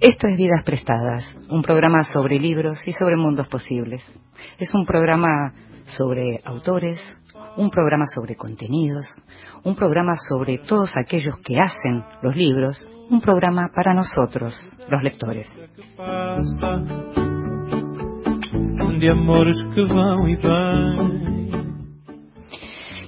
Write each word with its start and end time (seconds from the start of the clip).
Esto 0.00 0.28
es 0.28 0.36
Vidas 0.36 0.62
Prestadas, 0.64 1.24
un 1.48 1.62
programa 1.62 2.04
sobre 2.12 2.38
libros 2.38 2.78
y 2.86 2.92
sobre 2.92 3.16
mundos 3.16 3.48
posibles. 3.48 4.04
Es 4.58 4.72
un 4.74 4.84
programa 4.84 5.52
sobre 5.86 6.40
autores, 6.44 7.00
un 7.56 7.70
programa 7.70 8.06
sobre 8.06 8.36
contenidos, 8.36 9.06
un 9.64 9.74
programa 9.74 10.14
sobre 10.28 10.58
todos 10.58 10.92
aquellos 10.96 11.36
que 11.44 11.58
hacen 11.58 12.04
los 12.22 12.36
libros, 12.36 12.90
un 13.10 13.20
programa 13.20 13.70
para 13.74 13.94
nosotros, 13.94 14.54
los 14.88 15.02
lectores. 15.02 15.46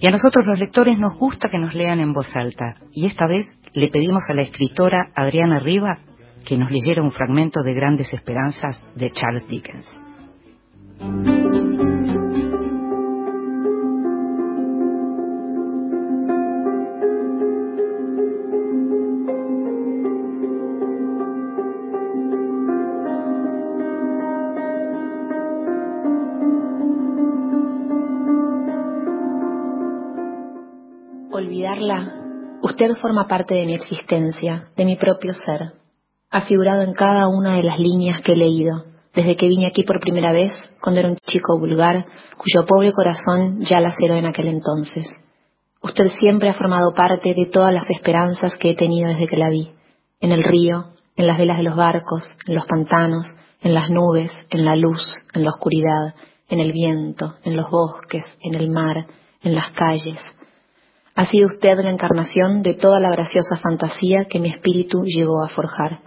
Y 0.00 0.06
a 0.06 0.10
nosotros 0.10 0.46
los 0.46 0.58
lectores 0.58 0.98
nos 0.98 1.14
gusta 1.18 1.48
que 1.48 1.58
nos 1.58 1.74
lean 1.74 2.00
en 2.00 2.12
voz 2.12 2.34
alta. 2.34 2.76
Y 2.92 3.06
esta 3.06 3.26
vez 3.26 3.46
le 3.72 3.88
pedimos 3.88 4.22
a 4.28 4.34
la 4.34 4.42
escritora 4.42 5.10
Adriana 5.14 5.58
Riva 5.58 5.98
que 6.44 6.56
nos 6.56 6.70
leyera 6.70 7.02
un 7.02 7.10
fragmento 7.10 7.62
de 7.62 7.74
Grandes 7.74 8.12
Esperanzas 8.12 8.80
de 8.94 9.10
Charles 9.10 9.46
Dickens. 9.48 9.90
Usted 32.62 32.94
forma 32.96 33.26
parte 33.26 33.54
de 33.54 33.66
mi 33.66 33.74
existencia, 33.74 34.68
de 34.76 34.84
mi 34.84 34.96
propio 34.96 35.32
ser 35.32 35.78
ha 36.30 36.42
figurado 36.42 36.82
en 36.82 36.92
cada 36.92 37.26
una 37.28 37.54
de 37.54 37.62
las 37.62 37.78
líneas 37.78 38.20
que 38.20 38.32
he 38.32 38.36
leído, 38.36 38.84
desde 39.14 39.36
que 39.36 39.48
vine 39.48 39.66
aquí 39.66 39.82
por 39.82 40.00
primera 40.00 40.32
vez, 40.32 40.52
cuando 40.80 41.00
era 41.00 41.08
un 41.08 41.16
chico 41.26 41.58
vulgar, 41.58 42.04
cuyo 42.36 42.66
pobre 42.66 42.92
corazón 42.92 43.60
ya 43.60 43.80
laceró 43.80 44.14
en 44.14 44.26
aquel 44.26 44.48
entonces. 44.48 45.08
Usted 45.82 46.08
siempre 46.18 46.50
ha 46.50 46.54
formado 46.54 46.92
parte 46.92 47.32
de 47.32 47.46
todas 47.46 47.72
las 47.72 47.88
esperanzas 47.88 48.56
que 48.58 48.70
he 48.70 48.74
tenido 48.74 49.08
desde 49.08 49.26
que 49.26 49.36
la 49.36 49.48
vi, 49.48 49.72
en 50.20 50.32
el 50.32 50.44
río, 50.44 50.92
en 51.16 51.26
las 51.26 51.38
velas 51.38 51.58
de 51.58 51.64
los 51.64 51.76
barcos, 51.76 52.24
en 52.46 52.54
los 52.54 52.66
pantanos, 52.66 53.26
en 53.62 53.74
las 53.74 53.90
nubes, 53.90 54.30
en 54.50 54.64
la 54.64 54.76
luz, 54.76 55.02
en 55.32 55.44
la 55.44 55.50
oscuridad, 55.50 56.14
en 56.48 56.60
el 56.60 56.72
viento, 56.72 57.36
en 57.42 57.56
los 57.56 57.70
bosques, 57.70 58.24
en 58.42 58.54
el 58.54 58.70
mar, 58.70 59.06
en 59.42 59.54
las 59.54 59.70
calles. 59.70 60.18
Ha 61.18 61.26
sido 61.26 61.48
usted 61.48 61.76
la 61.82 61.90
encarnación 61.90 62.62
de 62.62 62.74
toda 62.74 63.00
la 63.00 63.10
graciosa 63.10 63.56
fantasía 63.56 64.26
que 64.26 64.38
mi 64.38 64.50
espíritu 64.50 65.02
llegó 65.02 65.42
a 65.42 65.48
forjar. 65.48 65.98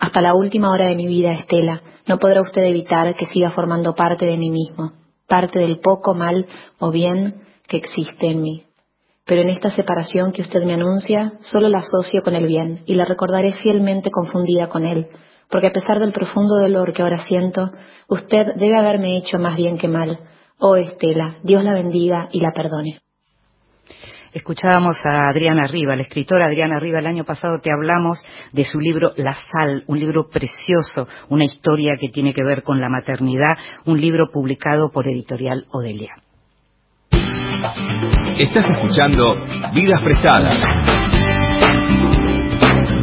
Hasta 0.00 0.20
la 0.20 0.34
última 0.34 0.72
hora 0.72 0.86
de 0.86 0.96
mi 0.96 1.06
vida, 1.06 1.30
Estela, 1.30 1.80
no 2.08 2.18
podrá 2.18 2.42
usted 2.42 2.64
evitar 2.64 3.14
que 3.14 3.26
siga 3.26 3.52
formando 3.52 3.94
parte 3.94 4.26
de 4.26 4.36
mí 4.36 4.50
mismo, 4.50 4.94
parte 5.28 5.60
del 5.60 5.78
poco 5.78 6.12
mal 6.12 6.44
o 6.80 6.90
bien 6.90 7.36
que 7.68 7.76
existe 7.76 8.26
en 8.26 8.42
mí. 8.42 8.64
Pero 9.26 9.42
en 9.42 9.50
esta 9.50 9.70
separación 9.70 10.32
que 10.32 10.42
usted 10.42 10.64
me 10.64 10.74
anuncia, 10.74 11.34
solo 11.38 11.68
la 11.68 11.78
asocio 11.78 12.24
con 12.24 12.34
el 12.34 12.48
bien 12.48 12.82
y 12.84 12.96
la 12.96 13.04
recordaré 13.04 13.52
fielmente 13.52 14.10
confundida 14.10 14.68
con 14.68 14.84
él, 14.84 15.06
porque 15.48 15.68
a 15.68 15.72
pesar 15.72 16.00
del 16.00 16.12
profundo 16.12 16.56
dolor 16.56 16.92
que 16.94 17.02
ahora 17.02 17.24
siento, 17.28 17.70
usted 18.08 18.56
debe 18.56 18.76
haberme 18.76 19.18
hecho 19.18 19.38
más 19.38 19.56
bien 19.56 19.78
que 19.78 19.86
mal. 19.86 20.18
Oh 20.58 20.74
Estela, 20.74 21.36
Dios 21.44 21.62
la 21.62 21.74
bendiga 21.74 22.28
y 22.32 22.40
la 22.40 22.50
perdone. 22.50 22.98
Escuchábamos 24.32 24.96
a 25.04 25.30
Adriana 25.30 25.66
Riva, 25.66 25.96
la 25.96 26.02
escritora 26.02 26.46
Adriana 26.46 26.78
Riva. 26.78 26.98
El 26.98 27.06
año 27.06 27.24
pasado 27.24 27.60
te 27.60 27.72
hablamos 27.72 28.22
de 28.52 28.64
su 28.64 28.78
libro 28.78 29.10
La 29.16 29.34
Sal, 29.34 29.84
un 29.86 29.98
libro 29.98 30.28
precioso, 30.28 31.08
una 31.30 31.44
historia 31.44 31.94
que 31.98 32.08
tiene 32.08 32.34
que 32.34 32.44
ver 32.44 32.62
con 32.62 32.80
la 32.80 32.88
maternidad, 32.88 33.56
un 33.86 34.00
libro 34.00 34.30
publicado 34.30 34.90
por 34.90 35.08
Editorial 35.08 35.64
Odelia. 35.72 36.12
Estás 38.38 38.68
escuchando 38.68 39.44
Vidas 39.74 40.02
Prestadas 40.02 40.62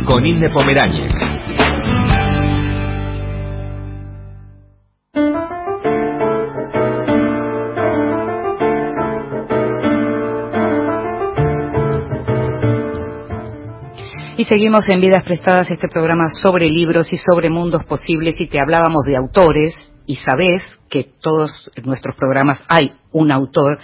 con 0.05 0.25
Inde 0.25 0.49
Pomeráñez. 0.49 1.24
Seguimos 14.45 14.87
en 14.89 15.01
Vidas 15.01 15.23
Prestadas, 15.23 15.71
este 15.71 15.87
programa 15.87 16.25
sobre 16.41 16.69
libros 16.69 17.11
y 17.11 17.17
sobre 17.17 17.49
mundos 17.49 17.83
posibles, 17.85 18.35
y 18.37 18.47
te 18.47 18.59
hablábamos 18.59 19.05
de 19.05 19.17
autores, 19.17 19.75
y 20.05 20.15
sabes 20.15 20.63
que 20.87 21.07
todos 21.19 21.51
nuestros 21.83 22.15
programas 22.15 22.63
hay 22.67 22.91
un 23.11 23.31
autor 23.31 23.79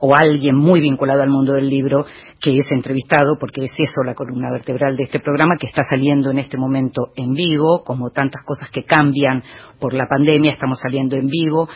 o 0.00 0.16
alguien 0.16 0.56
muy 0.56 0.80
vinculado 0.80 1.22
al 1.22 1.28
mundo 1.28 1.52
del 1.52 1.68
libro 1.68 2.06
que 2.40 2.56
es 2.56 2.66
entrevistado, 2.70 3.38
porque 3.38 3.64
es 3.64 3.72
eso 3.76 4.02
la 4.04 4.14
columna 4.14 4.50
vertebral 4.50 4.96
de 4.96 5.02
este 5.02 5.20
programa 5.20 5.56
que 5.58 5.66
está 5.66 5.82
saliendo 5.82 6.30
en 6.30 6.38
este 6.38 6.56
momento 6.56 7.08
en 7.14 7.34
vivo, 7.34 7.84
como 7.84 8.10
tantas 8.10 8.42
cosas 8.42 8.70
que 8.70 8.84
cambian 8.84 9.42
por 9.78 9.92
la 9.92 10.06
pandemia, 10.08 10.52
estamos 10.52 10.80
saliendo 10.80 11.16
en 11.16 11.26
vivo, 11.26 11.68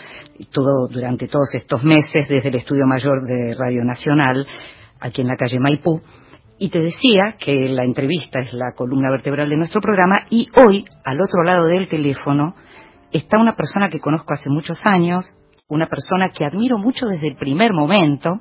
todo 0.50 0.88
durante 0.90 1.28
todos 1.28 1.54
estos 1.54 1.84
meses 1.84 2.26
desde 2.26 2.48
el 2.48 2.54
Estudio 2.54 2.86
Mayor 2.86 3.26
de 3.26 3.54
Radio 3.54 3.84
Nacional, 3.84 4.46
aquí 4.98 5.20
en 5.20 5.28
la 5.28 5.36
calle 5.36 5.58
Maipú. 5.60 6.00
Y 6.62 6.69
te 6.69 6.78
decía 6.78 7.37
que 7.38 7.71
la 7.71 7.84
entrevista 7.84 8.38
es 8.38 8.53
la 8.53 8.72
columna 8.76 9.10
vertebral 9.10 9.48
de 9.48 9.56
nuestro 9.56 9.81
programa 9.81 10.26
y 10.28 10.47
hoy, 10.54 10.84
al 11.04 11.19
otro 11.22 11.43
lado 11.43 11.65
del 11.66 11.88
teléfono, 11.88 12.54
está 13.12 13.38
una 13.38 13.56
persona 13.56 13.88
que 13.88 13.98
conozco 13.98 14.34
hace 14.34 14.50
muchos 14.50 14.78
años, 14.84 15.25
una 15.70 15.86
persona 15.86 16.31
que 16.36 16.44
admiro 16.44 16.78
mucho 16.78 17.06
desde 17.06 17.28
el 17.28 17.36
primer 17.36 17.72
momento 17.72 18.41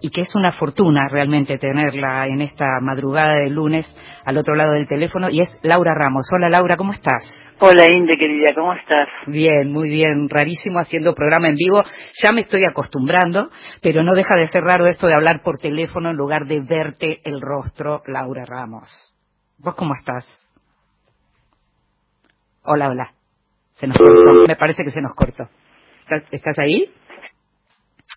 y 0.00 0.10
que 0.10 0.20
es 0.20 0.34
una 0.36 0.52
fortuna 0.52 1.08
realmente 1.08 1.58
tenerla 1.58 2.28
en 2.28 2.40
esta 2.40 2.80
madrugada 2.80 3.34
de 3.34 3.50
lunes 3.50 3.84
al 4.24 4.38
otro 4.38 4.54
lado 4.54 4.72
del 4.72 4.86
teléfono 4.86 5.28
y 5.28 5.40
es 5.40 5.48
Laura 5.64 5.92
Ramos. 5.92 6.28
Hola 6.32 6.48
Laura, 6.48 6.76
¿cómo 6.76 6.92
estás? 6.92 7.24
Hola 7.58 7.84
Inde, 7.90 8.16
querida, 8.16 8.54
¿cómo 8.54 8.72
estás? 8.74 9.08
Bien, 9.26 9.72
muy 9.72 9.88
bien, 9.88 10.28
rarísimo 10.28 10.78
haciendo 10.78 11.14
programa 11.14 11.48
en 11.48 11.56
vivo. 11.56 11.82
Ya 12.22 12.30
me 12.32 12.42
estoy 12.42 12.62
acostumbrando, 12.64 13.50
pero 13.82 14.04
no 14.04 14.14
deja 14.14 14.36
de 14.36 14.46
ser 14.46 14.62
raro 14.62 14.86
esto 14.86 15.08
de 15.08 15.14
hablar 15.14 15.42
por 15.42 15.58
teléfono 15.58 16.10
en 16.10 16.16
lugar 16.16 16.46
de 16.46 16.60
verte 16.60 17.20
el 17.24 17.40
rostro, 17.40 18.02
Laura 18.06 18.44
Ramos. 18.46 18.88
¿Vos 19.58 19.74
cómo 19.74 19.94
estás? 19.94 20.28
Hola, 22.62 22.90
hola. 22.90 23.10
Se 23.72 23.88
nos 23.88 23.98
cortó, 23.98 24.44
me 24.46 24.56
parece 24.56 24.84
que 24.84 24.90
se 24.90 25.00
nos 25.00 25.14
cortó. 25.16 25.48
¿Estás 26.30 26.58
ahí? 26.58 26.90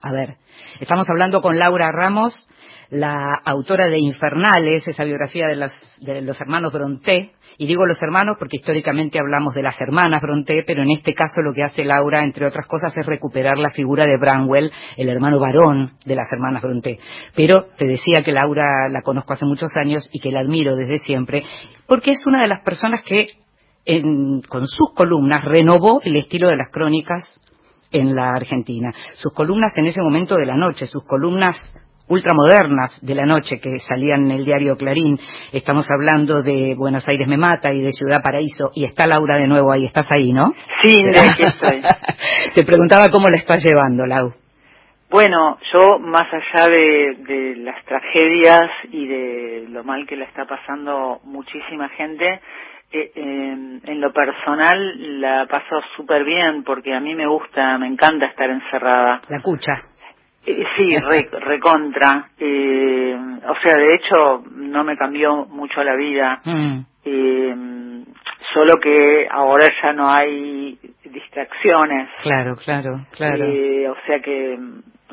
A 0.01 0.11
ver, 0.13 0.37
estamos 0.79 1.09
hablando 1.09 1.41
con 1.41 1.59
Laura 1.59 1.91
Ramos, 1.91 2.47
la 2.89 3.33
autora 3.33 3.87
de 3.87 3.99
Infernales, 3.99 4.87
esa 4.87 5.03
biografía 5.03 5.47
de, 5.47 6.21
los 6.21 6.39
hermanos 6.41 6.71
Bronté, 6.71 7.33
y 7.57 7.67
digo 7.67 7.85
los 7.85 8.01
hermanos 8.01 8.37
porque 8.39 8.57
históricamente 8.57 9.19
hablamos 9.19 9.53
de 9.53 9.61
las 9.61 9.79
hermanas 9.81 10.21
Bronté, 10.21 10.63
pero 10.65 10.83
en 10.83 10.91
este 10.91 11.13
caso 11.13 11.41
lo 11.41 11.53
que 11.53 11.63
hace 11.63 11.83
Laura, 11.83 12.23
entre 12.23 12.45
otras 12.45 12.65
cosas, 12.65 12.97
es 12.97 13.05
recuperar 13.05 13.57
la 13.57 13.71
figura 13.71 14.05
de 14.05 14.17
Branwell, 14.17 14.71
el 14.95 15.09
hermano 15.09 15.37
varón 15.37 15.91
de 16.05 16.15
las 16.15 16.31
hermanas 16.31 16.61
Bronté. 16.61 16.97
Pero 17.35 17.67
te 17.77 17.85
decía 17.85 18.23
que 18.23 18.31
Laura 18.31 18.87
la 18.89 19.01
conozco 19.01 19.33
hace 19.33 19.45
muchos 19.45 19.71
años 19.75 20.09
y 20.13 20.19
que 20.21 20.31
la 20.31 20.39
admiro 20.39 20.77
desde 20.77 20.99
siempre, 20.99 21.43
porque 21.87 22.11
es 22.11 22.25
una 22.25 22.41
de 22.41 22.47
las 22.47 22.61
personas 22.61 23.03
que 23.03 23.27
con 24.47 24.65
sus 24.67 24.93
columnas 24.95 25.43
renovó 25.43 26.01
el 26.03 26.15
estilo 26.15 26.47
de 26.47 26.55
las 26.55 26.69
crónicas 26.69 27.39
en 27.91 28.15
la 28.15 28.29
Argentina. 28.35 28.91
Sus 29.15 29.33
columnas 29.33 29.73
en 29.77 29.85
ese 29.85 30.01
momento 30.01 30.35
de 30.35 30.45
la 30.45 30.55
noche, 30.55 30.87
sus 30.87 31.03
columnas 31.03 31.55
ultramodernas 32.11 32.99
de 33.01 33.15
la 33.15 33.25
noche 33.25 33.59
que 33.61 33.79
salían 33.79 34.25
en 34.25 34.31
el 34.31 34.45
diario 34.45 34.75
Clarín. 34.75 35.17
Estamos 35.53 35.87
hablando 35.89 36.41
de 36.41 36.75
Buenos 36.75 37.07
Aires 37.07 37.27
me 37.27 37.37
mata 37.37 37.71
y 37.73 37.81
de 37.81 37.91
Ciudad 37.91 38.21
Paraíso 38.21 38.71
y 38.75 38.83
está 38.83 39.07
Laura 39.07 39.37
de 39.37 39.47
nuevo 39.47 39.71
ahí. 39.71 39.85
¿Estás 39.85 40.11
ahí, 40.11 40.33
no? 40.33 40.53
Sí, 40.81 40.97
aquí 41.31 41.43
estoy. 41.43 41.81
Te 42.53 42.65
preguntaba 42.65 43.07
cómo 43.09 43.29
la 43.29 43.37
estás 43.37 43.63
llevando, 43.63 44.05
Lau. 44.05 44.33
Bueno, 45.09 45.57
yo 45.73 45.99
más 45.99 46.25
allá 46.31 46.69
de, 46.69 47.15
de 47.27 47.55
las 47.57 47.83
tragedias 47.85 48.61
y 48.91 49.07
de 49.07 49.65
lo 49.69 49.83
mal 49.83 50.07
que 50.07 50.15
la 50.15 50.23
está 50.25 50.45
pasando 50.45 51.19
muchísima 51.25 51.89
gente, 51.89 52.39
eh, 52.91 53.11
en 53.15 54.01
lo 54.01 54.11
personal 54.11 55.21
la 55.21 55.45
paso 55.47 55.81
súper 55.95 56.23
bien 56.23 56.63
porque 56.63 56.93
a 56.93 56.99
mí 56.99 57.15
me 57.15 57.27
gusta, 57.27 57.77
me 57.77 57.87
encanta 57.87 58.27
estar 58.27 58.49
encerrada. 58.49 59.21
La 59.29 59.41
cucha. 59.41 59.73
Eh, 60.45 60.63
sí, 60.75 60.95
recontra. 61.39 62.29
Eh, 62.39 63.15
o 63.15 63.55
sea, 63.63 63.75
de 63.75 63.95
hecho, 63.95 64.43
no 64.55 64.83
me 64.83 64.97
cambió 64.97 65.45
mucho 65.45 65.83
la 65.83 65.95
vida. 65.95 66.41
Mm. 66.43 66.79
Eh, 67.05 67.55
solo 68.53 68.75
que 68.81 69.27
ahora 69.29 69.67
ya 69.81 69.93
no 69.93 70.09
hay 70.09 70.77
distracciones. 71.03 72.09
Claro, 72.23 72.55
claro, 72.63 73.05
claro. 73.11 73.45
o 73.45 73.95
sea 74.05 74.19
que 74.19 74.57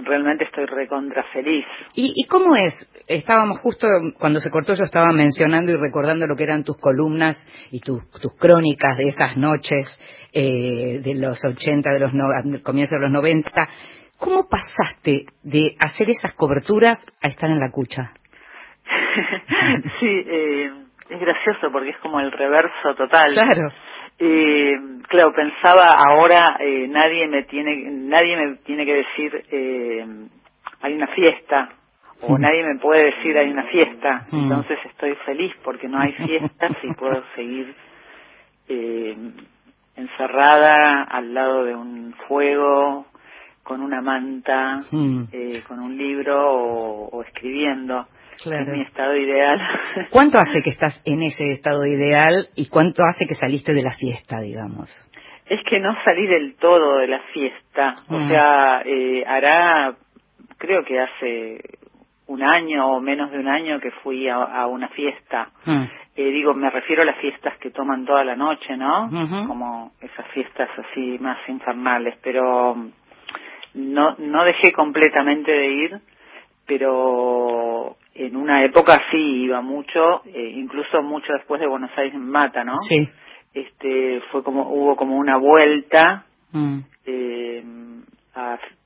realmente 0.04 0.44
estoy 0.44 0.66
recontra 0.66 1.24
feliz. 1.32 1.64
¿Y, 1.94 2.12
¿Y 2.14 2.26
cómo 2.26 2.56
es? 2.56 2.74
Estábamos 3.06 3.60
justo 3.60 3.86
cuando 4.18 4.40
se 4.40 4.50
cortó, 4.50 4.74
yo 4.74 4.84
estaba 4.84 5.12
mencionando 5.12 5.72
y 5.72 5.76
recordando 5.76 6.26
lo 6.26 6.36
que 6.36 6.44
eran 6.44 6.64
tus 6.64 6.78
columnas 6.78 7.36
y 7.70 7.80
tus, 7.80 8.08
tus 8.20 8.34
crónicas 8.38 8.96
de 8.96 9.08
esas 9.08 9.36
noches 9.36 9.86
eh, 10.32 11.00
de 11.02 11.14
los 11.14 11.38
80, 11.44 11.90
de 11.90 11.98
los 11.98 12.12
no, 12.12 12.26
comienzos 12.62 12.98
de 12.98 13.00
los 13.00 13.10
90. 13.10 13.50
¿Cómo 14.18 14.48
pasaste 14.48 15.26
de 15.42 15.76
hacer 15.78 16.10
esas 16.10 16.34
coberturas 16.34 17.04
a 17.22 17.28
estar 17.28 17.48
en 17.48 17.60
la 17.60 17.70
cucha? 17.70 18.12
sí, 20.00 20.06
eh, 20.06 20.70
es 21.08 21.20
gracioso 21.20 21.70
porque 21.72 21.90
es 21.90 21.98
como 21.98 22.20
el 22.20 22.30
reverso 22.32 22.94
total. 22.96 23.30
Claro. 23.32 23.70
Eh, 24.18 24.74
claro, 25.08 25.32
pensaba 25.32 25.86
ahora 25.96 26.56
eh, 26.60 26.88
nadie 26.88 27.28
me 27.28 27.44
tiene 27.44 27.90
nadie 27.90 28.36
me 28.36 28.56
tiene 28.56 28.84
que 28.84 28.94
decir 28.94 29.44
eh, 29.50 30.06
hay 30.80 30.94
una 30.94 31.06
fiesta 31.08 31.68
o 32.22 32.36
nadie 32.36 32.64
me 32.64 32.78
puede 32.80 33.14
decir 33.14 33.36
hay 33.36 33.50
una 33.50 33.64
fiesta. 33.64 34.22
Entonces 34.32 34.78
estoy 34.86 35.14
feliz 35.24 35.52
porque 35.64 35.88
no 35.88 36.00
hay 36.00 36.12
fiestas 36.26 36.72
y 36.82 36.92
puedo 36.94 37.22
seguir 37.36 37.74
eh, 38.68 39.16
encerrada 39.96 41.04
al 41.04 41.34
lado 41.34 41.64
de 41.64 41.74
un 41.74 42.14
fuego 42.26 43.06
con 43.62 43.82
una 43.82 44.00
manta, 44.00 44.80
eh, 45.30 45.62
con 45.68 45.80
un 45.80 45.96
libro 45.96 46.52
o, 46.52 47.22
escribiendo. 47.22 48.06
Claro. 48.42 48.62
Es 48.62 48.68
mi 48.68 48.82
estado 48.82 49.16
ideal. 49.16 49.58
¿Cuánto 50.10 50.38
hace 50.38 50.62
que 50.62 50.70
estás 50.70 51.00
en 51.04 51.22
ese 51.22 51.52
estado 51.52 51.84
ideal 51.86 52.48
y 52.54 52.68
cuánto 52.68 53.02
hace 53.04 53.26
que 53.26 53.34
saliste 53.34 53.72
de 53.72 53.82
la 53.82 53.92
fiesta, 53.92 54.40
digamos? 54.40 54.88
Es 55.46 55.60
que 55.68 55.80
no 55.80 55.96
salí 56.04 56.26
del 56.26 56.56
todo 56.56 56.98
de 56.98 57.08
la 57.08 57.20
fiesta. 57.32 57.96
O 58.08 58.18
mm. 58.18 58.28
sea, 58.28 58.82
eh, 58.84 59.24
hará, 59.26 59.94
creo 60.58 60.84
que 60.84 61.00
hace 61.00 61.60
un 62.26 62.42
año 62.42 62.86
o 62.88 63.00
menos 63.00 63.30
de 63.30 63.38
un 63.38 63.48
año 63.48 63.80
que 63.80 63.90
fui 64.02 64.28
a, 64.28 64.66
una 64.66 64.88
fiesta. 64.88 65.48
Mm. 65.64 65.84
Eh, 66.16 66.30
digo, 66.30 66.52
me 66.52 66.68
refiero 66.68 67.02
a 67.02 67.06
las 67.06 67.18
fiestas 67.18 67.56
que 67.58 67.70
toman 67.70 68.04
toda 68.04 68.24
la 68.24 68.36
noche, 68.36 68.76
¿no? 68.76 69.08
Como 69.46 69.92
esas 70.00 70.26
fiestas 70.32 70.68
así 70.78 71.16
más 71.20 71.38
infernales, 71.48 72.18
pero 72.22 72.76
no, 73.74 74.14
no 74.18 74.44
dejé 74.44 74.72
completamente 74.72 75.50
de 75.52 75.66
ir, 75.68 76.00
pero 76.66 77.96
en 78.18 78.36
una 78.36 78.64
época 78.64 79.00
sí 79.10 79.44
iba 79.44 79.60
mucho, 79.60 80.24
eh, 80.26 80.52
incluso 80.56 81.02
mucho 81.02 81.32
después 81.32 81.60
de 81.60 81.68
Buenos 81.68 81.90
Aires 81.96 82.14
en 82.14 82.28
Mata, 82.28 82.64
¿no? 82.64 82.74
Sí. 82.88 83.08
Este, 83.54 84.20
fue 84.32 84.42
como, 84.42 84.68
hubo 84.70 84.96
como 84.96 85.16
una 85.16 85.36
vuelta, 85.36 86.24
mm. 86.52 86.78
eh, 87.06 87.64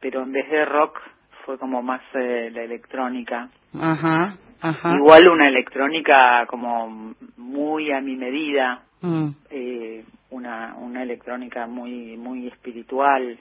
pero 0.00 0.22
en 0.22 0.32
vez 0.32 0.50
de 0.50 0.64
rock 0.66 1.00
fue 1.46 1.58
como 1.58 1.82
más 1.82 2.02
eh, 2.14 2.50
la 2.52 2.62
electrónica. 2.62 3.48
Ajá, 3.78 4.36
ajá. 4.60 4.94
Igual 4.94 5.28
una 5.28 5.48
electrónica 5.48 6.46
como 6.46 7.14
muy 7.38 7.90
a 7.90 8.00
mi 8.02 8.16
medida, 8.16 8.82
mm. 9.00 9.28
eh, 9.50 10.04
una, 10.30 10.74
una 10.76 11.02
electrónica 11.02 11.66
muy, 11.66 12.18
muy 12.18 12.48
espiritual 12.48 13.38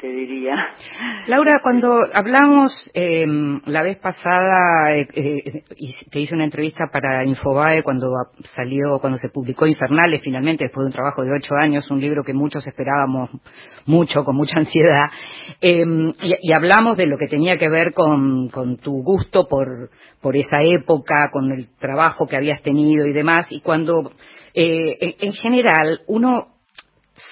te 0.00 0.08
diría. 0.08 0.54
Laura, 1.26 1.60
cuando 1.62 2.06
hablamos 2.12 2.70
em, 2.92 3.60
la 3.64 3.82
vez 3.82 3.98
pasada, 3.98 4.94
eh, 4.94 5.06
eh, 5.14 5.62
y 5.76 5.94
te 6.10 6.20
hice 6.20 6.34
una 6.34 6.44
entrevista 6.44 6.90
para 6.92 7.24
Infobae 7.24 7.82
cuando 7.82 8.12
salió, 8.54 8.98
cuando 8.98 9.18
se 9.18 9.30
publicó 9.30 9.66
Infernales 9.66 10.20
finalmente, 10.22 10.64
después 10.64 10.82
de 10.84 10.88
un 10.88 10.92
trabajo 10.92 11.22
de 11.22 11.32
ocho 11.32 11.54
años, 11.54 11.90
un 11.90 12.00
libro 12.00 12.22
que 12.24 12.34
muchos 12.34 12.66
esperábamos 12.66 13.30
mucho, 13.86 14.22
con 14.22 14.36
mucha 14.36 14.58
ansiedad, 14.58 15.10
em, 15.62 16.12
y, 16.20 16.52
hablamos 16.54 16.98
de 16.98 17.06
lo 17.06 17.16
que 17.16 17.28
tenía 17.28 17.56
que 17.56 17.70
ver 17.70 17.92
con, 17.92 18.48
con 18.48 18.76
tu 18.76 19.02
gusto 19.02 19.46
por, 19.48 19.90
por 20.20 20.36
esa 20.36 20.62
época, 20.62 21.30
con 21.32 21.52
el 21.52 21.68
trabajo 21.78 22.26
que 22.26 22.36
habías 22.36 22.60
tenido 22.60 23.06
y 23.06 23.12
demás, 23.12 23.46
y 23.48 23.62
cuando 23.62 24.12
eh, 24.52 25.16
en 25.20 25.32
general 25.32 26.00
uno 26.06 26.55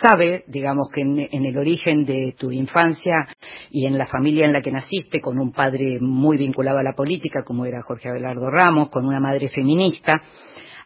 sabe, 0.02 0.44
digamos, 0.46 0.88
que 0.92 1.02
en, 1.02 1.18
el 1.18 1.58
origen 1.58 2.04
de 2.04 2.34
tu 2.38 2.50
infancia 2.50 3.28
y 3.70 3.86
en 3.86 3.98
la 3.98 4.06
familia 4.06 4.46
en 4.46 4.52
la 4.52 4.60
que 4.60 4.72
naciste, 4.72 5.20
con 5.20 5.38
un 5.38 5.52
padre 5.52 5.98
muy 6.00 6.36
vinculado 6.36 6.78
a 6.78 6.82
la 6.82 6.94
política, 6.94 7.42
como 7.44 7.66
era 7.66 7.82
Jorge 7.82 8.08
Abelardo 8.08 8.50
Ramos, 8.50 8.90
con 8.90 9.06
una 9.06 9.20
madre 9.20 9.48
feminista, 9.48 10.20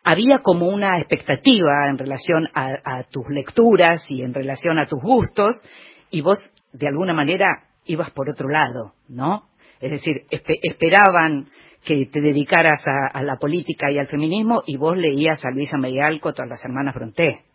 había 0.04 0.38
como 0.42 0.68
una 0.68 0.98
expectativa 0.98 1.88
en 1.90 1.98
relación 1.98 2.48
a, 2.54 3.04
tus 3.10 3.28
lecturas 3.28 4.04
y 4.08 4.22
en 4.22 4.34
relación 4.34 4.78
a 4.78 4.86
tus 4.86 5.00
gustos, 5.02 5.62
y 6.10 6.20
vos, 6.20 6.38
de 6.72 6.88
alguna 6.88 7.12
manera, 7.12 7.46
ibas 7.84 8.10
por 8.10 8.28
otro 8.30 8.48
lado, 8.48 8.94
¿no? 9.08 9.44
Es 9.80 9.90
decir, 9.90 10.24
esperaban 10.30 11.48
que 11.84 12.06
te 12.06 12.20
dedicaras 12.20 12.82
a, 12.86 13.22
la 13.22 13.36
política 13.36 13.90
y 13.90 13.98
al 13.98 14.08
feminismo 14.08 14.62
y 14.66 14.76
vos 14.76 14.96
leías 14.96 15.44
a 15.44 15.50
Luisa 15.50 15.78
Medialco, 15.78 16.32
todas 16.32 16.48
las 16.48 16.64
hermanas 16.64 16.94
Bronté. 16.94 17.47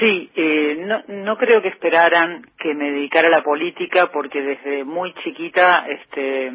Sí, 0.00 0.30
eh, 0.34 0.76
no, 0.80 1.02
no 1.08 1.36
creo 1.36 1.62
que 1.62 1.68
esperaran 1.68 2.44
que 2.58 2.74
me 2.74 2.90
dedicara 2.90 3.28
a 3.28 3.30
la 3.30 3.42
política 3.42 4.10
porque 4.12 4.42
desde 4.42 4.84
muy 4.84 5.14
chiquita 5.22 5.86
este, 5.88 6.50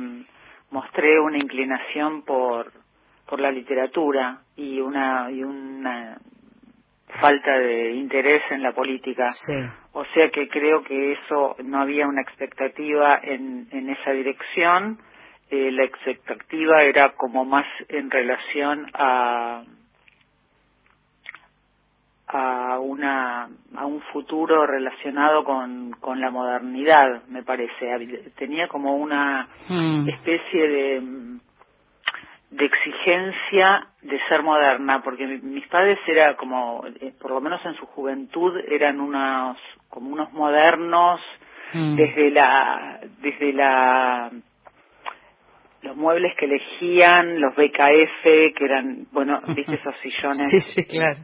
mostré 0.71 1.19
una 1.19 1.38
inclinación 1.38 2.24
por, 2.24 2.71
por 3.25 3.39
la 3.39 3.51
literatura 3.51 4.39
y 4.57 4.80
una, 4.81 5.31
y 5.31 5.44
una 5.44 6.18
falta 7.21 7.57
de 7.59 7.94
interés 7.94 8.41
en 8.51 8.62
la 8.62 8.74
política. 8.74 9.27
O 9.94 10.06
sea 10.13 10.30
que 10.30 10.47
creo 10.50 10.83
que 10.83 11.13
eso 11.13 11.56
no 11.63 11.81
había 11.81 12.07
una 12.07 12.21
expectativa 12.21 13.19
en, 13.24 13.68
en 13.71 13.89
esa 13.89 14.12
dirección. 14.12 15.00
Eh, 15.50 15.71
la 15.71 15.85
expectativa 15.85 16.83
era 16.83 17.13
como 17.13 17.45
más 17.45 17.65
en 17.88 18.12
relación 18.12 18.88
a 18.94 19.63
a 22.31 22.80
una 22.80 23.50
a 23.76 23.86
un 23.88 24.02
futuro 24.14 24.68
relacionado 24.68 25.44
con, 25.44 25.92
con 26.00 26.22
la 26.22 26.30
modernidad 26.30 27.24
me 27.28 27.42
parece 27.42 28.31
tenía 28.38 28.68
como 28.68 28.96
una 28.96 29.48
hmm. 29.68 30.08
especie 30.08 30.68
de 30.68 31.02
de 32.52 32.66
exigencia 32.66 33.88
de 34.04 34.20
ser 34.28 34.44
moderna 34.44 35.02
porque 35.04 35.26
mis 35.26 35.68
padres 35.68 35.98
era 36.07 36.36
como 36.36 36.83
eh, 37.02 37.14
por 37.19 37.31
lo 37.31 37.42
menos 37.42 37.66
en 37.66 37.74
su 37.76 37.88
juventud 37.88 38.56
eran 38.69 39.00
unos 39.00 39.57
como 39.90 40.12
unos 40.12 40.31
modernos 40.31 41.19
hmm. 41.74 41.95
desde 41.95 42.30
la 42.30 43.00
desde 43.21 43.54
la 43.54 44.31
los 45.81 45.95
muebles 45.95 46.33
que 46.38 46.44
elegían, 46.44 47.40
los 47.40 47.56
BKF, 47.56 48.24
que 48.24 48.66
eran, 48.66 49.07
bueno, 49.14 49.40
viste 49.56 49.76
esos 49.76 49.95
sillones 50.02 50.66
sí, 50.66 50.74
sí, 50.74 50.86
claro 50.86 51.21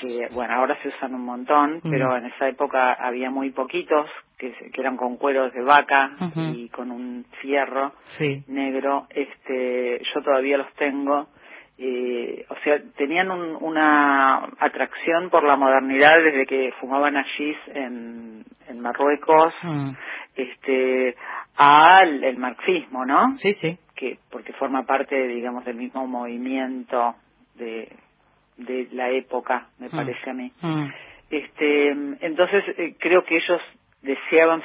que 0.00 0.26
bueno 0.34 0.54
ahora 0.54 0.76
se 0.82 0.88
usan 0.88 1.14
un 1.14 1.24
montón 1.24 1.80
pero 1.82 2.16
en 2.16 2.26
esa 2.26 2.48
época 2.48 2.92
había 2.94 3.30
muy 3.30 3.50
poquitos 3.50 4.08
que, 4.38 4.52
que 4.52 4.80
eran 4.80 4.96
con 4.96 5.16
cueros 5.16 5.52
de 5.52 5.62
vaca 5.62 6.10
y 6.54 6.68
con 6.68 6.90
un 6.90 7.24
fierro 7.40 7.92
negro 8.46 9.06
este 9.10 10.02
yo 10.14 10.22
todavía 10.22 10.58
los 10.58 10.72
tengo 10.74 11.28
eh, 11.78 12.44
o 12.48 12.56
sea 12.62 12.78
tenían 12.96 13.30
una 13.30 14.44
atracción 14.58 15.30
por 15.30 15.44
la 15.44 15.56
modernidad 15.56 16.22
desde 16.22 16.46
que 16.46 16.72
fumaban 16.80 17.16
allí 17.16 17.56
en, 17.74 18.44
en 18.68 18.80
Marruecos 18.80 19.54
este 20.36 21.16
al 21.56 22.22
el 22.22 22.36
marxismo 22.36 23.04
no 23.04 23.32
sí 23.32 23.52
sí. 23.54 23.78
Que 23.94 24.18
porque 24.30 24.54
forma 24.54 24.84
parte 24.84 25.26
digamos 25.26 25.64
del 25.64 25.76
mismo 25.76 26.06
movimiento 26.06 27.14
de 27.56 27.88
de 28.64 28.88
la 28.92 29.10
época, 29.10 29.68
me 29.78 29.88
mm. 29.88 29.90
parece 29.90 30.30
a 30.30 30.34
mí. 30.34 30.52
Mm. 30.60 30.86
Este, 31.30 31.88
entonces 32.20 32.64
eh, 32.76 32.94
creo 32.98 33.24
que 33.24 33.36
ellos 33.36 33.60
deseaban 34.02 34.62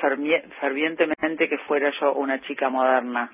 fervientemente 0.59 1.49
que 1.49 1.57
fuera 1.67 1.91
yo 1.99 2.13
una 2.13 2.41
chica 2.41 2.69
moderna, 2.69 3.31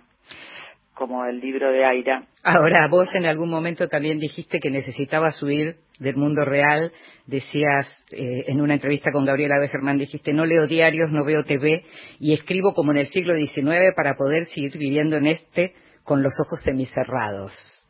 como 0.94 1.26
el 1.26 1.40
libro 1.40 1.72
de 1.72 1.86
Aira. 1.86 2.24
Ahora, 2.44 2.88
vos 2.88 3.14
en 3.16 3.26
algún 3.26 3.50
momento 3.50 3.88
también 3.88 4.20
dijiste 4.20 4.60
que 4.62 4.70
necesitabas 4.70 5.42
huir 5.42 5.78
del 6.00 6.16
mundo 6.16 6.44
real. 6.44 6.92
Decías 7.26 8.06
eh, 8.12 8.46
en 8.48 8.62
una 8.62 8.74
entrevista 8.74 9.12
con 9.12 9.26
Gabriela 9.26 9.60
B. 9.60 9.68
Germán, 9.70 9.98
dijiste, 9.98 10.34
no 10.34 10.46
leo 10.46 10.68
diarios, 10.68 11.12
no 11.12 11.24
veo 11.24 11.44
TV 11.44 11.86
y 12.20 12.34
escribo 12.34 12.74
como 12.74 12.92
en 12.92 12.98
el 12.98 13.08
siglo 13.08 13.36
XIX 13.36 13.94
para 13.96 14.16
poder 14.16 14.46
seguir 14.48 14.78
viviendo 14.78 15.18
en 15.18 15.28
este 15.28 15.74
con 16.04 16.24
los 16.24 16.34
ojos 16.46 16.62
semicerrados. 16.64 17.81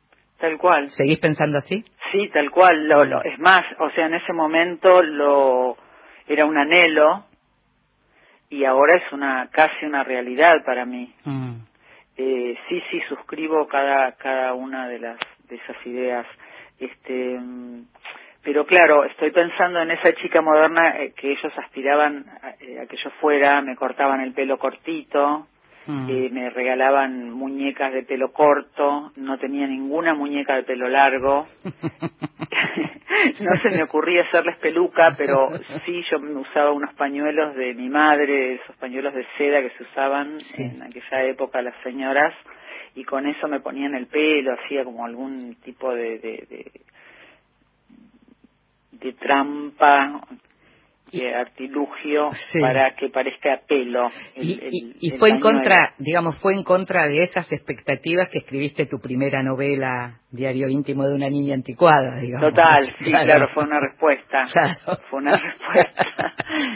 Tal 0.41 0.57
cual. 0.57 0.89
¿Seguís 0.89 1.19
pensando 1.19 1.59
así? 1.59 1.85
Sí, 2.11 2.27
tal 2.33 2.49
cual. 2.49 2.87
Lo, 2.87 3.05
lo, 3.05 3.23
es 3.23 3.37
más, 3.39 3.63
o 3.79 3.91
sea, 3.91 4.07
en 4.07 4.15
ese 4.15 4.33
momento 4.33 5.03
lo 5.03 5.77
era 6.27 6.45
un 6.45 6.57
anhelo 6.57 7.25
y 8.49 8.65
ahora 8.65 8.95
es 8.95 9.13
una 9.13 9.49
casi 9.51 9.85
una 9.85 10.03
realidad 10.03 10.65
para 10.65 10.83
mí. 10.85 11.13
Mm. 11.25 11.57
Eh, 12.17 12.57
sí, 12.67 12.81
sí, 12.89 13.01
suscribo 13.07 13.67
cada 13.67 14.13
cada 14.13 14.53
una 14.55 14.87
de 14.87 14.99
las 14.99 15.19
de 15.47 15.57
esas 15.57 15.77
ideas. 15.85 16.25
Este, 16.79 17.39
pero 18.43 18.65
claro, 18.65 19.05
estoy 19.05 19.29
pensando 19.29 19.79
en 19.79 19.91
esa 19.91 20.13
chica 20.13 20.41
moderna 20.41 20.97
eh, 20.97 21.13
que 21.15 21.33
ellos 21.33 21.53
aspiraban 21.55 22.25
eh, 22.61 22.79
a, 22.79 22.87
que 22.87 22.97
yo 22.97 23.11
fuera, 23.21 23.61
me 23.61 23.75
cortaban 23.75 24.21
el 24.21 24.33
pelo 24.33 24.57
cortito, 24.57 25.47
mm. 25.87 26.09
eh, 26.09 26.29
me 26.31 26.49
regalaban 26.49 27.29
muñecas 27.31 27.93
de 27.93 28.03
pelo 28.03 28.31
corto, 28.31 29.11
no 29.17 29.37
tenía 29.37 29.67
ninguna 29.67 30.13
muñeca 30.13 30.55
de 30.55 30.63
pelo 30.63 30.89
largo. 30.89 31.45
no 33.39 33.61
se 33.61 33.69
me 33.69 33.83
ocurría 33.83 34.23
hacerles 34.23 34.57
peluca, 34.57 35.15
pero 35.17 35.49
sí 35.85 36.03
yo 36.11 36.19
me 36.19 36.33
usaba 36.33 36.71
unos 36.71 36.93
pañuelos 36.95 37.55
de 37.55 37.73
mi 37.73 37.89
madre, 37.89 38.55
esos 38.55 38.75
pañuelos 38.77 39.13
de 39.13 39.25
seda 39.37 39.61
que 39.61 39.71
se 39.71 39.83
usaban 39.83 40.37
en 40.57 40.81
aquella 40.81 41.23
época 41.25 41.61
las 41.61 41.75
señoras, 41.83 42.33
y 42.95 43.03
con 43.03 43.25
eso 43.25 43.47
me 43.47 43.59
ponían 43.59 43.95
el 43.95 44.07
pelo, 44.07 44.53
hacía 44.53 44.83
como 44.83 45.05
algún 45.05 45.55
tipo 45.63 45.93
de, 45.93 46.19
de 46.19 46.71
de 49.01 49.13
trampa, 49.13 50.21
artilugio 51.35 52.29
para 52.59 52.95
que 52.95 53.09
parezca 53.09 53.59
pelo. 53.67 54.07
y, 54.35 55.11
fue 55.17 55.29
en 55.29 55.39
contra, 55.39 55.93
digamos, 55.97 56.39
fue 56.41 56.53
en 56.53 56.63
contra 56.63 57.07
de 57.07 57.21
esas 57.23 57.51
expectativas 57.51 58.29
que 58.29 58.39
escribiste 58.39 58.85
tu 58.85 58.99
primera 58.99 59.43
novela, 59.43 60.17
Diario 60.31 60.69
íntimo 60.69 61.03
de 61.03 61.13
una 61.13 61.29
niña 61.29 61.55
anticuada, 61.55 62.19
digamos. 62.21 62.49
Total, 62.51 62.83
sí, 62.99 63.11
claro, 63.11 63.49
fue 63.53 63.65
una 63.65 63.79
respuesta. 63.81 64.43
Fue 65.09 65.19
una 65.19 65.37
respuesta. 65.37 66.33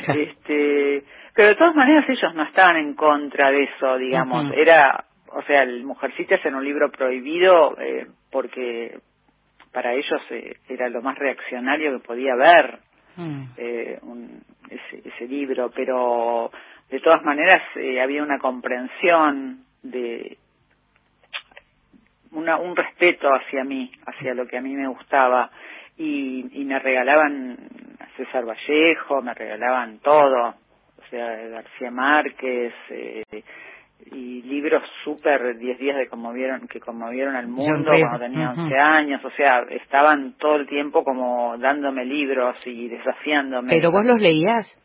este, 0.14 1.04
pero 1.34 1.50
de 1.50 1.56
todas 1.56 1.76
maneras 1.76 2.04
ellos 2.10 2.36
no 2.36 2.44
estaban 2.44 2.78
en 2.78 2.96
contra 2.96 3.52
de 3.52 3.64
eso, 3.64 3.98
digamos. 3.98 4.52
Era, 4.58 5.06
o 5.34 5.42
sea, 5.44 5.64
el 5.64 5.84
Mujercitas 5.86 6.46
en 6.46 6.56
un 6.56 6.64
libro 6.64 6.92
prohibido 6.92 7.78
eh, 7.80 8.08
porque 8.32 8.98
para 9.72 9.94
ellos 9.94 10.22
eh, 10.32 10.56
era 10.70 10.90
lo 10.90 11.02
más 11.02 11.18
reaccionario 11.18 11.98
que 11.98 12.08
podía 12.08 12.34
haber 12.34 12.80
mm. 13.16 13.44
eh, 13.58 14.00
ese, 14.70 15.28
libro, 15.28 15.72
pero 15.74 16.52
de 16.90 17.00
todas 17.00 17.24
maneras 17.24 17.62
eh, 17.76 18.02
había 18.02 18.24
una 18.24 18.40
comprensión 18.40 19.66
de 19.82 20.38
una, 22.32 22.58
un 22.58 22.76
respeto 22.76 23.28
hacia 23.30 23.64
mí, 23.64 23.92
hacia 24.06 24.34
lo 24.34 24.48
que 24.48 24.58
a 24.58 24.62
mí 24.62 24.74
me 24.74 24.88
gustaba 24.88 25.50
y, 25.98 26.62
y 26.62 26.66
me 26.66 26.80
regalaban 26.80 27.58
a 28.00 28.18
César 28.18 28.46
Vallejo, 28.46 29.22
me 29.22 29.34
regalaban 29.34 30.00
todo, 30.00 30.50
o 30.50 31.10
sea, 31.10 31.36
García 31.48 31.92
Márquez, 31.92 32.74
eh, 32.90 33.24
y 34.12 34.42
libros 34.44 34.84
súper 35.04 35.58
10 35.58 35.80
días 35.80 35.98
de 35.98 36.08
conmovieron 36.08 36.68
que 36.68 36.80
conmovieron 36.80 37.36
al 37.36 37.48
mundo 37.48 37.92
cuando 38.00 38.20
tenía 38.20 38.52
11 38.52 38.76
años 38.78 39.26
o 39.26 39.32
sea 39.32 39.66
estaban 39.70 40.34
todo 40.38 40.56
el 40.56 40.68
tiempo 40.68 41.04
como 41.04 41.58
dándome 41.58 42.06
libros 42.06 42.56
y 42.66 42.88
desafiándome. 42.88 43.70
Pero 43.70 43.92
vos 43.92 44.06
los 44.06 44.20
leías 44.20 44.78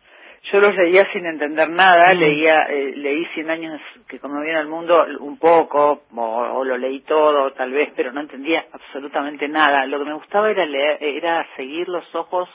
yo 0.44 0.58
los 0.58 0.74
leía 0.74 1.06
sin 1.12 1.26
entender 1.26 1.68
nada 1.68 2.14
mm. 2.14 2.18
leía 2.18 2.62
eh, 2.70 2.96
leí 2.96 3.26
100 3.34 3.50
años 3.50 3.80
que 4.08 4.18
conmovieron 4.18 4.62
al 4.62 4.68
mundo 4.68 5.04
un 5.20 5.38
poco 5.38 6.02
o, 6.16 6.64
lo 6.64 6.78
leí 6.78 7.00
todo 7.00 7.52
tal 7.52 7.72
vez 7.72 7.92
pero 7.94 8.12
no 8.12 8.20
entendía 8.20 8.64
absolutamente 8.72 9.48
nada. 9.48 9.86
Lo 9.86 9.98
que 9.98 10.04
me 10.06 10.14
gustaba 10.14 10.50
era 10.50 10.64
leer 10.64 10.98
era 11.02 11.46
seguir 11.56 11.88
los 11.88 12.14
ojos 12.14 12.48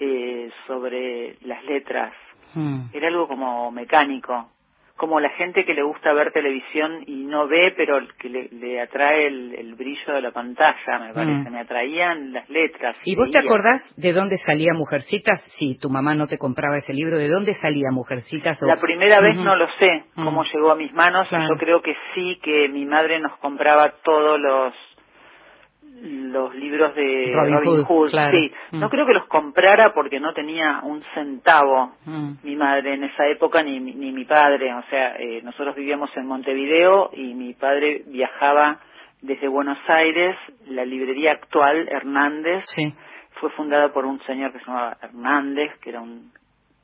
eh, 0.00 0.50
sobre 0.66 1.36
las 1.42 1.64
letras. 1.64 2.12
Mm. 2.54 2.86
era 2.92 3.08
algo 3.08 3.26
como 3.26 3.70
mecánico 3.70 4.53
como 4.96 5.18
la 5.18 5.30
gente 5.30 5.64
que 5.64 5.74
le 5.74 5.82
gusta 5.82 6.12
ver 6.12 6.32
televisión 6.32 7.02
y 7.06 7.24
no 7.24 7.48
ve, 7.48 7.74
pero 7.76 7.98
que 8.18 8.28
le, 8.28 8.80
atrae 8.80 9.26
el, 9.26 9.74
brillo 9.74 10.14
de 10.14 10.20
la 10.20 10.30
pantalla, 10.30 10.98
me 11.00 11.12
parece. 11.12 11.50
Mm. 11.50 11.52
Me 11.52 11.60
atraían 11.60 12.32
las 12.32 12.48
letras. 12.48 13.00
¿Y 13.04 13.16
vos 13.16 13.30
te 13.30 13.38
acordás 13.38 13.82
de 13.96 14.12
dónde 14.12 14.36
salía 14.38 14.72
Mujercitas? 14.72 15.40
Si 15.58 15.76
tu 15.78 15.90
mamá 15.90 16.14
no 16.14 16.28
te 16.28 16.38
compraba 16.38 16.76
ese 16.76 16.92
libro, 16.92 17.16
¿de 17.16 17.28
dónde 17.28 17.54
salía 17.54 17.90
Mujercitas? 17.90 18.58
La 18.62 18.80
primera 18.80 19.20
vez 19.20 19.36
no 19.36 19.56
lo 19.56 19.66
sé 19.78 20.04
cómo 20.14 20.42
mm. 20.42 20.46
llegó 20.52 20.70
a 20.70 20.76
mis 20.76 20.92
manos. 20.92 21.28
Yo 21.30 21.56
creo 21.58 21.82
que 21.82 21.94
sí, 22.14 22.38
que 22.42 22.68
mi 22.68 22.84
madre 22.84 23.18
nos 23.18 23.36
compraba 23.38 23.94
todos 24.04 24.38
los 24.38 24.74
los 26.02 26.54
libros 26.54 26.94
de 26.94 27.32
Robin, 27.32 27.84
Hood, 27.84 28.08
sí. 28.08 28.52
Mm. 28.72 28.80
No 28.80 28.90
creo 28.90 29.06
que 29.06 29.14
los 29.14 29.26
comprara 29.26 29.94
porque 29.94 30.18
no 30.20 30.32
tenía 30.32 30.80
un 30.82 31.02
centavo 31.14 31.92
mm. 32.04 32.32
mi 32.42 32.56
madre 32.56 32.94
en 32.94 33.04
esa 33.04 33.26
época 33.26 33.62
ni, 33.62 33.78
ni 33.78 34.12
mi 34.12 34.24
padre. 34.24 34.74
O 34.74 34.82
sea, 34.90 35.16
eh, 35.16 35.40
nosotros 35.42 35.76
vivíamos 35.76 36.10
en 36.16 36.26
Montevideo 36.26 37.10
y 37.12 37.34
mi 37.34 37.54
padre 37.54 38.02
viajaba 38.06 38.80
desde 39.22 39.48
Buenos 39.48 39.78
Aires. 39.86 40.36
La 40.66 40.84
librería 40.84 41.32
actual, 41.32 41.88
Hernández, 41.88 42.64
fue 43.40 43.50
fundada 43.50 43.92
por 43.92 44.04
un 44.04 44.20
señor 44.22 44.52
que 44.52 44.58
se 44.58 44.66
llamaba 44.66 44.96
Hernández, 45.00 45.72
que 45.80 45.90
era 45.90 46.00
un 46.00 46.32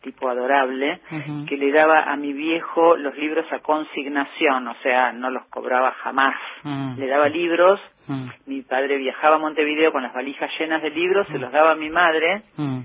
tipo 0.01 0.29
adorable, 0.29 1.01
que 1.47 1.57
le 1.57 1.73
daba 1.73 2.05
a 2.05 2.17
mi 2.17 2.33
viejo 2.33 2.97
los 2.97 3.17
libros 3.17 3.45
a 3.53 3.61
consignación, 3.61 4.67
o 4.69 4.75
sea, 4.83 5.13
no 5.13 5.31
los 5.31 5.45
cobraba 5.47 5.93
jamás. 6.03 6.35
Mm. 6.63 6.99
Le 6.99 7.07
daba 7.07 7.29
libros, 7.29 7.81
mm. 8.09 8.29
mi 8.47 8.63
padre 8.63 8.97
viajaba 8.97 9.37
a 9.37 9.39
Montevideo 9.39 9.93
con 9.93 10.03
las 10.03 10.15
valijas 10.15 10.51
llenas 10.59 10.83
de 10.83 10.91
libros, 10.91 11.27
se 11.29 11.39
mm. 11.39 11.41
los 11.41 11.53
daba 11.53 11.73
a 11.73 11.77
mi 11.77 11.91
madre 11.91 12.43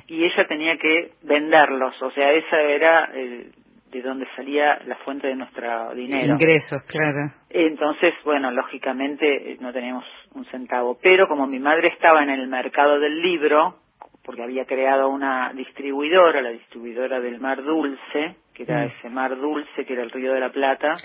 y 0.08 0.26
ella 0.26 0.48
tenía 0.48 0.78
que 0.78 1.12
venderlos, 1.24 2.02
o 2.02 2.12
sea, 2.12 2.32
esa 2.32 2.60
era 2.62 3.10
eh, 3.14 3.52
de 3.92 4.02
donde 4.02 4.28
salía 4.36 4.80
la 4.86 4.96
fuente 4.98 5.28
de 5.28 5.36
nuestro 5.36 5.94
dinero. 5.96 6.34
Ingresos, 6.34 6.82
claro. 6.84 7.32
Entonces, 7.50 8.14
bueno, 8.26 8.52
lógicamente 8.52 9.54
eh, 9.54 9.58
no 9.62 9.72
teníamos 9.72 10.04
un 10.34 10.44
centavo, 10.46 10.98
pero 11.02 11.28
como 11.30 11.48
mi 11.48 11.60
madre 11.60 11.88
estaba 11.88 12.22
en 12.24 12.30
el 12.30 12.48
mercado 12.48 13.00
del 13.00 13.22
libro, 13.22 13.78
porque 14.26 14.44
había 14.44 14.66
creado 14.66 15.10
una 15.10 15.54
distribuidora, 15.54 16.42
la 16.42 16.50
distribuidora 16.50 17.20
del 17.20 17.40
Mar 17.40 17.64
Dulce, 17.64 18.36
que 18.54 18.64
era 18.64 18.86
mm. 18.86 18.88
ese 18.88 19.10
Mar 19.10 19.38
Dulce, 19.38 19.86
que 19.86 19.94
era 19.94 20.04
el 20.04 20.12
Río 20.12 20.34
de 20.34 20.40
la 20.40 20.52
Plata, 20.52 20.96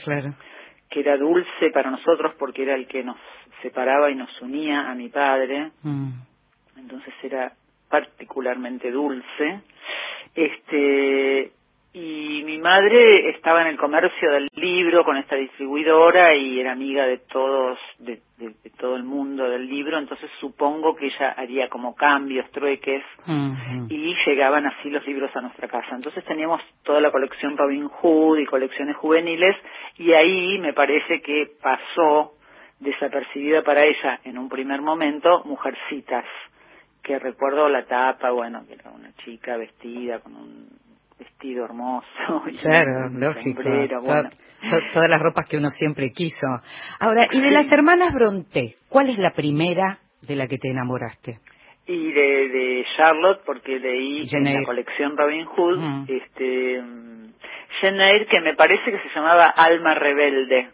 que 0.89 1.00
era 1.00 1.17
dulce 1.17 1.71
para 1.73 1.91
nosotros 1.91 2.35
porque 2.39 2.62
era 2.62 2.75
el 2.75 2.89
que 2.89 3.05
nos 3.05 3.17
separaba 3.62 4.11
y 4.11 4.17
nos 4.17 4.41
unía 4.41 4.91
a 4.91 4.95
mi 4.95 5.09
padre, 5.09 5.71
mm. 5.83 6.11
entonces 6.79 7.15
era 7.23 7.53
particularmente 7.89 8.91
dulce. 8.91 9.61
Este, 10.35 11.53
y 11.93 12.45
mi 12.45 12.59
madre 12.59 13.31
estaba 13.31 13.63
en 13.63 13.67
el 13.67 13.77
comercio 13.77 14.31
del 14.31 14.49
libro 14.55 15.05
con 15.05 15.17
esta 15.17 15.35
distribuidora 15.35 16.37
y 16.37 16.61
era 16.61 16.71
amiga 16.71 17.05
de 17.05 17.19
todos 17.19 17.79
de, 17.99 18.21
todo 18.79 18.95
el 18.95 19.03
mundo 19.03 19.51
del 19.51 19.69
libro 19.69 19.99
entonces 19.99 20.31
supongo 20.39 20.95
que 20.95 21.07
ella 21.07 21.35
haría 21.37 21.69
como 21.69 21.97
cambios 21.97 22.49
trueques 22.53 23.03
y 23.89 24.15
llegaban 24.25 24.67
así 24.67 24.89
los 24.89 25.05
libros 25.05 25.35
a 25.35 25.41
nuestra 25.41 25.69
casa. 25.69 25.95
Entonces 25.95 26.25
teníamos 26.25 26.63
toda 26.85 27.01
la 27.01 27.11
colección 27.11 27.57
Robin 27.57 27.89
Hood 27.89 28.39
y 28.39 28.47
colecciones 28.47 28.97
juveniles 28.97 29.57
y 29.99 30.13
ahí 30.13 30.59
me 30.59 30.73
parece 30.73 31.21
que 31.21 31.51
pasó 31.61 32.35
desapercibida 32.79 33.63
para 33.63 33.85
ella 33.85 34.21
en 34.25 34.39
un 34.39 34.49
primer 34.49 34.81
momento 34.81 35.43
Mujercitas 35.45 36.25
que 37.03 37.19
recuerdo 37.19 37.69
la 37.69 37.85
tapa 37.85 38.31
bueno 38.31 38.65
que 38.67 38.75
era 38.75 38.91
una 38.91 39.13
chica 39.25 39.57
vestida 39.57 40.21
con 40.21 40.37
un 40.37 40.90
vestido 41.21 41.65
hermoso. 41.65 42.07
Y 42.50 42.57
claro, 42.57 43.09
lógico. 43.11 43.62
todas 44.93 45.09
las 45.09 45.21
ropas 45.21 45.49
que 45.49 45.57
uno 45.57 45.69
siempre 45.69 46.11
quiso. 46.11 46.47
Ahora, 46.99 47.27
y 47.31 47.41
de 47.41 47.50
las 47.50 47.71
hermanas 47.71 48.12
Bronte, 48.12 48.75
¿cuál 48.89 49.11
es 49.11 49.19
la 49.19 49.33
primera 49.33 49.99
de 50.27 50.37
la 50.37 50.47
que 50.47 50.57
te 50.57 50.71
enamoraste? 50.71 51.39
Y 51.87 52.12
de, 52.12 52.49
de 52.49 52.85
Charlotte, 52.97 53.43
porque 53.45 53.79
leí 53.79 54.23
en 54.33 54.55
la 54.55 54.65
colección 54.65 55.17
Robin 55.17 55.45
Hood, 55.45 56.09
este, 56.09 56.83
Jane 57.81 58.27
que 58.31 58.41
me 58.41 58.55
parece 58.55 58.91
que 58.91 58.99
se 59.00 59.15
llamaba 59.15 59.45
Alma 59.45 59.95
Rebelde 59.95 60.71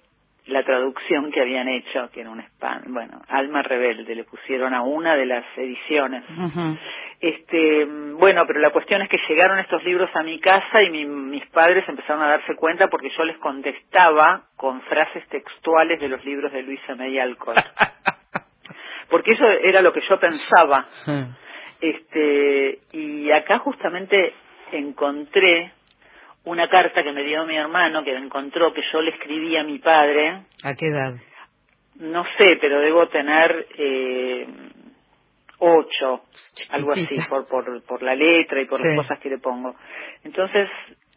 la 0.46 0.62
traducción 0.64 1.32
que 1.32 1.40
habían 1.40 1.68
hecho, 1.68 2.08
que 2.12 2.20
era 2.20 2.30
un 2.30 2.40
spam, 2.40 2.82
bueno, 2.88 3.20
Alma 3.28 3.62
Rebelde, 3.62 4.14
le 4.14 4.24
pusieron 4.24 4.74
a 4.74 4.82
una 4.82 5.16
de 5.16 5.26
las 5.26 5.44
ediciones. 5.56 6.24
Este, 7.20 7.86
bueno, 7.86 8.44
pero 8.46 8.60
la 8.60 8.70
cuestión 8.70 9.00
es 9.02 9.08
que 9.08 9.18
llegaron 9.28 9.58
estos 9.58 9.82
libros 9.84 10.10
a 10.14 10.22
mi 10.22 10.38
casa 10.38 10.82
y 10.82 11.04
mis 11.06 11.46
padres 11.46 11.88
empezaron 11.88 12.22
a 12.22 12.28
darse 12.28 12.54
cuenta 12.54 12.88
porque 12.88 13.10
yo 13.16 13.24
les 13.24 13.38
contestaba 13.38 14.42
con 14.56 14.82
frases 14.82 15.26
textuales 15.28 16.00
de 16.00 16.08
los 16.08 16.24
libros 16.24 16.52
de 16.52 16.62
Luisa 16.62 16.94
May 16.94 17.18
Alcott. 17.18 17.56
porque 19.10 19.32
eso 19.32 19.46
era 19.46 19.80
lo 19.80 19.92
que 19.92 20.02
yo 20.08 20.18
pensaba. 20.18 20.86
Este, 21.80 22.78
y 22.92 23.30
acá 23.30 23.58
justamente 23.58 24.34
encontré 24.72 25.72
una 26.44 26.68
carta 26.68 27.02
que 27.02 27.12
me 27.12 27.24
dio 27.24 27.44
mi 27.44 27.56
hermano, 27.56 28.04
que 28.04 28.14
encontró 28.14 28.72
que 28.72 28.82
yo 28.92 29.00
le 29.00 29.10
escribí 29.10 29.56
a 29.56 29.64
mi 29.64 29.78
padre. 29.78 30.42
¿A 30.62 30.74
qué 30.74 30.86
edad? 30.88 31.14
No 31.96 32.24
sé, 32.36 32.58
pero 32.60 32.80
debo 32.80 33.08
tener 33.08 33.66
eh, 33.78 34.46
ocho, 35.58 36.22
algo 36.70 36.92
así, 36.92 37.16
por, 37.28 37.46
por, 37.48 37.82
por 37.84 38.02
la 38.02 38.14
letra 38.14 38.60
y 38.60 38.66
por 38.66 38.80
las 38.80 38.96
cosas 38.96 39.18
que 39.20 39.30
le 39.30 39.38
pongo. 39.38 39.74
Entonces 40.24 40.68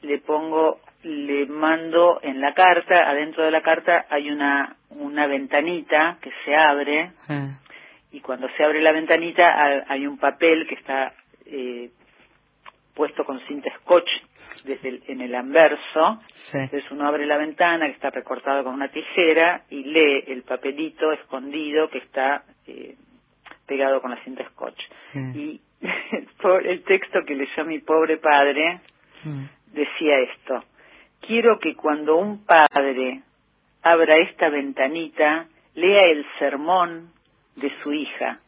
le 0.02 0.20
pongo, 0.20 0.80
le 1.04 1.46
mando 1.48 2.20
en 2.22 2.40
la 2.42 2.54
carta, 2.54 3.10
adentro 3.10 3.44
de 3.44 3.52
la 3.52 3.62
carta 3.62 4.06
hay 4.10 4.30
una, 4.32 4.76
una 4.90 5.28
ventanita 5.28 6.18
que 6.22 6.32
se 6.46 6.56
abre 6.56 7.12
Ah, 7.28 7.60
y 8.12 8.22
cuando 8.22 8.48
se 8.58 8.64
abre 8.64 8.82
la 8.82 8.92
ventanita 8.92 9.48
ha- 9.48 9.84
hay 9.88 10.08
un 10.08 10.18
papel 10.18 10.68
que 10.68 10.76
está 10.76 11.14
eh, 11.46 11.90
puesto 12.96 13.24
con 13.26 13.40
cinta 13.48 13.70
scotch 13.80 14.10
desde 14.66 14.90
el- 14.90 15.04
en 15.08 15.22
el 15.22 15.34
anverso. 15.36 16.20
sí. 16.52 16.58
Entonces 16.58 16.92
uno 16.92 17.08
abre 17.08 17.26
la 17.26 17.38
ventana 17.38 17.86
que 17.88 17.94
está 17.94 18.10
recortado 18.10 18.64
con 18.64 18.74
una 18.74 18.90
tijera 18.90 19.64
y 19.70 19.84
lee 19.84 20.24
el 20.28 20.44
papelito 20.44 21.12
escondido 21.14 21.90
que 21.90 22.00
está 22.00 22.44
eh, 22.68 22.96
pegado 23.70 24.02
con 24.02 24.12
la 24.12 24.22
cinta 24.26 24.44
scotch. 24.50 24.80
Sí. 25.14 25.20
Y 25.36 25.62
el, 26.12 26.66
el 26.66 26.84
texto 26.84 27.20
que 27.26 27.36
leyó 27.36 27.64
mi 27.66 27.80
pobre 27.80 28.18
padre 28.18 28.82
Mm. 29.24 29.46
decía 29.74 30.20
esto. 30.20 30.64
Quiero 31.20 31.60
que 31.60 31.76
cuando 31.76 32.16
un 32.16 32.46
padre 32.46 33.22
abra 33.84 34.16
esta 34.16 34.50
ventanita, 34.50 35.48
lea 35.76 36.04
el 36.06 36.26
sermón 36.40 37.12
de 37.58 37.70
su 37.84 37.92
hija. 37.92 38.40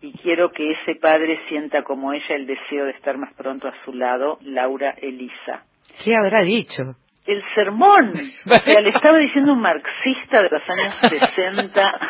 Y 0.00 0.12
quiero 0.18 0.50
que 0.50 0.72
ese 0.72 0.96
padre 0.96 1.38
sienta 1.48 1.82
como 1.84 2.12
ella 2.12 2.34
el 2.34 2.46
deseo 2.46 2.86
de 2.86 2.90
estar 2.90 3.16
más 3.18 3.32
pronto 3.34 3.68
a 3.68 3.84
su 3.84 3.92
lado, 3.92 4.38
Laura 4.42 4.90
Elisa. 5.00 5.64
¿Qué 6.04 6.14
habrá 6.16 6.42
dicho? 6.42 6.96
El 7.26 7.42
sermón. 7.54 8.12
O 8.46 8.54
sea, 8.70 8.80
le 8.82 8.90
estaba 8.90 9.18
diciendo 9.18 9.52
un 9.52 9.60
marxista 9.60 10.42
de 10.42 10.48
los 10.50 10.62
años 10.68 10.94
60, 11.08 12.00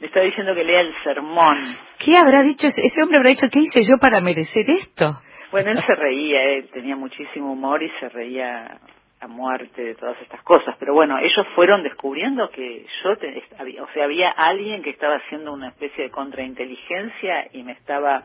le 0.00 0.06
estaba 0.06 0.24
diciendo 0.26 0.54
que 0.54 0.64
lea 0.64 0.80
el 0.80 0.94
sermón. 1.04 1.56
¿Qué 1.98 2.16
habrá 2.16 2.42
dicho 2.42 2.66
ese, 2.68 2.80
ese 2.82 3.02
hombre? 3.02 3.18
Habrá 3.18 3.30
dicho, 3.30 3.46
¿qué 3.52 3.58
hice 3.60 3.82
yo 3.82 3.98
para 4.00 4.20
merecer 4.20 4.64
esto? 4.70 5.12
Bueno, 5.50 5.70
él 5.72 5.82
se 5.86 5.94
reía, 5.94 6.42
él 6.42 6.68
tenía 6.72 6.96
muchísimo 6.96 7.52
humor 7.52 7.82
y 7.82 7.90
se 8.00 8.08
reía 8.08 8.78
a 9.20 9.26
muerte 9.26 9.82
de 9.82 9.94
todas 9.96 10.20
estas 10.22 10.42
cosas. 10.42 10.76
Pero 10.78 10.94
bueno, 10.94 11.18
ellos 11.18 11.46
fueron 11.54 11.82
descubriendo 11.82 12.48
que 12.50 12.86
yo, 13.02 13.16
te- 13.16 13.42
había- 13.58 13.82
o 13.82 13.88
sea, 13.92 14.04
había 14.04 14.30
alguien 14.30 14.82
que 14.82 14.90
estaba 14.90 15.16
haciendo 15.16 15.52
una 15.52 15.68
especie 15.68 16.04
de 16.04 16.10
contrainteligencia 16.10 17.48
y 17.52 17.62
me 17.62 17.72
estaba 17.72 18.22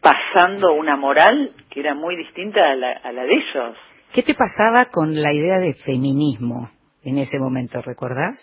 pasando 0.00 0.72
una 0.74 0.96
moral 0.96 1.52
que 1.70 1.80
era 1.80 1.94
muy 1.94 2.16
distinta 2.16 2.62
a 2.70 2.74
la, 2.74 2.92
a 2.92 3.12
la 3.12 3.22
de 3.24 3.34
ellos. 3.34 3.76
¿Qué 4.12 4.22
te 4.22 4.34
pasaba 4.34 4.86
con 4.86 5.14
la 5.14 5.32
idea 5.32 5.58
de 5.58 5.74
feminismo 5.74 6.70
en 7.04 7.18
ese 7.18 7.38
momento, 7.38 7.82
recordás? 7.82 8.36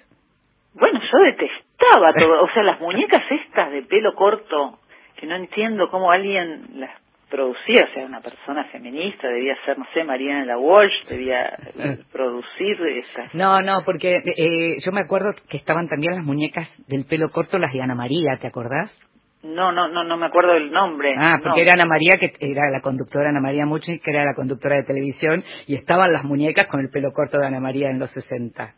Bueno, 0.74 1.00
yo 1.00 1.18
detestaba 1.20 2.12
todo, 2.20 2.44
o 2.44 2.50
sea, 2.54 2.64
las 2.64 2.80
muñecas 2.82 3.24
estas 3.30 3.72
de 3.72 3.82
pelo 3.84 4.14
corto, 4.16 4.80
que 5.16 5.26
no 5.26 5.36
entiendo 5.36 5.90
cómo 5.90 6.12
alguien 6.12 6.80
las 6.80 6.92
producía, 7.30 7.88
o 7.90 7.94
sea, 7.94 8.06
una 8.06 8.22
persona 8.22 8.66
feminista, 8.66 9.28
debía 9.28 9.56
ser, 9.66 9.78
no 9.78 9.86
sé, 9.94 10.04
Mariana 10.04 10.42
de 10.42 10.46
la 10.46 10.58
Walsh, 10.58 11.06
debía 11.10 11.58
producir 12.12 12.80
estas 12.98 13.34
No, 13.34 13.62
no, 13.62 13.84
porque 13.84 14.18
eh, 14.38 14.76
yo 14.86 14.92
me 14.92 15.02
acuerdo 15.02 15.34
que 15.50 15.58
estaban 15.58 15.88
también 15.88 16.16
las 16.16 16.26
muñecas 16.26 16.70
del 16.88 17.06
pelo 17.06 17.30
corto, 17.32 17.58
las 17.58 17.74
de 17.74 17.82
Ana 17.82 17.96
María, 17.96 18.38
¿te 18.40 18.48
acordás? 18.48 18.98
No, 19.46 19.72
no, 19.72 19.88
no, 19.88 20.04
no 20.04 20.18
me 20.18 20.26
acuerdo 20.26 20.54
del 20.54 20.72
nombre. 20.72 21.14
Ah, 21.18 21.38
porque 21.44 21.62
no. 21.62 21.64
era 21.68 21.74
Ana 21.74 21.86
María, 21.86 22.18
que 22.20 22.32
era 22.40 22.70
la 22.72 22.82
conductora 22.82 23.30
Ana 23.30 23.42
María 23.42 23.66
Muchis, 23.66 24.02
que 24.02 24.12
era 24.12 24.26
la 24.26 24.34
conductora 24.36 24.76
de 24.76 24.84
televisión, 24.84 25.44
y 25.68 25.76
estaban 25.76 26.12
las 26.12 26.24
muñecas 26.24 26.68
con 26.68 26.80
el 26.80 26.90
pelo 26.90 27.12
corto 27.14 27.38
de 27.40 27.46
Ana 27.48 27.60
María 27.60 27.90
en 27.90 28.00
los 28.00 28.10
60. 28.12 28.74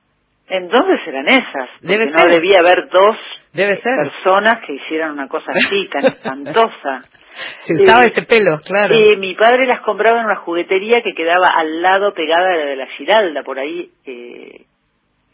Entonces 0.50 1.00
eran 1.08 1.28
esas. 1.28 1.70
Debe 1.82 2.06
no 2.06 2.18
ser. 2.18 2.32
debía 2.32 2.60
haber 2.60 2.88
dos 2.90 3.18
Debe 3.54 3.76
ser. 3.78 3.94
personas 3.96 4.58
que 4.66 4.74
hicieran 4.76 5.12
una 5.12 5.28
cosa 5.28 5.52
así, 5.52 5.90
tan 5.92 6.06
espantosa. 6.14 7.02
Se 7.60 7.74
usaba 7.76 8.02
Eh, 8.04 8.08
ese 8.08 8.24
pelo, 8.24 8.60
claro. 8.66 8.96
Eh, 8.96 9.18
mi 9.18 9.36
padre 9.36 9.68
las 9.68 9.82
compraba 9.82 10.20
en 10.20 10.26
una 10.26 10.38
juguetería 10.38 11.02
que 11.04 11.14
quedaba 11.14 11.48
al 11.56 11.82
lado 11.82 12.14
pegada 12.14 12.48
de 12.50 12.58
la 12.58 12.66
de 12.66 12.76
la 12.78 12.88
Giralda, 12.98 13.44
por 13.44 13.60
ahí 13.60 13.90
eh, 14.06 14.66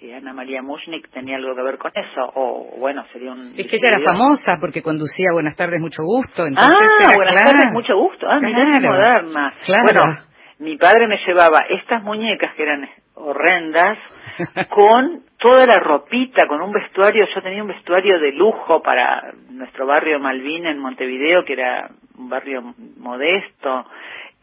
eh, 0.04 0.16
Ana 0.16 0.34
María 0.34 0.62
Mushnik 0.62 1.10
tenía 1.12 1.38
algo 1.38 1.56
que 1.56 1.62
ver 1.64 1.78
con 1.78 1.92
eso, 1.96 2.32
o 2.36 2.76
bueno, 2.80 3.04
sería 3.14 3.32
un... 3.32 3.54
es 3.58 3.68
que 3.68 3.78
ella 3.78 3.90
era 3.96 4.06
famosa 4.06 4.58
porque 4.60 4.82
conducía 4.82 5.28
Buenas 5.34 5.56
tardes, 5.56 5.80
mucho 5.80 6.04
gusto. 6.04 6.46
Entonces 6.46 6.74
Ah, 6.78 6.98
era, 7.06 7.14
buenas 7.16 7.34
claro. 7.42 7.52
tardes, 7.60 7.74
mucho 7.74 7.98
gusto. 7.98 8.28
Ah, 8.30 8.40
mirá 8.42 8.80
Claro, 8.80 8.94
moderna. 8.96 9.54
claro. 9.66 9.84
Bueno, 9.84 10.20
mi 10.60 10.78
padre 10.78 11.08
me 11.08 11.18
llevaba 11.26 11.60
estas 11.70 12.04
muñecas 12.04 12.54
que 12.56 12.64
eran 12.64 12.88
horrendas 13.16 13.98
con 14.70 15.22
toda 15.40 15.64
la 15.66 15.76
ropita, 15.84 16.48
con 16.48 16.62
un 16.62 16.72
vestuario. 16.72 17.26
Yo 17.34 17.42
tenía 17.42 17.62
un 17.62 17.70
vestuario 17.70 18.20
de 18.20 18.32
lujo 18.34 18.82
para 18.82 19.34
nuestro 19.50 19.86
barrio 19.86 20.20
Malvin 20.20 20.66
en 20.66 20.80
Montevideo, 20.80 21.44
que 21.46 21.54
era 21.54 21.90
un 22.18 22.30
barrio 22.30 22.74
modesto. 22.98 23.86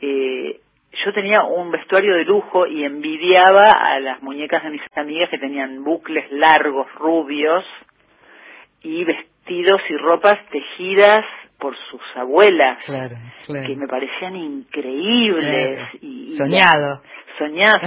Eh, 0.00 0.60
yo 1.04 1.12
tenía 1.12 1.44
un 1.44 1.70
vestuario 1.70 2.14
de 2.14 2.24
lujo 2.24 2.66
y 2.66 2.84
envidiaba 2.84 3.70
a 3.70 4.00
las 4.00 4.22
muñecas 4.22 4.62
de 4.64 4.70
mis 4.70 4.82
amigas 4.94 5.30
que 5.30 5.38
tenían 5.38 5.84
bucles 5.84 6.30
largos, 6.32 6.92
rubios, 6.94 7.64
y 8.82 9.04
vestidos 9.04 9.80
y 9.88 9.96
ropas 9.96 10.38
tejidas 10.50 11.24
por 11.60 11.76
sus 11.90 12.00
abuelas 12.16 12.84
Claro, 12.86 13.16
claro. 13.46 13.66
que 13.66 13.76
me 13.76 13.86
parecían 13.86 14.34
increíbles 14.36 15.76
Claro. 15.76 15.98
y, 16.00 16.32
y 16.32 16.36
Soñado. 16.36 17.02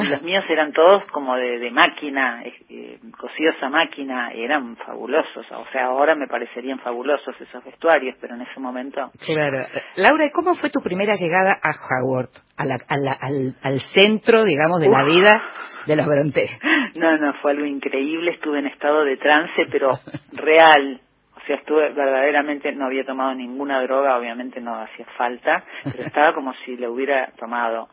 los 0.09 0.21
míos 0.23 0.43
eran 0.49 0.71
todos 0.73 1.03
como 1.11 1.35
de, 1.35 1.59
de 1.59 1.69
máquina 1.71 2.41
eh, 2.45 2.99
cosidos 3.19 3.55
a 3.61 3.69
máquina 3.69 4.33
y 4.33 4.43
eran 4.43 4.75
fabulosos 4.77 5.45
o 5.51 5.65
sea 5.71 5.85
ahora 5.85 6.15
me 6.15 6.27
parecerían 6.27 6.79
fabulosos 6.79 7.35
esos 7.39 7.63
vestuarios 7.63 8.15
pero 8.21 8.35
en 8.35 8.41
ese 8.41 8.59
momento 8.59 9.11
Claro. 9.25 9.65
Laura, 9.95 10.25
¿y 10.25 10.31
¿cómo 10.31 10.55
fue 10.55 10.69
tu 10.69 10.81
primera 10.81 11.13
llegada 11.15 11.57
a 11.61 11.71
Howard? 12.01 12.29
A 12.57 12.65
la- 12.65 12.77
a 12.87 12.97
la- 12.97 13.17
al, 13.19 13.55
al 13.63 13.79
centro, 13.81 14.43
digamos, 14.43 14.79
de 14.81 14.89
la 14.89 15.03
vida 15.05 15.41
de 15.87 15.95
los 15.95 16.05
Bronte. 16.05 16.49
no 16.95 17.17
no 17.17 17.33
fue 17.41 17.51
algo 17.51 17.65
increíble 17.65 18.31
estuve 18.31 18.59
en 18.59 18.67
estado 18.67 19.03
de 19.03 19.17
trance 19.17 19.65
pero 19.71 19.91
real 20.31 21.01
o 21.43 21.45
sea, 21.45 21.57
estuve 21.57 21.89
verdaderamente, 21.89 22.71
no 22.71 22.85
había 22.85 23.03
tomado 23.03 23.35
ninguna 23.35 23.81
droga, 23.81 24.17
obviamente 24.17 24.61
no 24.61 24.75
hacía 24.75 25.05
falta, 25.17 25.63
pero 25.83 26.03
estaba 26.05 26.33
como 26.33 26.53
si 26.65 26.77
le 26.77 26.87
hubiera 26.87 27.31
tomado. 27.37 27.89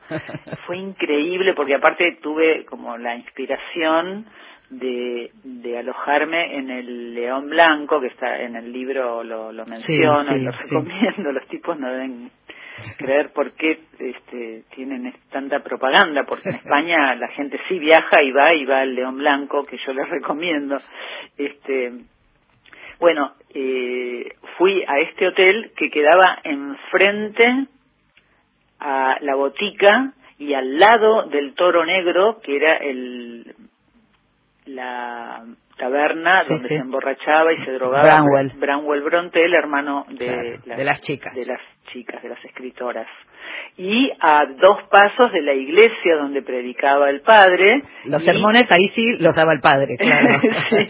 Fue 0.66 0.76
increíble 0.76 1.54
porque 1.54 1.74
aparte 1.74 2.18
tuve 2.22 2.64
como 2.64 2.96
la 2.96 3.16
inspiración 3.16 4.26
de, 4.70 5.32
de 5.42 5.78
alojarme 5.78 6.56
en 6.56 6.70
el 6.70 7.14
León 7.14 7.48
Blanco, 7.50 8.00
que 8.00 8.06
está 8.06 8.40
en 8.40 8.54
el 8.54 8.72
libro, 8.72 9.24
lo, 9.24 9.50
lo 9.52 9.66
menciono 9.66 10.22
sí, 10.22 10.34
y 10.34 10.44
lo 10.44 10.52
sí. 10.52 10.58
recomiendo, 10.62 11.32
los 11.32 11.48
tipos 11.48 11.76
no 11.76 11.88
deben 11.88 12.30
creer 12.98 13.32
por 13.32 13.52
qué 13.52 13.80
este, 13.98 14.62
tienen 14.74 15.12
tanta 15.30 15.60
propaganda, 15.60 16.24
porque 16.24 16.50
en 16.50 16.56
España 16.56 17.14
la 17.16 17.28
gente 17.28 17.58
sí 17.68 17.78
viaja 17.78 18.22
y 18.22 18.30
va 18.30 18.54
y 18.54 18.64
va 18.64 18.80
al 18.80 18.94
León 18.94 19.18
Blanco, 19.18 19.64
que 19.64 19.76
yo 19.84 19.92
les 19.92 20.08
recomiendo. 20.08 20.78
Este, 21.36 21.92
bueno, 23.00 23.32
eh, 23.54 24.36
fui 24.58 24.84
a 24.86 25.00
este 25.00 25.26
hotel 25.26 25.72
que 25.76 25.90
quedaba 25.90 26.38
enfrente 26.44 27.66
a 28.78 29.16
la 29.20 29.34
botica 29.34 30.12
y 30.38 30.54
al 30.54 30.78
lado 30.78 31.24
del 31.24 31.54
Toro 31.54 31.84
Negro, 31.84 32.40
que 32.42 32.56
era 32.56 32.76
el 32.76 33.54
la 34.74 35.44
taberna 35.76 36.42
Sí, 36.44 36.54
donde 36.54 36.68
sí. 36.68 36.74
se 36.74 36.80
emborrachaba 36.80 37.52
y 37.52 37.64
se 37.64 37.72
drogaba 37.72 38.02
Branwell. 38.02 38.52
Branwell 38.58 39.02
Bronte, 39.02 39.44
el 39.44 39.54
hermano 39.54 40.04
de, 40.10 40.58
Claro, 40.62 40.78
de 40.78 40.84
las 40.84 41.00
chicas. 41.02 41.34
de 41.34 41.46
las 41.46 41.60
chicas, 41.92 42.22
de 42.22 42.28
las 42.28 42.44
escritoras. 42.44 43.06
Y 43.76 44.10
a 44.20 44.44
dos 44.60 44.82
pasos 44.90 45.32
de 45.32 45.42
la 45.42 45.54
iglesia 45.54 46.16
donde 46.16 46.42
predicaba 46.42 47.08
el 47.08 47.20
padre. 47.22 47.82
Los 48.04 48.22
y- 48.22 48.26
sermones 48.26 48.66
ahí 48.70 48.88
sí 48.94 49.16
los 49.18 49.34
daba 49.34 49.52
el 49.54 49.60
padre, 49.60 49.96
claro. 49.96 50.38
Sí, 50.70 50.88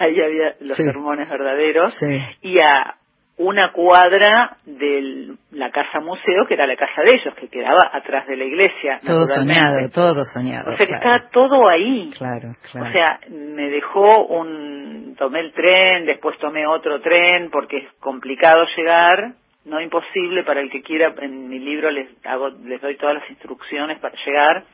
ahí 0.00 0.20
había 0.20 0.54
los 0.60 0.76
sermones 0.76 1.28
verdaderos. 1.28 1.96
Y 2.42 2.58
a 2.58 2.94
una 3.42 3.72
cuadra 3.72 4.56
de 4.64 5.34
la 5.50 5.70
casa 5.70 6.00
museo, 6.00 6.46
que 6.46 6.54
era 6.54 6.66
la 6.66 6.76
casa 6.76 7.02
de 7.02 7.16
ellos, 7.16 7.34
que 7.34 7.48
quedaba 7.48 7.90
atrás 7.92 8.26
de 8.26 8.36
la 8.36 8.44
iglesia. 8.44 9.00
Todo 9.04 9.26
soñado, 9.26 9.76
todo 9.92 10.24
soñado. 10.24 10.72
O 10.72 10.76
sea 10.76 10.86
que 10.86 10.92
claro. 10.92 11.16
estaba 11.16 11.30
todo 11.30 11.70
ahí. 11.70 12.10
Claro, 12.16 12.54
claro. 12.70 12.88
O 12.88 12.92
sea, 12.92 13.20
me 13.30 13.68
dejó 13.70 14.26
un... 14.26 15.16
Tomé 15.18 15.40
el 15.40 15.52
tren, 15.52 16.06
después 16.06 16.38
tomé 16.38 16.66
otro 16.66 17.00
tren, 17.00 17.50
porque 17.50 17.78
es 17.78 17.92
complicado 18.00 18.64
llegar, 18.76 19.32
no 19.64 19.80
imposible 19.80 20.44
para 20.44 20.60
el 20.60 20.70
que 20.70 20.82
quiera, 20.82 21.12
en 21.20 21.48
mi 21.48 21.58
libro 21.58 21.90
les 21.90 22.08
hago, 22.24 22.48
les 22.64 22.80
doy 22.80 22.96
todas 22.96 23.16
las 23.16 23.30
instrucciones 23.30 23.98
para 23.98 24.14
llegar. 24.24 24.64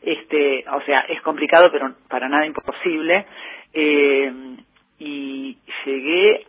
Este, 0.00 0.64
o 0.68 0.80
sea, 0.82 1.00
es 1.08 1.20
complicado, 1.22 1.68
pero 1.70 1.94
para 2.08 2.28
nada 2.28 2.46
imposible. 2.46 3.26
Eh, 3.74 4.32
y 4.98 5.58
llegué 5.84 6.46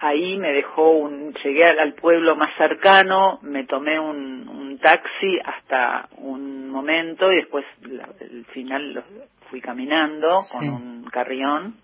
ahí 0.00 0.36
me 0.38 0.52
dejó 0.52 0.90
un 0.90 1.32
llegué 1.42 1.64
al, 1.64 1.94
pueblo 1.94 2.36
más 2.36 2.54
cercano 2.56 3.38
me 3.42 3.64
tomé 3.64 3.98
un, 3.98 4.48
un 4.48 4.78
taxi 4.78 5.38
hasta 5.44 6.08
un 6.18 6.68
momento 6.70 7.32
y 7.32 7.36
después 7.36 7.64
la- 7.82 8.08
el 8.20 8.44
final 8.46 8.92
lo- 8.94 9.02
fui 9.50 9.60
caminando 9.60 10.40
con 10.50 10.68
un 10.68 11.04
carrión 11.10 11.76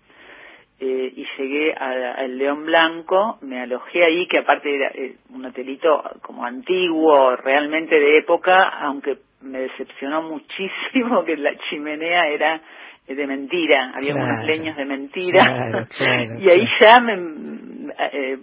eh, 0.79 1.13
y 1.15 1.25
llegué 1.37 1.73
al 1.73 2.37
León 2.37 2.65
Blanco 2.65 3.37
me 3.41 3.61
alojé 3.61 4.03
ahí 4.03 4.27
que 4.27 4.39
aparte 4.39 4.75
era 4.75 4.89
eh, 4.93 5.15
un 5.33 5.45
hotelito 5.45 6.03
como 6.21 6.45
antiguo 6.45 7.35
realmente 7.37 7.99
de 7.99 8.17
época 8.19 8.69
aunque 8.81 9.17
me 9.41 9.59
decepcionó 9.59 10.21
muchísimo 10.23 11.23
que 11.25 11.35
la 11.37 11.55
chimenea 11.69 12.27
era 12.27 12.61
de 13.07 13.27
mentira, 13.27 13.91
había 13.95 14.15
unos 14.15 14.45
leños 14.45 14.77
de 14.77 14.85
mentira. 14.85 15.43
Y 16.39 16.49
ahí 16.49 16.65
ya 16.79 17.01
me 17.01 17.17
eh, 18.11 18.39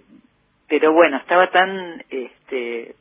pero 0.67 0.93
bueno, 0.93 1.17
estaba 1.17 1.47
tan 1.47 2.03
este 2.09 2.95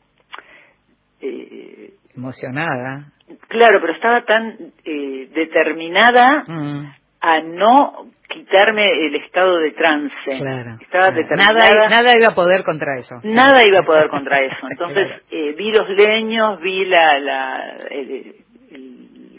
eh, 1.20 1.90
emocionada. 2.16 3.06
Claro, 3.48 3.80
pero 3.80 3.92
estaba 3.92 4.24
tan 4.24 4.56
eh, 4.84 5.28
determinada 5.32 6.44
mm. 6.46 6.94
a 7.20 7.40
no 7.42 8.10
quitarme 8.28 8.82
el 8.82 9.14
estado 9.16 9.58
de 9.58 9.72
trance. 9.72 10.14
Claro, 10.38 10.78
Estaba 10.80 11.10
determinada. 11.12 11.88
Nada, 11.88 12.16
iba 12.16 12.28
a 12.28 12.34
poder 12.34 12.62
contra 12.62 12.98
eso. 12.98 13.16
Nada 13.24 13.60
iba 13.66 13.80
a 13.80 13.82
poder 13.82 14.08
contra 14.08 14.36
eso. 14.42 14.56
Entonces 14.70 15.22
eh, 15.30 15.54
vi 15.56 15.70
los 15.72 15.88
leños, 15.90 16.60
vi 16.60 16.84
la, 16.86 17.18
la 17.18 17.76
el, 17.90 18.34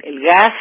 el, 0.03 0.21
gas. 0.21 0.53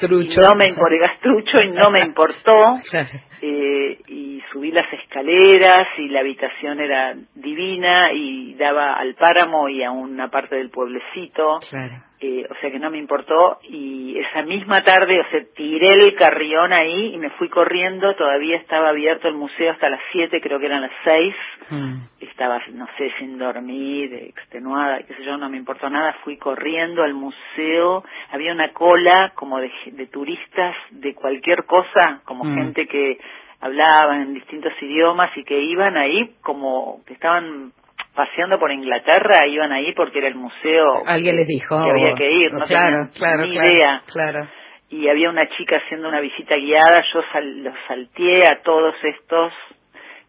Trucho. 0.00 0.40
Y 0.40 0.48
no 0.48 0.56
me 0.56 0.64
el 0.64 0.98
gas 0.98 1.20
trucho 1.20 1.62
y 1.62 1.70
no 1.70 1.90
me 1.90 2.04
importó. 2.04 2.80
Eh, 3.42 3.98
y 4.06 4.42
subí 4.52 4.70
las 4.70 4.92
escaleras 4.92 5.88
y 5.96 6.08
la 6.08 6.20
habitación 6.20 6.78
era 6.78 7.14
divina 7.34 8.12
y 8.12 8.52
daba 8.56 8.92
al 8.92 9.14
páramo 9.14 9.70
y 9.70 9.82
a 9.82 9.90
una 9.90 10.28
parte 10.28 10.56
del 10.56 10.68
pueblecito. 10.68 11.60
Claro 11.70 12.02
eh, 12.22 12.46
o 12.50 12.54
sea 12.60 12.70
que 12.70 12.78
no 12.78 12.90
me 12.90 12.98
importó 12.98 13.60
y 13.62 14.18
esa 14.18 14.42
misma 14.42 14.82
tarde, 14.82 15.20
o 15.20 15.30
sea, 15.30 15.40
tiré 15.56 15.94
el 15.94 16.14
carrión 16.16 16.70
ahí 16.70 17.14
y 17.14 17.16
me 17.16 17.30
fui 17.30 17.48
corriendo, 17.48 18.14
todavía 18.14 18.58
estaba 18.58 18.90
abierto 18.90 19.26
el 19.26 19.34
museo 19.34 19.72
hasta 19.72 19.88
las 19.88 20.00
7, 20.12 20.38
creo 20.42 20.58
que 20.58 20.66
eran 20.66 20.82
las 20.82 20.92
6, 21.02 21.34
mm. 21.70 21.94
Estaba, 22.40 22.58
no 22.72 22.86
sé, 22.96 23.12
sin 23.18 23.36
dormir, 23.36 24.14
extenuada, 24.14 25.02
qué 25.02 25.12
sé 25.12 25.24
yo, 25.24 25.36
no 25.36 25.50
me 25.50 25.58
importó 25.58 25.90
nada, 25.90 26.16
fui 26.24 26.38
corriendo 26.38 27.02
al 27.02 27.12
museo, 27.12 28.02
había 28.30 28.52
una 28.52 28.72
cola 28.72 29.32
como 29.34 29.58
de, 29.58 29.70
turistas 30.10 30.74
de 30.90 31.14
cualquier 31.14 31.64
cosa, 31.64 32.22
como 32.24 32.44
mm. 32.44 32.54
gente 32.54 32.86
que 32.86 33.18
hablaba 33.60 34.22
en 34.22 34.32
distintos 34.32 34.72
idiomas 34.80 35.36
y 35.36 35.44
que 35.44 35.60
iban 35.60 35.98
ahí 35.98 36.30
como 36.40 37.04
que 37.06 37.12
estaban 37.12 37.72
paseando 38.14 38.58
por 38.58 38.72
Inglaterra 38.72 39.46
iban 39.46 39.70
ahí 39.70 39.92
porque 39.92 40.18
era 40.18 40.28
el 40.28 40.34
museo 40.34 41.06
alguien 41.06 41.36
les 41.36 41.46
dijo 41.46 41.80
que 41.80 41.90
había 41.90 42.14
que 42.14 42.32
ir 42.32 42.52
no 42.54 42.64
claro, 42.64 43.08
claro, 43.16 43.46
ni 43.46 43.54
idea 43.54 44.02
claro 44.10 44.48
y 44.88 45.08
había 45.08 45.28
una 45.28 45.46
chica 45.50 45.76
haciendo 45.76 46.08
una 46.08 46.20
visita 46.20 46.56
guiada 46.56 47.04
yo 47.12 47.20
los 47.42 47.74
salteé 47.86 48.42
a 48.50 48.62
todos 48.62 48.94
estos 49.04 49.52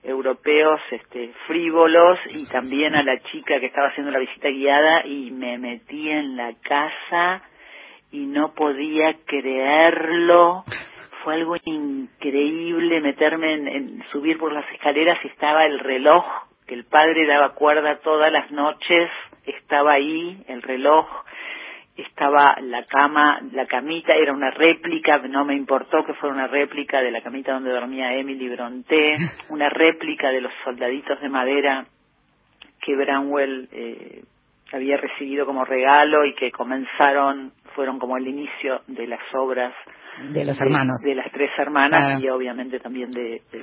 europeos 0.03 0.79
este 0.91 1.31
frívolos 1.47 2.17
y 2.29 2.47
también 2.47 2.95
a 2.95 3.03
la 3.03 3.17
chica 3.17 3.59
que 3.59 3.67
estaba 3.67 3.89
haciendo 3.89 4.11
la 4.11 4.19
visita 4.19 4.49
guiada 4.49 5.05
y 5.05 5.31
me 5.31 5.57
metí 5.57 6.09
en 6.09 6.37
la 6.37 6.53
casa 6.61 7.43
y 8.11 8.25
no 8.25 8.53
podía 8.53 9.15
creerlo. 9.25 10.63
Fue 11.23 11.35
algo 11.35 11.55
increíble 11.63 12.99
meterme 12.99 13.53
en, 13.53 13.67
en 13.67 14.03
subir 14.11 14.37
por 14.37 14.51
las 14.51 14.69
escaleras 14.71 15.19
y 15.23 15.27
estaba 15.27 15.65
el 15.65 15.79
reloj 15.79 16.25
el 16.73 16.85
padre 16.85 17.27
daba 17.27 17.53
cuerda 17.53 17.99
todas 17.99 18.31
las 18.31 18.49
noches, 18.51 19.09
estaba 19.45 19.93
ahí 19.93 20.41
el 20.47 20.61
reloj, 20.61 21.05
estaba 21.95 22.57
la 22.61 22.85
cama, 22.85 23.39
la 23.51 23.65
camita, 23.65 24.13
era 24.13 24.33
una 24.33 24.51
réplica, 24.51 25.17
no 25.19 25.45
me 25.45 25.55
importó 25.55 26.03
que 26.05 26.13
fuera 26.13 26.33
una 26.35 26.47
réplica 26.47 27.01
de 27.01 27.11
la 27.11 27.21
camita 27.21 27.53
donde 27.53 27.71
dormía 27.71 28.13
Emily 28.15 28.49
Bronte, 28.49 29.15
una 29.49 29.69
réplica 29.69 30.29
de 30.29 30.41
los 30.41 30.53
soldaditos 30.63 31.19
de 31.21 31.29
madera 31.29 31.85
que 32.81 32.95
Branwell 32.95 33.69
eh, 33.71 34.23
había 34.73 34.97
recibido 34.97 35.45
como 35.45 35.65
regalo 35.65 36.25
y 36.25 36.33
que 36.33 36.51
comenzaron, 36.51 37.51
fueron 37.75 37.99
como 37.99 38.17
el 38.17 38.27
inicio 38.27 38.81
de 38.87 39.07
las 39.07 39.21
obras 39.33 39.73
de 40.33 40.45
los 40.45 40.59
hermanos. 40.59 41.01
De, 41.03 41.15
las 41.15 41.31
tres 41.31 41.51
hermanas 41.57 42.21
y 42.21 42.29
obviamente 42.29 42.79
también 42.79 43.11
de, 43.11 43.41
de 43.51 43.59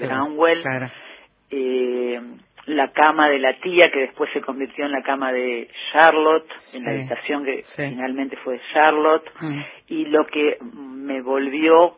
Eh, 1.51 2.21
la 2.69 2.93
cama 2.93 3.29
de 3.29 3.39
la 3.39 3.55
tía 3.61 3.91
que 3.91 4.01
después 4.01 4.31
se 4.33 4.41
convirtió 4.41 4.85
en 4.85 4.93
la 4.93 5.03
cama 5.03 5.33
de 5.33 5.69
Charlotte, 5.91 6.49
en 6.75 6.85
la 6.85 6.91
habitación 6.91 7.45
que 7.45 7.65
finalmente 7.75 8.37
fue 8.37 8.61
Charlotte, 8.73 9.29
mm. 9.41 9.61
y 9.89 10.05
lo 10.07 10.27
que 10.27 10.59
me 10.61 11.23
volvió 11.23 11.97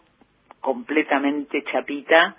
completamente 0.61 1.65
chapita 1.73 2.37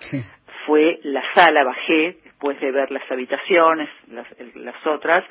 fue 0.66 1.00
la 1.04 1.24
sala, 1.34 1.64
bajé, 1.64 2.18
después 2.24 2.60
de 2.62 2.72
ver 2.72 2.92
las 2.92 3.10
habitaciones, 3.12 3.90
las, 4.10 4.28
las 4.56 4.88
otras, 4.88 5.26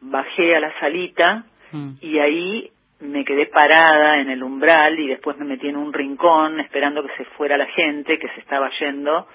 bajé 0.00 0.56
a 0.56 0.60
la 0.60 0.78
salita 0.80 1.44
mm. 1.72 1.90
y 2.00 2.18
ahí 2.18 2.70
me 3.00 3.24
quedé 3.24 3.46
parada 3.46 4.20
en 4.20 4.30
el 4.30 4.42
umbral 4.42 4.98
y 4.98 5.08
después 5.08 5.36
me 5.36 5.44
metí 5.44 5.68
en 5.68 5.76
un 5.76 5.92
rincón 5.92 6.60
esperando 6.60 7.02
que 7.02 7.14
se 7.16 7.24
fuera 7.36 7.58
la 7.58 7.66
gente 7.66 8.18
que 8.18 8.28
se 8.28 8.40
estaba 8.40 8.70
yendo 8.78 9.26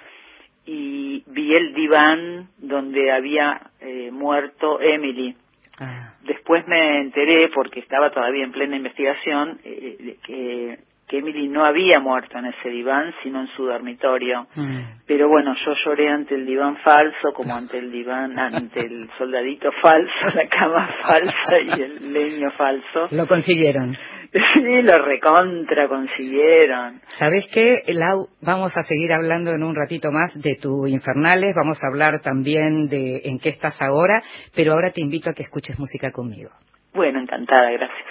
y 0.66 1.24
vi 1.28 1.56
el 1.56 1.74
diván 1.74 2.50
donde 2.58 3.12
había 3.12 3.72
eh, 3.80 4.12
muerto 4.12 4.80
Emily. 4.80 5.36
Ah. 5.80 6.14
Después 6.24 6.68
me 6.68 7.02
enteré, 7.02 7.50
porque 7.50 7.80
estaba 7.80 8.12
todavía 8.12 8.44
en 8.44 8.52
plena 8.52 8.76
investigación, 8.76 9.60
eh, 9.64 10.18
que, 10.24 10.78
que, 11.08 11.18
Emily 11.18 11.48
no 11.48 11.66
había 11.66 12.00
muerto 12.00 12.38
en 12.38 12.46
ese 12.46 12.70
diván, 12.70 13.14
sino 13.24 13.42
en 13.42 13.48
su 13.56 13.66
dormitorio. 13.66 14.48
Mm. 14.54 14.80
Pero 15.08 15.28
bueno, 15.28 15.54
yo 15.66 15.74
lloré 15.84 16.10
ante 16.10 16.36
el 16.36 16.46
diván 16.46 16.78
falso, 16.78 17.34
como 17.34 17.56
ante 17.56 17.80
el 17.80 17.92
diván, 17.92 18.38
ante 18.38 18.82
el 18.86 19.10
soldadito 19.18 19.72
falso, 19.82 20.36
la 20.36 20.48
cama 20.48 20.88
falsa 21.04 21.60
y 21.66 21.82
el 21.82 22.14
leño 22.14 22.52
falso. 22.52 23.08
Lo 23.10 23.26
consiguieron. 23.26 23.98
Sí, 24.32 24.82
lo 24.82 24.98
recontra 25.00 25.90
consiguieron. 25.90 27.02
¿Sabes 27.20 27.46
qué, 27.54 27.84
Lau? 27.88 28.30
Vamos 28.42 28.72
a 28.78 28.82
seguir 28.84 29.12
hablando 29.12 29.52
en 29.52 29.62
un 29.62 29.76
ratito 29.76 30.12
más 30.12 30.34
de 30.42 30.56
tu 30.56 30.88
Infernales, 30.88 31.54
vamos 31.56 31.84
a 31.84 31.88
hablar 31.88 32.22
también 32.22 32.88
de 32.88 33.22
en 33.26 33.40
qué 33.40 33.50
estás 33.50 33.82
ahora, 33.82 34.22
pero 34.56 34.72
ahora 34.74 34.92
te 34.92 35.02
invito 35.02 35.30
a 35.30 35.34
que 35.34 35.44
escuches 35.44 35.78
música 35.78 36.12
conmigo. 36.12 36.50
Bueno, 36.94 37.20
encantada, 37.20 37.72
gracias. 37.72 38.11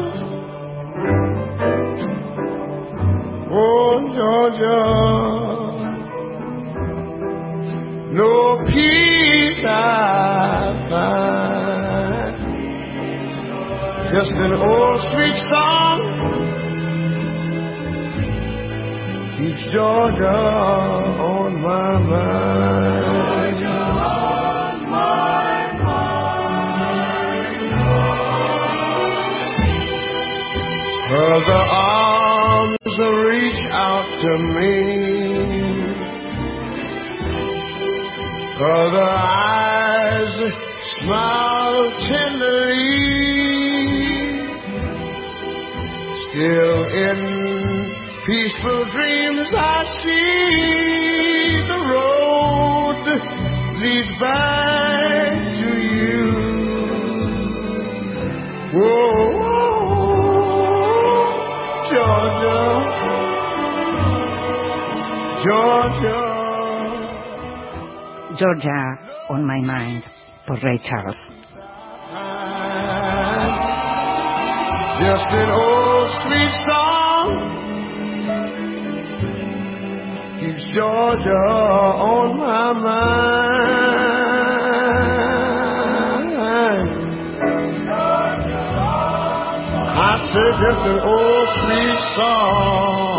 salvation. 4.61 5.71
No 8.13 8.63
peace 8.71 9.61
I 9.65 10.85
find. 10.89 12.35
Just 14.11 14.31
an 14.31 14.53
old 14.53 15.01
street 15.01 15.37
song 15.49 15.99
keeps 19.37 19.63
Georgia 19.71 20.37
on 21.17 21.61
my 21.61 21.97
mind. 21.99 23.55
Georgia 23.55 23.67
on 23.67 24.83
my 24.89 25.73
mind. 25.79 26.11
The 31.41 31.61
arms 31.71 32.77
reach 32.85 33.65
out 33.71 34.00
to 34.21 34.37
me. 34.55 34.75
For 38.57 38.83
eyes 39.01 40.37
smile 40.99 41.83
tenderly, 42.13 42.87
still 46.29 46.81
in 47.07 47.19
peaceful 48.27 48.81
dreams 48.91 49.49
I 49.53 49.79
see 50.03 50.41
the 51.67 51.79
road 51.93 53.03
leads 53.81 54.15
back 54.19 54.80
Georgia, 65.51 66.23
Georgia. 68.39 68.81
On 69.29 69.45
My 69.45 69.59
Mind 69.59 70.03
por 70.47 70.55
Ray 70.63 70.79
Charles. 70.79 71.17
Just 75.03 75.27
an 75.41 75.49
old 75.51 76.07
sweet 76.23 76.53
song 76.67 77.27
keeps 80.39 80.63
Georgia 80.73 81.47
on 81.99 82.37
my 82.37 82.71
mind. 82.71 83.91
I 89.99 90.15
said 90.31 90.53
just 90.63 90.83
an 90.85 90.99
old 91.03 91.47
sweet 91.59 91.99
song 92.15 93.10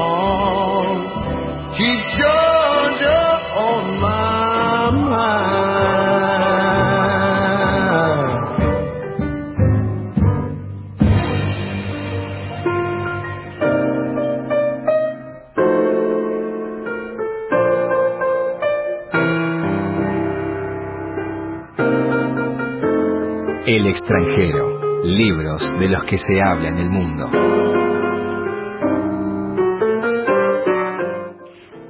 extranjero. 23.92 25.04
Libros 25.04 25.60
de 25.78 25.88
los 25.88 26.04
que 26.04 26.16
se 26.16 26.40
habla 26.40 26.68
en 26.68 26.78
el 26.78 26.88
mundo. 26.88 27.28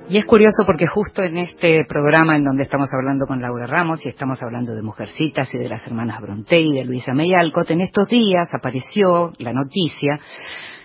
Y 0.09 0.19
es 0.19 0.27
curioso 0.27 0.65
porque 0.67 0.87
justo 0.87 1.23
en 1.23 1.39
este 1.39 1.87
programa 1.89 2.37
en 2.37 2.45
donde 2.45 2.65
estamos 2.65 2.91
hablando 2.93 3.25
con 3.27 3.41
Laura 3.41 3.67
Ramos 3.67 4.05
y 4.05 4.09
estamos 4.09 4.43
hablando 4.43 4.75
de 4.75 4.83
Mujercitas 4.83 5.55
y 5.55 5.59
de 5.59 5.69
las 5.69 5.87
hermanas 5.87 6.21
Bronte 6.21 6.59
y 6.59 6.75
de 6.75 6.85
Luisa 6.85 7.15
May 7.15 7.33
Alcott, 7.33 7.71
en 7.71 7.81
estos 7.81 8.09
días 8.09 8.49
apareció 8.53 9.33
la 9.39 9.53
noticia 9.53 10.19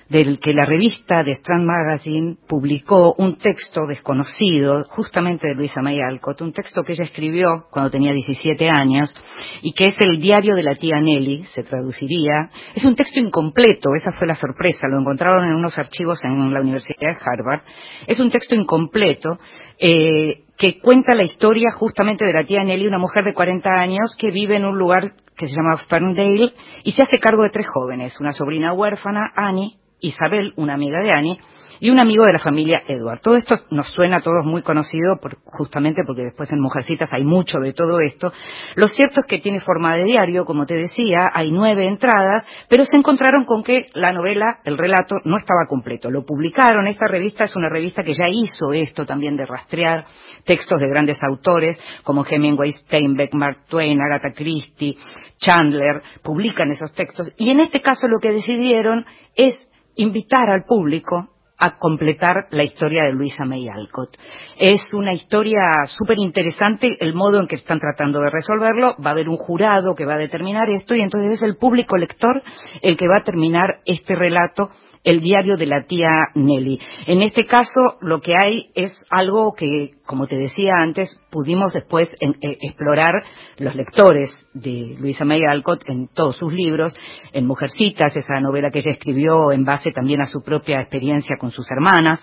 del 0.09 0.39
que 0.39 0.53
la 0.53 0.65
revista 0.65 1.23
de 1.23 1.33
Strand 1.33 1.65
Magazine 1.65 2.37
publicó 2.47 3.13
un 3.17 3.37
texto 3.37 3.85
desconocido, 3.85 4.85
justamente 4.89 5.47
de 5.47 5.55
Luisa 5.55 5.81
May 5.81 5.99
Alcott, 5.99 6.41
un 6.41 6.53
texto 6.53 6.83
que 6.83 6.93
ella 6.93 7.03
escribió 7.03 7.65
cuando 7.69 7.91
tenía 7.91 8.13
17 8.13 8.69
años 8.69 9.13
y 9.61 9.73
que 9.73 9.87
es 9.87 9.95
el 9.99 10.19
diario 10.19 10.55
de 10.55 10.63
la 10.63 10.75
tía 10.75 11.01
Nelly, 11.01 11.43
se 11.45 11.63
traduciría. 11.63 12.49
Es 12.73 12.85
un 12.85 12.95
texto 12.95 13.19
incompleto, 13.19 13.89
esa 13.95 14.11
fue 14.17 14.27
la 14.27 14.35
sorpresa, 14.35 14.87
lo 14.87 14.99
encontraron 14.99 15.43
en 15.45 15.55
unos 15.55 15.77
archivos 15.77 16.23
en 16.23 16.53
la 16.53 16.61
Universidad 16.61 16.99
de 16.99 17.17
Harvard. 17.19 17.63
Es 18.07 18.19
un 18.19 18.29
texto 18.29 18.55
incompleto 18.55 19.39
eh, 19.77 20.43
que 20.57 20.79
cuenta 20.79 21.13
la 21.13 21.23
historia 21.23 21.71
justamente 21.75 22.25
de 22.25 22.33
la 22.33 22.45
tía 22.45 22.63
Nelly, 22.63 22.87
una 22.87 22.97
mujer 22.97 23.23
de 23.25 23.33
40 23.33 23.69
años 23.69 24.15
que 24.17 24.31
vive 24.31 24.55
en 24.55 24.65
un 24.65 24.77
lugar 24.77 25.11
que 25.35 25.47
se 25.47 25.55
llama 25.55 25.77
Ferndale 25.87 26.53
y 26.83 26.91
se 26.93 27.03
hace 27.03 27.19
cargo 27.19 27.43
de 27.43 27.51
tres 27.51 27.67
jóvenes, 27.67 28.19
una 28.19 28.31
sobrina 28.31 28.73
huérfana, 28.73 29.31
Annie, 29.35 29.75
Isabel, 29.99 30.53
una 30.55 30.73
amiga 30.73 31.01
de 31.01 31.11
Annie, 31.11 31.37
y 31.79 31.89
un 31.89 31.99
amigo 31.99 32.25
de 32.25 32.33
la 32.33 32.39
familia 32.39 32.81
Edward. 32.87 33.21
Todo 33.21 33.35
esto 33.35 33.59
nos 33.71 33.89
suena 33.91 34.17
a 34.17 34.21
todos 34.21 34.45
muy 34.45 34.61
conocido, 34.61 35.17
por, 35.17 35.37
justamente 35.43 36.01
porque 36.05 36.23
después 36.23 36.51
en 36.51 36.59
Mujercitas 36.59 37.11
hay 37.13 37.23
mucho 37.23 37.59
de 37.59 37.73
todo 37.73 37.99
esto. 37.99 38.31
Lo 38.75 38.87
cierto 38.87 39.21
es 39.21 39.27
que 39.27 39.39
tiene 39.39 39.59
forma 39.59 39.95
de 39.95 40.05
diario, 40.05 40.45
como 40.45 40.65
te 40.65 40.75
decía, 40.75 41.25
hay 41.33 41.51
nueve 41.51 41.85
entradas, 41.85 42.45
pero 42.69 42.85
se 42.85 42.97
encontraron 42.97 43.45
con 43.45 43.63
que 43.63 43.87
la 43.93 44.11
novela, 44.11 44.59
el 44.63 44.77
relato, 44.77 45.15
no 45.25 45.37
estaba 45.37 45.65
completo. 45.67 46.09
Lo 46.09 46.25
publicaron, 46.25 46.87
esta 46.87 47.07
revista 47.07 47.43
es 47.43 47.55
una 47.55 47.69
revista 47.69 48.03
que 48.03 48.13
ya 48.13 48.27
hizo 48.29 48.73
esto 48.73 49.05
también 49.05 49.35
de 49.35 49.45
rastrear 49.45 50.05
textos 50.45 50.79
de 50.79 50.89
grandes 50.89 51.19
autores 51.23 51.79
como 52.03 52.25
Hemingway, 52.25 52.71
Steinbeck, 52.71 53.33
Mark 53.33 53.65
Twain, 53.67 53.99
Agatha 54.01 54.31
Christie, 54.35 54.97
Chandler, 55.39 56.01
publican 56.23 56.71
esos 56.71 56.93
textos. 56.93 57.31
Y 57.37 57.51
en 57.51 57.59
este 57.59 57.81
caso 57.81 58.07
lo 58.07 58.19
que 58.19 58.31
decidieron 58.31 59.05
es 59.35 59.66
invitar 59.97 60.49
al 60.49 60.63
público 60.63 61.29
a 61.59 61.77
completar 61.79 62.47
la 62.51 62.63
historia 62.63 63.03
de 63.03 63.13
Luisa 63.13 63.43
May 63.43 63.67
Alcott. 63.67 64.15
Es 64.57 64.81
una 64.93 65.13
historia 65.13 65.59
súper 65.87 66.19
interesante 66.19 66.97
el 66.99 67.15
modo 67.15 67.39
en 67.39 67.47
que 67.47 67.55
están 67.55 67.79
tratando 67.79 68.21
de 68.21 68.29
resolverlo. 68.29 68.95
Va 69.03 69.09
a 69.09 69.13
haber 69.13 69.27
un 69.27 69.37
jurado 69.37 69.95
que 69.95 70.05
va 70.05 70.13
a 70.13 70.19
determinar 70.19 70.69
esto 70.69 70.93
y 70.93 71.01
entonces 71.01 71.31
es 71.31 71.43
el 71.43 71.57
público 71.57 71.97
lector 71.97 72.43
el 72.81 72.95
que 72.95 73.07
va 73.07 73.21
a 73.21 73.23
terminar 73.23 73.79
este 73.85 74.15
relato 74.15 74.69
el 75.03 75.21
diario 75.21 75.57
de 75.57 75.65
la 75.65 75.85
tía 75.85 76.09
Nelly. 76.35 76.79
En 77.05 77.21
este 77.21 77.45
caso, 77.45 77.97
lo 78.01 78.21
que 78.21 78.33
hay 78.35 78.71
es 78.75 78.93
algo 79.09 79.53
que, 79.53 79.91
como 80.05 80.27
te 80.27 80.37
decía 80.37 80.73
antes, 80.79 81.19
pudimos 81.29 81.73
después 81.73 82.11
eh, 82.19 82.57
explorar 82.61 83.13
los 83.57 83.75
lectores 83.75 84.29
de 84.53 84.95
Luisa 84.99 85.25
May 85.25 85.41
Alcott 85.43 85.87
en 85.87 86.07
todos 86.07 86.37
sus 86.37 86.53
libros, 86.53 86.95
en 87.33 87.45
Mujercitas, 87.45 88.15
esa 88.15 88.39
novela 88.39 88.71
que 88.71 88.79
ella 88.79 88.91
escribió 88.91 89.51
en 89.51 89.65
base 89.65 89.91
también 89.91 90.21
a 90.21 90.27
su 90.27 90.41
propia 90.41 90.81
experiencia 90.81 91.37
con 91.39 91.51
sus 91.51 91.69
hermanas, 91.71 92.19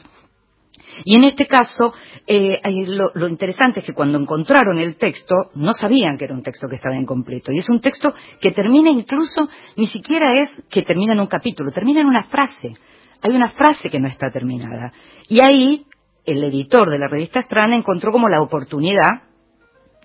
y 1.05 1.17
en 1.19 1.25
este 1.25 1.47
caso, 1.47 1.93
eh, 2.27 2.61
lo, 2.87 3.11
lo, 3.15 3.29
interesante 3.29 3.81
es 3.81 3.87
que 3.87 3.93
cuando 3.93 4.19
encontraron 4.19 4.79
el 4.79 4.97
texto, 4.97 5.35
no 5.55 5.73
sabían 5.73 6.17
que 6.17 6.25
era 6.25 6.35
un 6.35 6.43
texto 6.43 6.69
que 6.69 6.77
estaba 6.77 6.97
incompleto. 6.97 7.53
Y 7.53 7.59
es 7.59 7.69
un 7.69 7.81
texto 7.81 8.15
que 8.41 8.53
termina 8.53 8.91
incluso, 8.91 9.49
ni 9.77 9.87
siquiera 9.87 10.41
es 10.41 10.51
que 10.69 10.83
termina 10.83 11.15
en 11.15 11.21
un 11.21 11.27
capítulo, 11.27 11.71
termina 11.71 12.01
en 12.01 12.07
una 12.07 12.25
frase. 12.25 12.75
Hay 13.23 13.35
una 13.35 13.51
frase 13.51 13.91
que 13.91 14.01
no 14.01 14.09
está 14.09 14.31
terminada. 14.31 14.93
Y 15.29 15.41
ahí, 15.41 15.87
el 16.25 16.43
editor 16.45 16.91
de 16.91 16.99
la 16.99 17.09
revista 17.09 17.41
Strana 17.41 17.77
encontró 17.77 18.13
como 18.13 18.29
la 18.29 18.43
oportunidad 18.43 19.25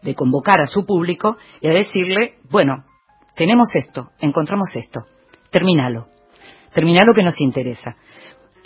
de 0.01 0.15
convocar 0.15 0.61
a 0.61 0.67
su 0.67 0.85
público 0.85 1.37
y 1.61 1.67
a 1.67 1.73
decirle, 1.73 2.35
bueno, 2.49 2.85
tenemos 3.35 3.69
esto, 3.75 4.09
encontramos 4.19 4.69
esto, 4.75 5.01
terminalo, 5.51 6.07
termina 6.73 7.03
lo 7.05 7.13
que 7.13 7.23
nos 7.23 7.39
interesa. 7.39 7.95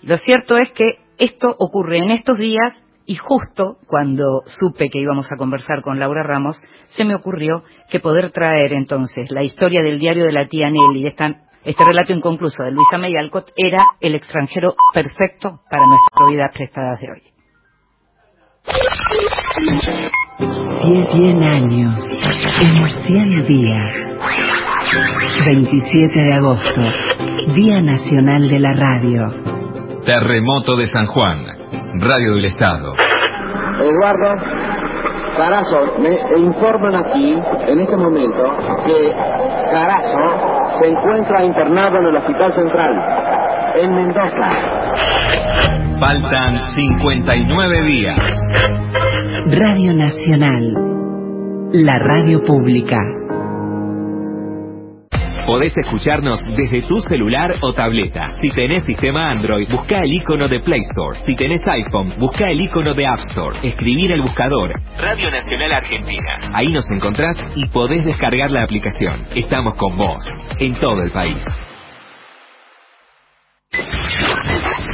Lo 0.02 0.18
cierto 0.18 0.58
es 0.58 0.72
que 0.72 1.03
esto 1.18 1.56
ocurre 1.60 2.00
en 2.00 2.12
estos 2.12 2.38
días 2.38 2.84
y 3.06 3.16
justo 3.16 3.78
cuando 3.88 4.44
supe 4.46 4.90
que 4.90 5.00
íbamos 5.00 5.32
a 5.32 5.36
conversar 5.36 5.82
con 5.82 6.00
Laura 6.00 6.24
Ramos, 6.24 6.62
se 6.88 7.04
me 7.04 7.16
ocurrió 7.16 7.64
que 7.90 8.00
poder 8.00 8.32
traer 8.32 8.74
entonces 8.74 9.30
la 9.32 9.44
historia 9.44 9.82
del 9.84 10.00
diario 10.00 10.26
de 10.26 10.32
la 10.32 10.48
tía 10.48 10.70
Nelly, 10.70 11.08
esta, 11.08 11.42
este 11.64 11.84
relato 11.84 12.14
inconcluso 12.14 12.64
de 12.64 12.72
Luisa 12.72 12.98
May 12.98 13.16
Alcott, 13.16 13.52
era 13.58 13.80
el 14.00 14.16
extranjero 14.16 14.76
perfecto 14.94 15.60
para 15.70 15.86
nuestras 15.86 16.30
vidas 16.30 16.52
prestadas 16.54 17.00
de 17.02 17.12
hoy. 17.12 17.22
Cien 21.14 21.44
años, 21.44 22.08
en 22.62 23.06
cien 23.06 23.46
días. 23.46 23.96
27 25.46 26.24
de 26.24 26.34
agosto, 26.34 26.82
Día 27.54 27.82
Nacional 27.82 28.48
de 28.48 28.60
la 28.60 28.74
Radio. 28.74 29.43
Terremoto 30.06 30.76
de 30.76 30.86
San 30.88 31.06
Juan, 31.08 31.46
Radio 32.00 32.36
del 32.36 32.46
Estado. 32.46 32.94
Eduardo, 33.80 34.36
Carazo, 35.38 35.98
me 36.00 36.40
informan 36.40 36.96
aquí, 36.96 37.34
en 37.68 37.80
este 37.80 37.96
momento, 37.96 38.44
que 38.86 39.12
Carazo 39.72 40.78
se 40.78 40.90
encuentra 40.90 41.46
internado 41.46 42.00
en 42.00 42.06
el 42.08 42.16
Hospital 42.18 42.54
Central, 42.54 43.74
en 43.78 43.96
Mendoza. 43.96 44.50
Faltan 46.00 46.58
59 46.76 47.84
días. 47.84 48.20
Radio 49.58 49.94
Nacional, 49.94 50.74
la 51.72 51.98
radio 51.98 52.42
pública. 52.46 52.98
Podés 55.46 55.74
escucharnos 55.76 56.40
desde 56.56 56.82
tu 56.84 57.02
celular 57.02 57.54
o 57.62 57.74
tableta. 57.74 58.36
Si 58.42 58.50
tenés 58.52 58.84
sistema 58.86 59.30
Android, 59.30 59.68
busca 59.70 60.00
el 60.00 60.14
icono 60.14 60.48
de 60.48 60.62
Play 60.62 60.80
Store. 60.92 61.20
Si 61.28 61.36
tenés 61.36 61.62
iPhone, 61.68 62.14
busca 62.18 62.50
el 62.50 62.62
icono 62.62 62.94
de 62.94 63.06
App 63.06 63.20
Store. 63.32 63.58
Escribir 63.62 64.14
el 64.14 64.22
buscador 64.22 64.72
Radio 64.98 65.30
Nacional 65.30 65.74
Argentina. 65.74 66.50
Ahí 66.54 66.72
nos 66.72 66.90
encontrás 66.90 67.36
y 67.56 67.68
podés 67.70 68.06
descargar 68.06 68.52
la 68.52 68.64
aplicación. 68.64 69.26
Estamos 69.36 69.76
con 69.76 69.98
vos, 69.98 70.26
en 70.60 70.74
todo 70.76 71.02
el 71.02 71.12
país. 71.12 71.44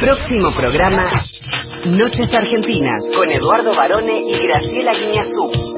Próximo 0.01 0.55
programa, 0.55 1.03
Noches 1.85 2.33
Argentinas, 2.33 3.05
con 3.15 3.29
Eduardo 3.29 3.75
Barone 3.75 4.21
y 4.25 4.47
Graciela 4.47 4.93
Guiñazú. 4.93 5.68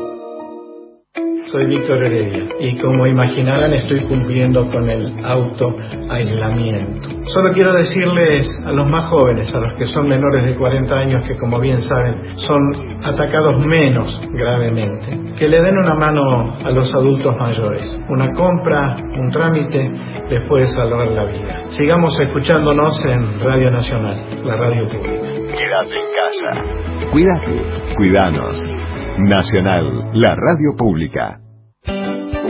Soy 1.52 1.66
Víctor 1.66 2.02
Heredia 2.02 2.46
y 2.62 2.80
como 2.80 3.06
imaginarán 3.06 3.74
estoy 3.74 4.06
cumpliendo 4.06 4.70
con 4.70 4.90
el 4.90 5.14
autoaislamiento. 5.26 7.10
Solo 7.26 7.52
quiero 7.54 7.74
decirles 7.74 8.48
a 8.66 8.72
los 8.72 8.88
más 8.88 9.10
jóvenes, 9.10 9.54
a 9.54 9.58
los 9.58 9.78
que 9.78 9.86
son 9.86 10.08
menores 10.08 10.46
de 10.46 10.56
40 10.56 10.96
años, 10.96 11.28
que 11.28 11.36
como 11.36 11.60
bien 11.60 11.82
saben 11.82 12.38
son 12.38 12.62
atacados 13.04 13.66
menos 13.66 14.18
gravemente, 14.32 15.36
que 15.38 15.50
le 15.50 15.62
den 15.62 15.78
una 15.78 15.96
mano 15.96 16.56
a 16.64 16.72
los 16.72 16.90
adultos 16.94 17.36
mayores. 17.36 18.00
Una 18.08 18.32
compra, 18.32 18.96
un 19.20 19.30
trámite 19.30 19.92
les 20.30 20.48
puede 20.48 20.68
salvar 20.68 21.10
la 21.10 21.26
vida. 21.26 21.64
Sigamos 21.72 22.18
escuchándonos 22.18 22.98
en 23.04 23.40
Radio 23.40 23.72
Nacional, 23.72 24.18
la 24.46 24.56
radio 24.56 24.88
pública. 24.88 25.26
Quédate 25.26 25.96
en 26.00 26.08
casa. 26.16 27.12
Cuídate, 27.12 27.62
cuidanos. 27.98 29.01
Nacional, 29.18 30.12
la 30.14 30.36
radio 30.36 30.76
pública 30.78 31.42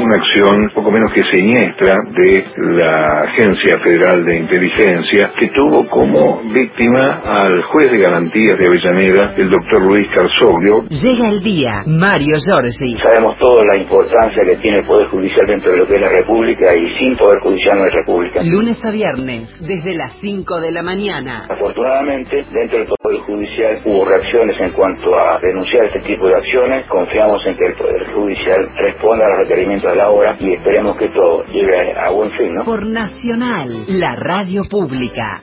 una 0.03 0.17
acción 0.17 0.71
poco 0.73 0.91
menos 0.91 1.11
que 1.13 1.21
siniestra 1.23 1.93
de 2.09 2.43
la 2.57 3.21
Agencia 3.21 3.77
Federal 3.83 4.25
de 4.25 4.37
Inteligencia 4.37 5.31
que 5.37 5.47
tuvo 5.49 5.87
como 5.89 6.41
víctima 6.53 7.21
al 7.23 7.61
juez 7.63 7.91
de 7.91 7.99
garantías 7.99 8.57
de 8.57 8.67
Avellaneda, 8.67 9.35
el 9.37 9.49
doctor 9.49 9.85
Luis 9.85 10.07
Carsoglio. 10.09 10.83
Llega 10.89 11.29
el 11.29 11.41
día, 11.41 11.83
Mario 11.85 12.37
Giorgi. 12.37 12.97
Sabemos 13.03 13.37
toda 13.37 13.63
la 13.65 13.77
importancia 13.77 14.43
que 14.49 14.57
tiene 14.57 14.79
el 14.79 14.85
Poder 14.85 15.07
Judicial 15.07 15.45
dentro 15.47 15.71
de 15.71 15.77
lo 15.77 15.87
que 15.87 15.95
es 15.95 16.01
la 16.01 16.09
República 16.09 16.75
y 16.75 16.97
sin 16.97 17.15
Poder 17.15 17.39
Judicial 17.41 17.77
no 17.77 17.83
hay 17.83 17.91
República. 17.91 18.41
Lunes 18.43 18.83
a 18.83 18.91
viernes, 18.91 19.55
desde 19.59 19.93
las 19.93 20.17
5 20.21 20.61
de 20.61 20.71
la 20.71 20.81
mañana. 20.81 21.45
Afortunadamente, 21.49 22.43
dentro 22.51 22.79
del 22.79 22.87
Poder 22.87 23.19
Judicial 23.21 23.81
hubo 23.85 24.05
reacciones 24.05 24.55
en 24.59 24.73
cuanto 24.73 25.13
a 25.15 25.39
denunciar 25.39 25.85
este 25.85 25.99
tipo 25.99 26.27
de 26.27 26.35
acciones. 26.35 26.87
Confiamos 26.87 27.41
en 27.45 27.55
que 27.55 27.65
el 27.65 27.73
Poder 27.73 28.07
Judicial 28.13 28.69
responda 28.77 29.25
a 29.25 29.29
los 29.29 29.37
requerimientos 29.39 29.90
de 29.91 29.97
la 29.97 30.09
obra 30.09 30.37
y 30.39 30.53
esperemos 30.53 30.95
que 30.97 31.09
todo 31.09 31.43
llegue 31.45 31.93
a 31.97 32.09
buen 32.11 32.31
fin, 32.31 32.55
¿no? 32.55 32.63
Por 32.63 32.85
Nacional, 32.85 33.85
la 33.87 34.15
radio 34.15 34.63
pública. 34.69 35.41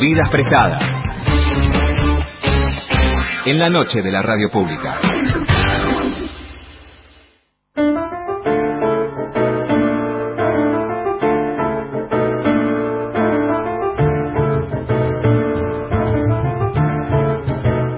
Vidas 0.00 0.28
prestadas. 0.30 0.82
En 3.46 3.58
la 3.58 3.70
noche 3.70 4.02
de 4.02 4.10
la 4.10 4.22
radio 4.22 4.50
pública. 4.50 4.98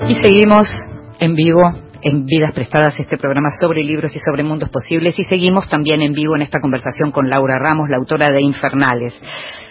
Y 0.09 0.14
seguimos 0.14 0.88
en 1.20 1.35
vivo 1.35 1.62
en 2.02 2.26
Vidas 2.26 2.54
Prestadas, 2.54 2.98
este 2.98 3.16
programa 3.16 3.48
sobre 3.61 3.83
libros 3.83 4.14
y 4.14 4.20
sobre 4.20 4.44
mundos 4.44 4.70
posibles, 4.70 5.18
y 5.18 5.24
seguimos 5.24 5.68
también 5.68 6.00
en 6.00 6.12
vivo 6.12 6.37
en 6.37 6.42
esta 6.42 6.61
conversación 6.61 7.11
con 7.11 7.28
Laura 7.28 7.59
Ramos, 7.59 7.88
la 7.88 7.96
autora 7.96 8.28
de 8.28 8.40
Infernales. 8.40 9.20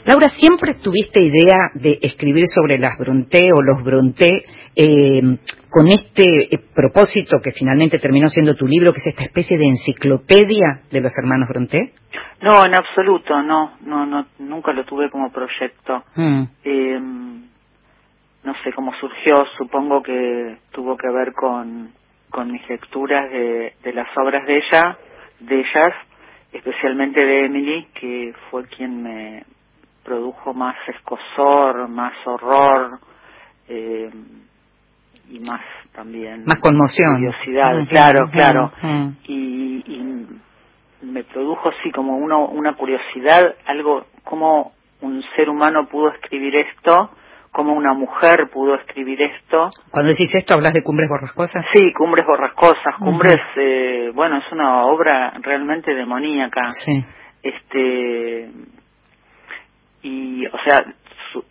Laura, 0.05 0.29
¿siempre 0.29 0.75
tuviste 0.75 1.21
idea 1.21 1.71
de 1.73 1.99
escribir 2.01 2.45
sobre 2.53 2.77
las 2.77 2.97
Bronté 2.97 3.49
o 3.53 3.61
los 3.61 3.83
Bronté 3.83 4.45
eh, 4.75 5.21
con 5.69 5.87
este 5.87 6.53
eh, 6.53 6.59
propósito 6.73 7.39
que 7.41 7.51
finalmente 7.51 7.99
terminó 7.99 8.29
siendo 8.29 8.55
tu 8.55 8.67
libro, 8.67 8.93
que 8.93 8.99
es 8.99 9.07
esta 9.07 9.23
especie 9.23 9.57
de 9.57 9.67
enciclopedia 9.67 10.81
de 10.91 11.01
los 11.01 11.11
hermanos 11.17 11.49
Bronté? 11.49 11.93
No, 12.41 12.63
en 12.65 12.75
absoluto, 12.75 13.41
no, 13.41 13.77
no, 13.81 14.05
no 14.05 14.27
nunca 14.39 14.71
lo 14.71 14.85
tuve 14.85 15.09
como 15.09 15.31
proyecto. 15.31 16.03
Mm. 16.15 16.43
Eh, 16.63 16.99
no 18.47 18.53
sé 18.63 18.71
cómo 18.71 18.93
surgió, 18.93 19.45
supongo 19.57 20.01
que 20.01 20.57
tuvo 20.71 20.95
que 20.95 21.09
ver 21.09 21.33
con, 21.33 21.91
con 22.31 22.49
mis 22.49 22.67
lecturas 22.69 23.29
de, 23.29 23.73
de 23.83 23.93
las 23.93 24.07
obras 24.17 24.45
de 24.47 24.55
ella, 24.55 24.97
de 25.41 25.59
ellas, 25.59 25.89
especialmente 26.53 27.19
de 27.19 27.45
Emily, 27.45 27.87
que 27.99 28.33
fue 28.49 28.63
quien 28.67 29.03
me 29.03 29.43
produjo 30.05 30.53
más 30.53 30.77
escosor, 30.87 31.89
más 31.89 32.13
horror 32.25 32.99
eh, 33.67 34.09
y 35.29 35.39
más 35.41 35.59
también 35.91 36.45
Más 36.45 36.61
conmoción. 36.61 37.15
curiosidad, 37.15 37.79
Ujú, 37.81 37.89
claro, 37.89 38.29
claro. 38.31 38.71
ujú. 38.81 39.13
Y, 39.27 39.83
y 39.87 40.27
me 41.01 41.25
produjo 41.25 41.69
sí 41.83 41.91
como 41.91 42.15
una, 42.15 42.37
una 42.37 42.75
curiosidad, 42.75 43.55
algo 43.65 44.05
como 44.23 44.71
un 45.01 45.21
ser 45.35 45.49
humano 45.49 45.89
pudo 45.89 46.07
escribir 46.13 46.55
esto, 46.55 47.11
como 47.57 47.73
una 47.73 47.93
mujer 47.95 48.49
pudo 48.53 48.75
escribir 48.75 49.19
esto. 49.19 49.69
Cuando 49.89 50.11
decís 50.11 50.29
esto, 50.35 50.53
¿hablas 50.53 50.73
de 50.75 50.83
Cumbres 50.83 51.09
Borrascosas? 51.09 51.65
Sí, 51.73 51.91
Cumbres 51.97 52.23
Borrascosas. 52.27 52.95
Cumbres, 52.99 53.35
eh, 53.55 54.11
bueno, 54.13 54.37
es 54.37 54.51
una 54.51 54.85
obra 54.85 55.33
realmente 55.41 55.95
demoníaca. 55.95 56.61
Sí. 56.85 57.03
Este 57.41 58.51
y, 60.03 60.45
o 60.45 60.57
sea, 60.63 60.77
su- 61.33 61.43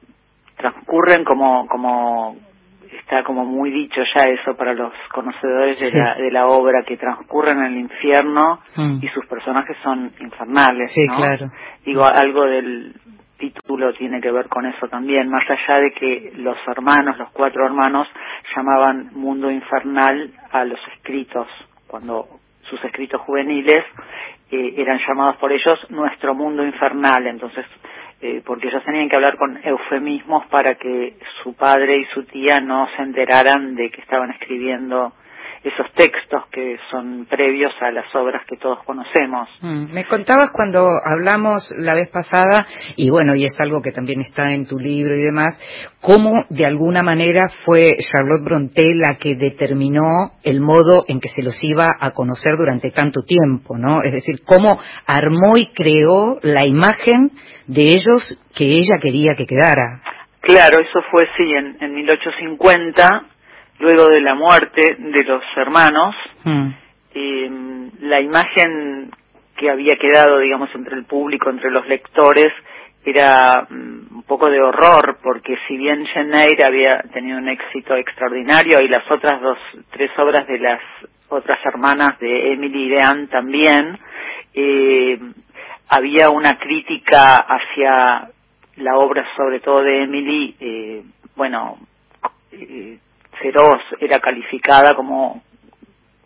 transcurren 0.57 1.25
como 1.25 1.66
como 1.66 2.37
está 3.01 3.25
como 3.25 3.45
muy 3.45 3.71
dicho 3.71 4.01
ya 4.14 4.29
eso 4.31 4.57
para 4.57 4.73
los 4.75 4.92
conocedores 5.12 5.81
de 5.81 5.88
Sí. 5.88 5.99
la 5.99 6.14
de 6.14 6.31
la 6.31 6.47
obra 6.47 6.83
que 6.87 6.97
transcurren 6.97 7.59
en 7.59 7.64
el 7.64 7.79
infierno 7.79 8.61
Mm. 8.77 8.99
y 9.03 9.09
sus 9.09 9.27
personajes 9.27 9.77
son 9.83 10.12
infernales, 10.21 10.92
Sí, 10.95 11.01
¿no? 11.09 11.16
claro. 11.16 11.47
Digo, 11.85 12.05
algo 12.05 12.45
del 12.45 12.95
título 13.38 13.92
tiene 13.94 14.20
que 14.20 14.31
ver 14.31 14.49
con 14.49 14.66
eso 14.66 14.88
también, 14.88 15.29
más 15.29 15.44
allá 15.49 15.81
de 15.81 15.92
que 15.92 16.33
los 16.37 16.57
hermanos, 16.66 17.18
los 17.18 17.31
cuatro 17.31 17.64
hermanos, 17.64 18.09
llamaban 18.55 19.11
mundo 19.14 19.51
infernal 19.51 20.31
a 20.51 20.64
los 20.64 20.81
escritos, 20.94 21.46
cuando 21.87 22.29
sus 22.62 22.83
escritos 22.85 23.20
juveniles 23.22 23.85
eh, 24.51 24.75
eran 24.77 25.01
llamados 25.07 25.37
por 25.37 25.53
ellos 25.53 25.75
nuestro 25.90 26.35
mundo 26.35 26.64
infernal, 26.64 27.27
entonces, 27.27 27.66
eh, 28.20 28.42
porque 28.44 28.68
ellos 28.68 28.85
tenían 28.85 29.09
que 29.09 29.16
hablar 29.16 29.37
con 29.37 29.59
eufemismos 29.62 30.46
para 30.46 30.77
que 30.77 31.16
su 31.42 31.55
padre 31.55 31.99
y 31.99 32.05
su 32.07 32.25
tía 32.25 32.61
no 32.61 32.88
se 32.96 33.03
enteraran 33.03 33.75
de 33.75 33.90
que 33.90 34.01
estaban 34.01 34.31
escribiendo 34.31 35.12
esos 35.68 35.92
textos 35.94 36.44
que 36.52 36.76
son 36.90 37.26
previos 37.26 37.72
a 37.81 37.90
las 37.90 38.14
obras 38.14 38.42
que 38.46 38.57
todos 38.57 38.83
conocemos. 38.85 39.48
Mm, 39.61 39.92
Me 39.92 40.05
contabas 40.05 40.50
cuando 40.52 40.88
hablamos 41.05 41.68
la 41.79 41.94
vez 41.94 42.09
pasada, 42.09 42.66
y 42.96 43.11
bueno, 43.11 43.35
y 43.35 43.44
es 43.44 43.59
algo 43.59 43.83
que 43.83 43.90
también 43.90 44.20
está 44.20 44.52
en 44.52 44.66
tu 44.66 44.79
libro 44.79 45.14
y 45.14 45.22
demás, 45.22 45.59
cómo 46.00 46.44
de 46.50 46.66
alguna 46.66 47.02
manera 47.02 47.48
fue 47.64 47.96
Charlotte 47.98 48.44
Brontë 48.44 48.94
la 48.94 49.16
que 49.18 49.35
determinó 49.35 50.33
el 50.44 50.61
modo 50.61 51.05
en 51.09 51.20
que 51.20 51.29
se 51.29 51.42
los 51.42 51.59
iba 51.62 51.90
a 51.98 52.11
conocer 52.12 52.57
durante 52.57 52.90
tanto 52.90 53.22
tiempo, 53.22 53.76
¿no? 53.76 54.02
Es 54.02 54.12
decir, 54.12 54.42
cómo 54.44 54.79
armó 55.07 55.57
y 55.57 55.72
creó 55.72 56.38
la 56.43 56.66
imagen 56.66 57.30
de 57.66 57.82
ellos 57.82 58.22
que 58.57 58.64
ella 58.66 58.99
quería 59.01 59.34
que 59.36 59.47
quedara. 59.47 60.03
Claro, 60.41 60.78
eso 60.80 61.01
fue 61.11 61.24
sí 61.36 61.43
en, 61.43 61.76
en 61.80 61.95
1850, 61.95 63.05
luego 63.79 64.07
de 64.07 64.20
la 64.20 64.35
muerte 64.35 64.97
de 64.99 65.24
los 65.24 65.43
hermanos, 65.57 66.14
Mm, 66.47 66.68
eh, 67.12 67.51
la 68.03 68.20
imagen 68.20 69.11
que 69.57 69.68
había 69.68 69.97
quedado, 69.97 70.39
digamos, 70.39 70.70
entre 70.77 70.95
el 70.95 71.05
público, 71.07 71.51
entre 71.51 71.72
los 71.72 71.87
lectores, 71.89 72.53
era 73.05 73.66
mm, 73.68 74.16
un 74.16 74.22
poco 74.22 74.49
de 74.49 74.61
horror, 74.61 75.18
porque 75.20 75.57
si 75.66 75.77
bien 75.77 76.07
Jane 76.07 76.43
Eyre 76.43 76.64
había 76.64 77.03
tenido 77.12 77.39
un 77.39 77.49
éxito 77.49 77.97
extraordinario 77.97 78.79
y 78.81 78.89
las 78.89 79.11
otras 79.11 79.41
dos, 79.41 79.59
tres 79.91 80.11
obras 80.18 80.47
de 80.47 80.59
las 80.61 80.81
otras 81.29 81.59
hermanas 81.64 82.16
de 82.20 82.53
Emily 82.53 82.85
y 82.85 82.91
de 82.91 83.03
Anne 83.03 83.27
también, 83.27 83.99
eh, 84.55 85.18
había 85.89 86.31
una 86.31 86.59
crítica 86.61 87.35
hacia 87.35 88.31
la 88.77 88.99
obra, 88.99 89.27
sobre 89.37 89.59
todo 89.59 89.83
de 89.83 90.05
Emily, 90.05 90.55
eh, 90.61 91.03
bueno, 91.35 91.79
eh, 92.53 92.99
feroz, 93.41 93.80
era 94.01 94.18
calificada 94.20 94.95
como, 94.95 95.43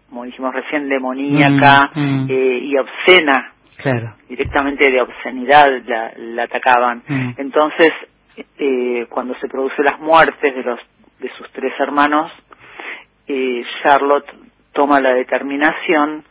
como 0.09 0.25
dijimos 0.25 0.55
recién, 0.55 0.89
demoníaca 0.89 1.91
Mm, 1.95 2.25
mm. 2.25 2.31
eh, 2.31 2.59
y 2.63 2.77
obscena, 2.77 3.53
claro. 3.83 4.15
directamente 4.29 4.91
de 4.91 5.01
obscenidad 5.01 5.67
la, 5.87 6.13
la 6.17 6.43
atacaban. 6.45 7.03
Mm. 7.07 7.31
Entonces, 7.37 7.91
eh, 8.59 9.07
cuando 9.09 9.35
se 9.41 9.49
producen 9.49 9.85
las 9.85 9.99
muertes 10.01 10.55
de 10.55 10.63
los 10.63 10.79
de 11.19 11.31
sus 11.37 11.51
tres 11.53 11.73
hermanos, 11.79 12.33
eh, 13.29 13.63
Charlotte 13.83 14.27
toma 14.73 15.01
la 15.01 15.13
determinación 15.15 16.25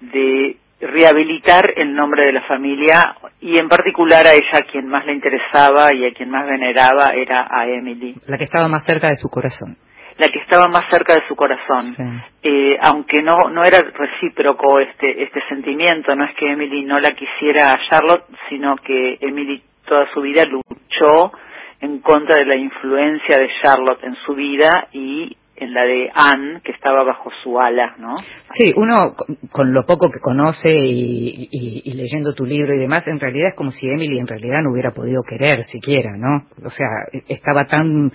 de 0.00 0.56
rehabilitar 0.80 1.72
el 1.76 1.92
nombre 1.94 2.26
de 2.26 2.32
la 2.34 2.42
familia 2.42 3.16
y 3.40 3.58
en 3.58 3.68
particular 3.68 4.24
a 4.26 4.32
ella 4.32 4.58
a 4.58 4.62
quien 4.70 4.86
más 4.86 5.04
le 5.06 5.12
interesaba 5.14 5.88
y 5.92 6.06
a 6.06 6.12
quien 6.14 6.30
más 6.30 6.46
veneraba 6.46 7.08
era 7.14 7.48
a 7.50 7.66
Emily. 7.66 8.14
La 8.28 8.38
que 8.38 8.44
estaba 8.44 8.68
más 8.68 8.84
cerca 8.84 9.08
de 9.08 9.16
su 9.16 9.28
corazón. 9.28 9.76
La 10.18 10.26
que 10.28 10.40
estaba 10.40 10.66
más 10.66 10.90
cerca 10.90 11.14
de 11.14 11.26
su 11.28 11.36
corazón. 11.36 11.94
Eh, 12.42 12.76
aunque 12.82 13.22
no, 13.22 13.50
no 13.50 13.62
era 13.62 13.78
recíproco 13.78 14.80
este, 14.80 15.22
este 15.22 15.40
sentimiento, 15.48 16.14
no 16.14 16.24
es 16.24 16.34
que 16.34 16.50
Emily 16.50 16.84
no 16.84 16.98
la 16.98 17.10
quisiera 17.10 17.68
a 17.68 17.80
Charlotte, 17.88 18.24
sino 18.48 18.76
que 18.76 19.18
Emily 19.20 19.62
toda 19.86 20.12
su 20.12 20.20
vida 20.20 20.44
luchó 20.44 21.32
en 21.80 22.00
contra 22.00 22.36
de 22.36 22.44
la 22.44 22.56
influencia 22.56 23.38
de 23.38 23.48
Charlotte 23.62 24.02
en 24.02 24.16
su 24.26 24.34
vida 24.34 24.88
y 24.92 25.36
la 25.68 25.84
de 25.84 26.10
Anne, 26.14 26.60
que 26.64 26.72
estaba 26.72 27.04
bajo 27.04 27.30
su 27.42 27.58
ala, 27.58 27.94
¿no? 27.98 28.16
Sí, 28.50 28.72
uno 28.76 29.14
con 29.52 29.72
lo 29.72 29.84
poco 29.84 30.10
que 30.10 30.20
conoce 30.20 30.70
y, 30.70 31.90
leyendo 31.94 32.34
tu 32.34 32.44
libro 32.44 32.74
y 32.74 32.78
demás, 32.78 33.06
en 33.06 33.20
realidad 33.20 33.50
es 33.50 33.56
como 33.56 33.70
si 33.70 33.88
Emily 33.88 34.18
en 34.18 34.26
realidad 34.26 34.62
no 34.62 34.72
hubiera 34.72 34.92
podido 34.92 35.20
querer 35.28 35.64
siquiera, 35.64 36.12
¿no? 36.16 36.46
O 36.64 36.70
sea, 36.70 36.86
estaba 37.28 37.64
tan 37.64 38.10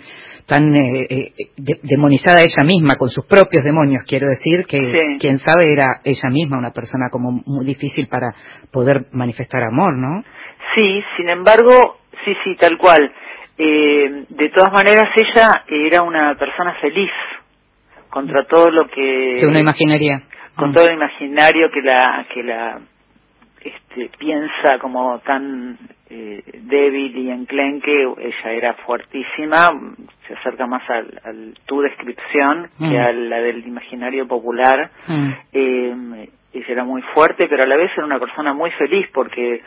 tan 0.46 0.76
eh, 0.76 1.08
eh, 1.10 1.80
demonizada 1.84 2.42
ella 2.42 2.64
misma, 2.66 2.98
con 2.98 3.10
sus 3.10 3.26
propios 3.26 3.64
demonios, 3.64 4.04
quiero 4.06 4.28
decir, 4.28 4.66
que 4.66 5.18
quien 5.20 5.38
sabe 5.40 5.72
era 5.72 6.02
ella 6.04 6.30
misma 6.30 6.58
una 6.58 6.72
persona 6.72 7.08
como 7.10 7.44
muy 7.46 7.66
difícil 7.66 8.08
para 8.08 8.28
poder 8.72 9.08
manifestar 9.12 9.64
amor, 9.64 9.98
¿no? 9.98 10.24
Sí, 10.76 11.02
sin 11.18 11.30
embargo, 11.30 12.00
sí, 12.26 12.34
sí, 12.44 12.56
tal 12.58 12.78
cual 12.78 13.12
eh, 13.58 14.26
de 14.30 14.50
todas 14.50 14.74
maneras 14.74 15.12
ella 15.16 15.64
era 15.68 16.02
una 16.02 16.36
persona 16.36 16.74
feliz 16.82 17.12
contra 18.14 18.46
todo 18.46 18.70
lo 18.70 18.88
que 18.90 19.38
que 19.40 19.48
una 19.48 19.60
imaginaria 19.60 20.22
con 20.56 20.70
mm. 20.70 20.74
todo 20.74 20.86
el 20.86 20.94
imaginario 20.94 21.72
que 21.72 21.82
la 21.82 22.28
que 22.32 22.44
la 22.44 22.80
este, 23.60 24.12
piensa 24.20 24.78
como 24.78 25.18
tan 25.20 25.80
eh, 26.12 26.44
débil 26.62 27.18
y 27.18 27.32
enclenque 27.32 28.04
ella 28.04 28.52
era 28.52 28.74
fuertísima 28.86 29.68
se 30.28 30.36
acerca 30.36 30.68
más 30.68 30.88
al, 30.92 31.56
tu 31.66 31.82
descripción 31.82 32.70
que 32.78 32.86
mm. 32.86 32.98
a 32.98 33.12
la 33.14 33.38
del 33.42 33.66
imaginario 33.66 34.28
popular 34.28 34.92
mm. 35.08 35.30
eh, 35.52 36.30
ella 36.54 36.68
era 36.68 36.84
muy 36.84 37.02
fuerte 37.16 37.48
pero 37.48 37.64
a 37.64 37.66
la 37.66 37.78
vez 37.78 37.90
era 37.98 38.06
una 38.06 38.20
persona 38.20 38.54
muy 38.54 38.70
feliz 38.72 39.08
porque 39.12 39.64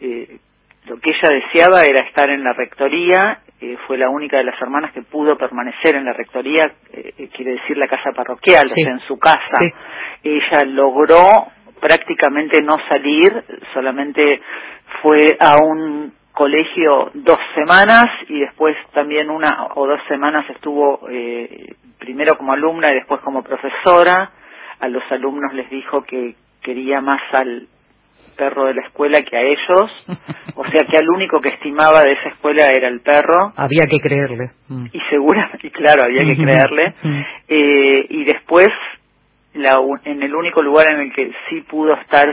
eh, 0.00 0.38
lo 0.86 0.98
que 0.98 1.10
ella 1.10 1.30
deseaba 1.30 1.82
era 1.82 2.04
estar 2.06 2.28
en 2.30 2.44
la 2.44 2.52
rectoría, 2.52 3.40
eh, 3.60 3.78
fue 3.86 3.96
la 3.96 4.10
única 4.10 4.36
de 4.36 4.44
las 4.44 4.60
hermanas 4.60 4.92
que 4.92 5.02
pudo 5.02 5.38
permanecer 5.38 5.96
en 5.96 6.04
la 6.04 6.12
rectoría, 6.12 6.64
eh, 6.92 7.14
eh, 7.16 7.28
quiere 7.34 7.52
decir 7.52 7.78
la 7.78 7.86
casa 7.86 8.12
parroquial, 8.12 8.70
o 8.70 8.74
sea, 8.74 8.92
en 8.92 9.00
su 9.00 9.18
casa. 9.18 9.58
Ella 10.22 10.62
logró 10.66 11.46
prácticamente 11.80 12.62
no 12.62 12.76
salir, 12.88 13.32
solamente 13.72 14.42
fue 15.00 15.18
a 15.40 15.64
un 15.64 16.12
colegio 16.32 17.10
dos 17.14 17.38
semanas 17.54 18.04
y 18.28 18.40
después 18.40 18.76
también 18.92 19.30
una 19.30 19.68
o 19.74 19.86
dos 19.86 20.00
semanas 20.08 20.44
estuvo 20.50 21.00
primero 21.98 22.36
como 22.36 22.52
alumna 22.52 22.90
y 22.90 22.94
después 22.94 23.20
como 23.20 23.42
profesora. 23.42 24.30
A 24.80 24.88
los 24.88 25.04
alumnos 25.10 25.54
les 25.54 25.70
dijo 25.70 26.02
que 26.02 26.34
quería 26.60 27.00
más 27.00 27.20
al, 27.32 27.68
perro 28.36 28.66
de 28.66 28.74
la 28.74 28.82
escuela 28.82 29.22
que 29.22 29.36
a 29.36 29.42
ellos, 29.42 30.04
o 30.56 30.64
sea 30.66 30.84
que 30.84 30.98
al 30.98 31.08
único 31.08 31.40
que 31.40 31.50
estimaba 31.50 32.02
de 32.04 32.12
esa 32.12 32.30
escuela 32.30 32.66
era 32.74 32.88
el 32.88 33.00
perro. 33.00 33.52
Había 33.56 33.84
que 33.88 34.00
creerle. 34.00 34.50
Mm. 34.68 34.86
Y 34.92 35.00
segura, 35.10 35.50
y 35.62 35.70
claro, 35.70 36.06
había 36.06 36.24
que 36.24 36.36
creerle. 36.36 36.94
Eh, 37.48 38.06
y 38.10 38.24
después, 38.24 38.68
la, 39.54 39.76
en 40.04 40.22
el 40.22 40.34
único 40.34 40.62
lugar 40.62 40.86
en 40.92 41.00
el 41.00 41.12
que 41.12 41.32
sí 41.48 41.60
pudo 41.62 41.94
estar, 41.94 42.26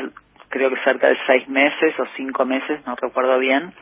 creo 0.49 0.69
que 0.69 0.83
cerca 0.83 1.07
de 1.07 1.17
seis 1.27 1.47
meses 1.47 1.93
o 1.99 2.05
cinco 2.17 2.45
meses, 2.45 2.85
no 2.85 2.95
recuerdo 2.95 3.39
bien, 3.39 3.73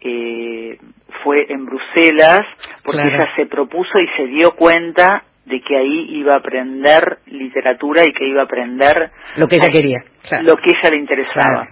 eh, 0.00 0.78
fue 1.22 1.46
en 1.48 1.64
Bruselas, 1.64 2.42
porque 2.84 3.02
ella 3.08 3.28
se 3.34 3.46
propuso 3.46 3.98
y 3.98 4.08
se 4.16 4.26
dio 4.26 4.52
cuenta 4.52 5.24
de 5.46 5.60
que 5.60 5.76
ahí 5.76 6.18
iba 6.18 6.34
a 6.34 6.38
aprender 6.38 7.18
literatura 7.26 8.02
y 8.06 8.12
que 8.12 8.26
iba 8.26 8.42
a 8.42 8.44
aprender 8.44 9.10
lo 9.36 9.46
que 9.46 9.56
ella 9.56 9.68
quería, 9.72 9.98
lo 10.42 10.56
que 10.56 10.70
ella 10.70 10.90
le 10.90 10.96
interesaba. 10.98 11.68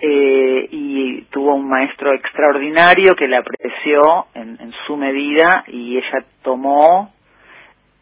Eh, 0.00 0.68
y 0.70 1.22
tuvo 1.30 1.54
un 1.54 1.68
maestro 1.68 2.12
extraordinario 2.12 3.12
que 3.16 3.28
le 3.28 3.36
apreció 3.36 4.26
en, 4.34 4.72
su 4.86 4.96
medida 4.96 5.64
y 5.68 5.96
ella 5.96 6.24
tomó 6.42 7.12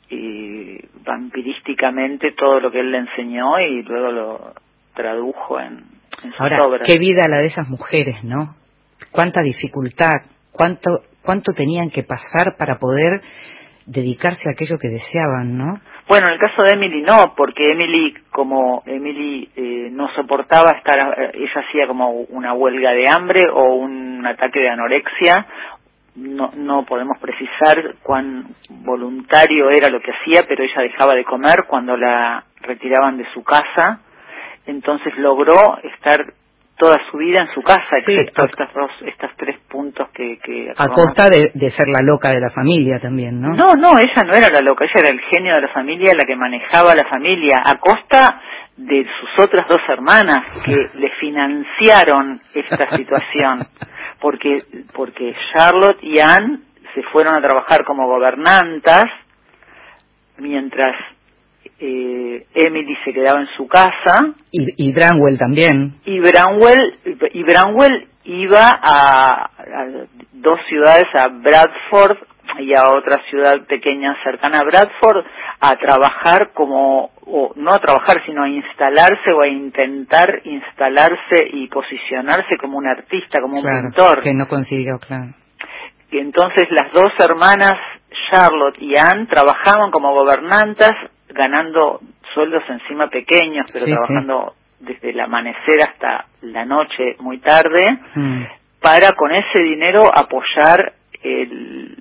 eh, 0.09 0.89
vampirísticamente 1.05 2.33
todo 2.33 2.61
lo 2.61 2.71
que 2.73 2.81
él 2.81 2.91
le 2.91 2.99
enseñó 2.99 3.61
y 3.61 3.83
luego 3.83 4.13
lo 4.13 4.55
tradujo 4.95 5.61
en, 5.61 5.85
en 6.25 6.31
sus 6.31 6.41
Ahora, 6.41 6.65
obras. 6.65 6.89
Qué 6.91 6.99
vida 6.99 7.23
la 7.29 7.39
de 7.39 7.47
esas 7.47 7.69
mujeres, 7.69 8.25
¿no? 8.25 8.57
Cuánta 9.13 9.43
dificultad, 9.43 10.31
cuánto 10.51 11.03
cuánto 11.23 11.53
tenían 11.53 11.91
que 11.91 12.03
pasar 12.03 12.57
para 12.57 12.79
poder 12.79 13.21
dedicarse 13.87 14.49
a 14.49 14.53
aquello 14.53 14.79
que 14.79 14.89
deseaban, 14.89 15.57
¿no? 15.57 15.81
Bueno, 16.09 16.27
en 16.27 16.35
el 16.35 16.41
caso 16.41 16.63
de 16.63 16.73
Emily 16.73 17.03
no, 17.03 17.35
porque 17.37 17.71
Emily, 17.71 18.15
como 18.31 18.83
Emily 18.85 19.49
eh, 19.55 19.89
no 19.93 20.09
soportaba 20.15 20.73
estar, 20.77 20.99
eh, 20.99 21.31
ella 21.35 21.65
hacía 21.69 21.87
como 21.87 22.11
una 22.11 22.53
huelga 22.53 22.91
de 22.93 23.09
hambre 23.09 23.43
o 23.53 23.75
un 23.75 24.27
ataque 24.27 24.61
de 24.61 24.71
anorexia, 24.71 25.47
no, 26.17 26.51
no 26.57 26.85
podemos 26.85 27.17
precisar 27.19 27.95
cuán 28.03 28.47
voluntario 28.71 29.71
era 29.71 29.89
lo 29.89 30.01
que 30.01 30.11
hacía, 30.11 30.43
pero 30.49 30.65
ella 30.65 30.83
dejaba 30.83 31.15
de 31.15 31.25
comer 31.25 31.65
cuando 31.69 31.97
la 31.97 32.45
retiraban 32.61 33.17
de 33.17 33.27
su 33.33 33.45
casa, 33.45 34.01
entonces 34.67 35.17
logró 35.17 35.79
estar 35.83 36.35
toda 36.81 36.97
su 37.11 37.19
vida 37.19 37.43
en 37.43 37.49
su 37.49 37.61
casa, 37.61 37.99
excepto 37.99 38.47
estas 38.47 38.73
dos, 38.73 38.91
estos 39.05 39.31
tres 39.37 39.61
puntos 39.69 40.09
que... 40.15 40.39
que 40.43 40.73
a 40.75 40.89
costa 40.89 41.29
de, 41.29 41.53
ser 41.71 41.89
la 41.89 42.01
loca 42.03 42.31
de 42.31 42.41
la 42.41 42.49
familia 42.49 42.99
también, 42.99 43.39
¿no? 43.39 43.53
No, 43.53 43.75
no, 43.77 43.99
ella 43.99 44.25
no 44.27 44.33
era 44.33 44.49
la 44.49 44.61
loca, 44.63 44.87
ella 44.87 45.07
era 45.07 45.11
el 45.11 45.21
genio 45.29 45.55
de 45.55 45.61
la 45.61 45.73
familia, 45.75 46.13
la 46.19 46.25
que 46.25 46.35
manejaba 46.35 46.95
la 46.95 47.05
familia, 47.05 47.59
a 47.63 47.79
costa 47.79 48.41
de 48.79 49.05
sus 49.05 49.45
otras 49.45 49.69
dos 49.69 49.83
hermanas 49.91 50.63
que 50.65 50.75
le 50.95 51.11
financiaron 51.21 52.41
esta 52.55 52.91
situación, 52.97 53.59
porque, 54.19 54.63
porque 54.95 55.35
Charlotte 55.53 56.03
y 56.03 56.19
Anne 56.19 56.61
se 56.95 57.03
fueron 57.13 57.37
a 57.37 57.43
trabajar 57.43 57.85
como 57.85 58.07
gobernantas, 58.07 59.05
mientras 60.39 60.97
eh, 61.81 62.47
Emily 62.55 62.95
se 63.05 63.13
quedaba 63.13 63.41
en 63.41 63.49
su 63.57 63.67
casa. 63.67 64.35
Y, 64.53 64.89
y 64.89 64.93
Branwell 64.93 65.39
también. 65.39 65.95
Y 66.05 66.21
Branwell, 66.21 66.99
y 67.33 67.43
Branwell 67.43 68.09
iba 68.25 68.69
a, 68.71 69.51
dos 70.33 70.61
ciudades, 70.69 71.07
a 71.15 71.29
Bradford 71.29 72.19
y 72.59 72.75
a 72.75 72.83
otra 72.91 73.19
ciudad 73.31 73.65
pequeña 73.67 74.15
cercana 74.23 74.61
a 74.61 74.65
Bradford, 74.65 75.25
a 75.61 75.77
trabajar 75.77 76.51
como, 76.53 77.13
o 77.25 77.53
no 77.57 77.73
a 77.73 77.79
trabajar, 77.79 78.23
sino 78.27 78.43
a 78.43 78.49
instalarse 78.49 79.33
o 79.33 79.41
a 79.41 79.49
intentar 79.49 80.43
instalarse 80.45 81.49
y 81.53 81.69
posicionarse 81.69 82.57
como 82.61 82.77
un 82.77 82.87
artista, 82.87 83.41
como 83.41 83.59
un 83.59 83.65
pintor. 83.65 84.23
Que 84.23 84.35
no 84.35 84.47
consiguió, 84.47 84.99
claro. 84.99 85.33
Y 86.11 86.19
entonces 86.19 86.65
las 86.71 86.93
dos 86.93 87.13
hermanas, 87.19 87.75
Charlotte 88.29 88.81
y 88.81 88.97
Anne, 88.97 89.27
trabajaban 89.27 89.91
como 89.93 90.13
gobernantas 90.13 90.93
ganando 91.35 92.01
sueldos 92.35 92.63
encima 92.69 93.09
pequeños, 93.09 93.67
pero 93.73 93.87
trabajando 93.87 94.55
desde 94.79 95.11
el 95.11 95.21
amanecer 95.21 95.83
hasta 95.83 96.27
la 96.43 96.65
noche 96.65 97.17
muy 97.21 97.39
tarde, 97.39 97.99
mm. 98.15 98.43
para 98.81 99.11
con 99.17 99.33
ese 99.33 99.59
dinero 99.59 100.03
apoyar 100.15 100.95
el, 101.23 101.97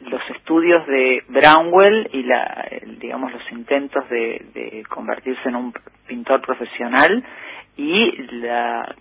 los 0.00 0.22
estudios 0.30 0.86
de 0.86 1.22
Brownwell 1.28 2.08
y 2.12 2.22
la, 2.24 2.68
digamos 2.98 3.32
los 3.32 3.52
intentos 3.52 4.08
de, 4.08 4.44
de 4.52 4.84
convertirse 4.88 5.48
en 5.48 5.56
un 5.56 5.74
pintor 6.06 6.40
profesional 6.42 7.24
y 7.76 8.22
la 8.40 8.94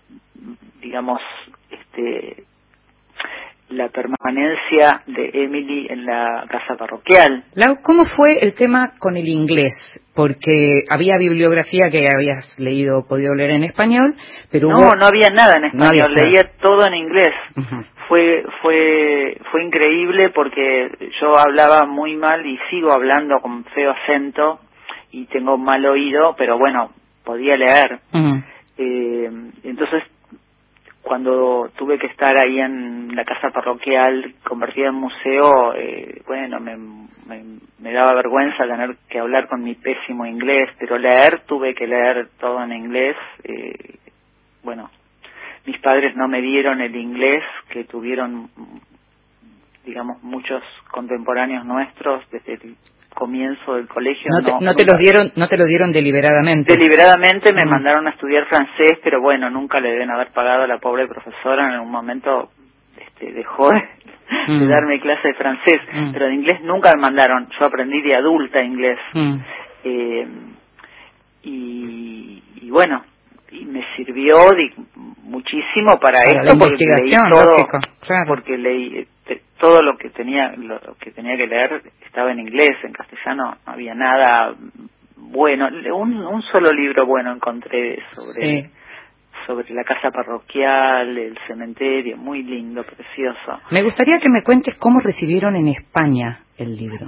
digamos 0.82 1.22
este 1.70 2.44
la 3.78 3.90
permanencia 3.90 5.02
de 5.08 5.32
Emily 5.34 5.88
en 5.90 6.06
la 6.06 6.46
casa 6.50 6.76
parroquial. 6.78 7.44
Lau, 7.56 7.78
¿cómo 7.82 8.06
fue 8.06 8.38
el 8.42 8.54
tema 8.54 8.94
con 9.00 9.18
el 9.18 9.28
inglés? 9.28 9.74
Porque 10.16 10.84
había 10.90 11.18
bibliografía 11.18 11.90
que 11.92 12.06
habías 12.14 12.58
leído, 12.60 13.06
podido 13.08 13.34
leer 13.34 13.52
en 13.52 13.64
español, 13.64 14.16
pero 14.52 14.70
no, 14.70 14.92
no 14.98 15.06
había 15.06 15.30
nada 15.30 15.54
en 15.58 15.66
español, 15.66 16.14
leía 16.16 16.42
todo 16.62 16.86
en 16.86 16.94
inglés. 16.94 17.34
Fue 18.08 18.44
fue 18.62 19.38
fue 19.52 19.64
increíble 19.64 20.30
porque 20.30 20.90
yo 21.20 21.38
hablaba 21.38 21.86
muy 21.88 22.16
mal 22.16 22.46
y 22.46 22.60
sigo 22.70 22.92
hablando 22.92 23.40
con 23.42 23.64
feo 23.66 23.92
acento 23.92 24.60
y 25.12 25.26
tengo 25.26 25.58
mal 25.58 25.86
oído, 25.86 26.36
pero 26.38 26.58
bueno, 26.60 26.92
podía 27.24 27.54
leer. 27.54 28.00
Eh, 28.78 29.30
entonces 29.64 30.04
cuando 31.04 31.70
tuve 31.78 32.00
que 32.00 32.08
estar 32.08 32.36
ahí 32.38 32.60
en 32.60 33.14
la 33.14 33.26
casa 33.26 33.50
parroquial 33.52 34.36
convertida 34.44 34.88
en 34.88 34.96
museo, 34.96 35.76
eh, 35.76 36.22
bueno, 36.26 36.60
me, 36.62 36.78
me, 36.78 37.92
daba 37.92 38.14
vergüenza 38.16 38.66
tener 38.66 38.96
que 39.10 39.20
hablar 39.20 39.48
con 39.50 39.62
mi 39.62 39.76
pésimo 39.76 40.26
inglés, 40.26 40.70
pero 40.80 40.98
leer 40.98 41.42
tuve 41.46 41.76
que 41.76 41.88
leer 41.88 42.30
todo 42.40 42.64
en 42.64 42.72
inglés. 42.72 43.18
Eh, 43.44 43.98
bueno, 44.64 44.90
mis 45.66 45.78
padres 45.80 46.16
no 46.16 46.30
me 46.30 46.42
dieron 46.42 46.80
el 46.80 46.96
inglés 46.96 47.44
que 47.70 47.84
tuvieron, 47.84 48.50
digamos, 49.86 50.24
muchos 50.24 50.64
contemporáneos 50.90 51.66
nuestros 51.66 52.24
desde 52.32 52.54
el 52.54 52.76
comienzo 53.14 53.76
del 53.76 53.88
colegio. 53.88 54.30
No 54.30 54.42
te, 54.42 54.66
no, 54.66 54.74
te 54.74 54.86
los 54.86 55.00
dieron, 55.00 55.32
no 55.36 55.48
te 55.48 55.58
lo 55.58 55.66
dieron 55.66 55.92
deliberadamente. 55.92 56.74
Deliberadamente 56.74 57.54
me 57.54 57.66
mandaron 57.66 58.08
a 58.08 58.12
estudiar 58.12 58.46
francés, 58.48 59.00
pero 59.04 59.22
bueno, 59.22 59.50
nunca 59.50 59.80
le 59.80 59.92
deben 59.92 60.10
haber 60.12 60.30
pagado 60.32 60.64
a 60.64 60.68
la 60.68 60.80
pobre 60.80 61.08
profesora. 61.08 61.68
En 61.68 61.74
algún 61.76 61.92
momento 61.92 62.50
este, 62.98 63.32
dejó 63.32 63.70
de, 63.70 63.84
mm. 64.48 64.68
darme 64.68 65.00
clase 65.00 65.30
de 65.30 65.34
francés, 65.36 65.82
mm. 65.92 66.12
pero 66.14 66.28
de 66.28 66.34
inglés 66.34 66.62
nunca 66.62 66.92
me 66.96 67.02
mandaron. 67.02 67.50
Yo 67.60 67.66
aprendí 67.66 68.02
de 68.02 68.16
adulta 68.16 68.62
inglés. 68.62 69.00
Mm. 69.14 69.36
Eh, 69.84 70.28
y, 71.44 72.44
y, 72.62 72.70
bueno, 72.70 73.04
y 73.52 73.66
me 73.66 73.84
sirvió 73.96 74.36
muchísimo 75.24 76.00
para, 76.00 76.20
esto 76.20 76.58
porque 76.58 76.86
leí 76.86 77.12
todo, 77.30 77.68
porque 78.28 78.58
leí 78.58 79.08
todo 79.60 79.82
lo 79.82 79.98
que 79.98 80.10
tenía 80.10 80.54
lo 80.58 80.80
que 81.00 81.12
tenía 81.12 81.38
que 81.38 81.48
leer 81.48 81.82
estaba 82.06 82.32
en 82.32 82.40
inglés, 82.40 82.78
en 82.84 82.92
castellano 82.92 83.56
no 83.66 83.74
había 83.74 83.96
nada 83.96 84.56
bueno, 85.16 85.68
un, 85.96 86.18
un 86.18 86.42
solo 86.44 86.72
libro 86.72 87.06
bueno 87.06 87.34
encontré 87.34 88.00
sobre 88.14 88.70
sobre 89.46 89.74
la 89.74 89.84
casa 89.84 90.10
parroquial, 90.12 91.18
el 91.18 91.38
cementerio, 91.48 92.18
muy 92.18 92.44
lindo, 92.44 92.82
precioso. 92.84 93.60
Me 93.72 93.84
gustaría 93.84 94.20
que 94.20 94.30
me 94.30 94.42
cuentes 94.42 94.78
cómo 94.80 95.00
recibieron 95.00 95.56
en 95.56 95.68
España 95.68 96.40
el 96.58 96.76
libro. 96.76 97.08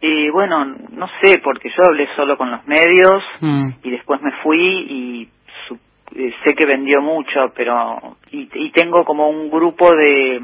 Y 0.00 0.28
bueno, 0.30 0.66
no 0.66 1.06
sé, 1.22 1.40
porque 1.42 1.70
yo 1.70 1.84
hablé 1.84 2.06
solo 2.14 2.36
con 2.36 2.50
los 2.50 2.66
medios 2.66 3.22
mm. 3.40 3.68
y 3.82 3.90
después 3.90 4.20
me 4.20 4.32
fui 4.42 4.60
y 4.60 5.28
eh, 6.14 6.32
sé 6.44 6.54
que 6.54 6.66
vendió 6.66 7.00
mucho, 7.02 7.52
pero 7.54 8.16
y, 8.30 8.48
y 8.54 8.70
tengo 8.72 9.04
como 9.04 9.28
un 9.28 9.50
grupo 9.50 9.94
de 9.94 10.40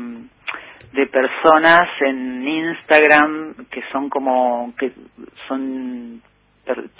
de 0.92 1.06
personas 1.06 1.88
en 2.00 2.46
Instagram 2.46 3.54
que 3.70 3.82
son 3.92 4.08
como 4.08 4.72
que 4.78 4.92
son 5.46 6.22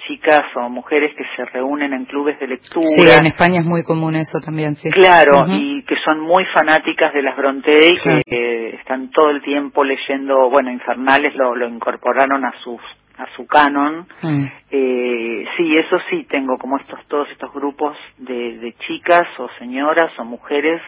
chicas 0.07 0.41
o 0.57 0.69
mujeres 0.69 1.15
que 1.17 1.25
se 1.37 1.45
reúnen 1.45 1.93
en 1.93 2.05
clubes 2.07 2.39
de 2.41 2.49
lectura. 2.49 2.87
Sí, 2.97 3.05
en 3.09 3.27
España 3.27 3.61
es 3.61 3.67
muy 3.67 3.83
común 3.85 4.17
eso 4.17 4.41
también, 4.45 4.75
sí. 4.75 4.91
Claro, 4.91 5.47
y 5.49 5.85
que 5.85 5.95
son 6.05 6.21
muy 6.21 6.45
fanáticas 6.47 7.13
de 7.13 7.23
las 7.23 7.37
Bronte 7.37 7.71
y 7.71 8.23
que 8.25 8.71
están 8.77 9.11
todo 9.11 9.31
el 9.31 9.43
tiempo 9.43 9.85
leyendo, 9.85 10.51
bueno, 10.51 10.71
Infernales 10.71 11.35
lo, 11.37 11.55
lo 11.55 11.69
incorporaron 11.69 12.45
a 12.45 12.53
sus 12.65 12.81
a 13.21 13.27
su 13.37 13.47
canon. 13.47 14.07
Mm. 14.23 14.45
Eh, 14.71 15.45
sí, 15.57 15.77
eso 15.77 15.99
sí, 16.09 16.27
tengo 16.29 16.59
como 16.59 16.77
estos 16.79 17.05
todos 17.07 17.29
estos 17.31 17.53
grupos 17.53 17.97
de, 18.19 18.59
de 18.59 18.73
chicas 18.87 19.29
o 19.39 19.49
señoras 19.59 20.11
o 20.19 20.25
mujeres 20.25 20.81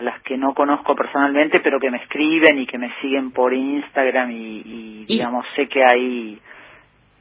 las 0.00 0.20
que 0.22 0.36
no 0.36 0.54
conozco 0.54 0.94
personalmente, 0.94 1.60
pero 1.60 1.78
que 1.78 1.90
me 1.90 1.98
escriben 1.98 2.58
y 2.58 2.66
que 2.66 2.78
me 2.78 2.92
siguen 3.00 3.30
por 3.32 3.52
Instagram 3.52 4.30
y, 4.30 5.04
digamos, 5.06 5.44
sé 5.54 5.68
que 5.68 5.82
hay 5.84 6.38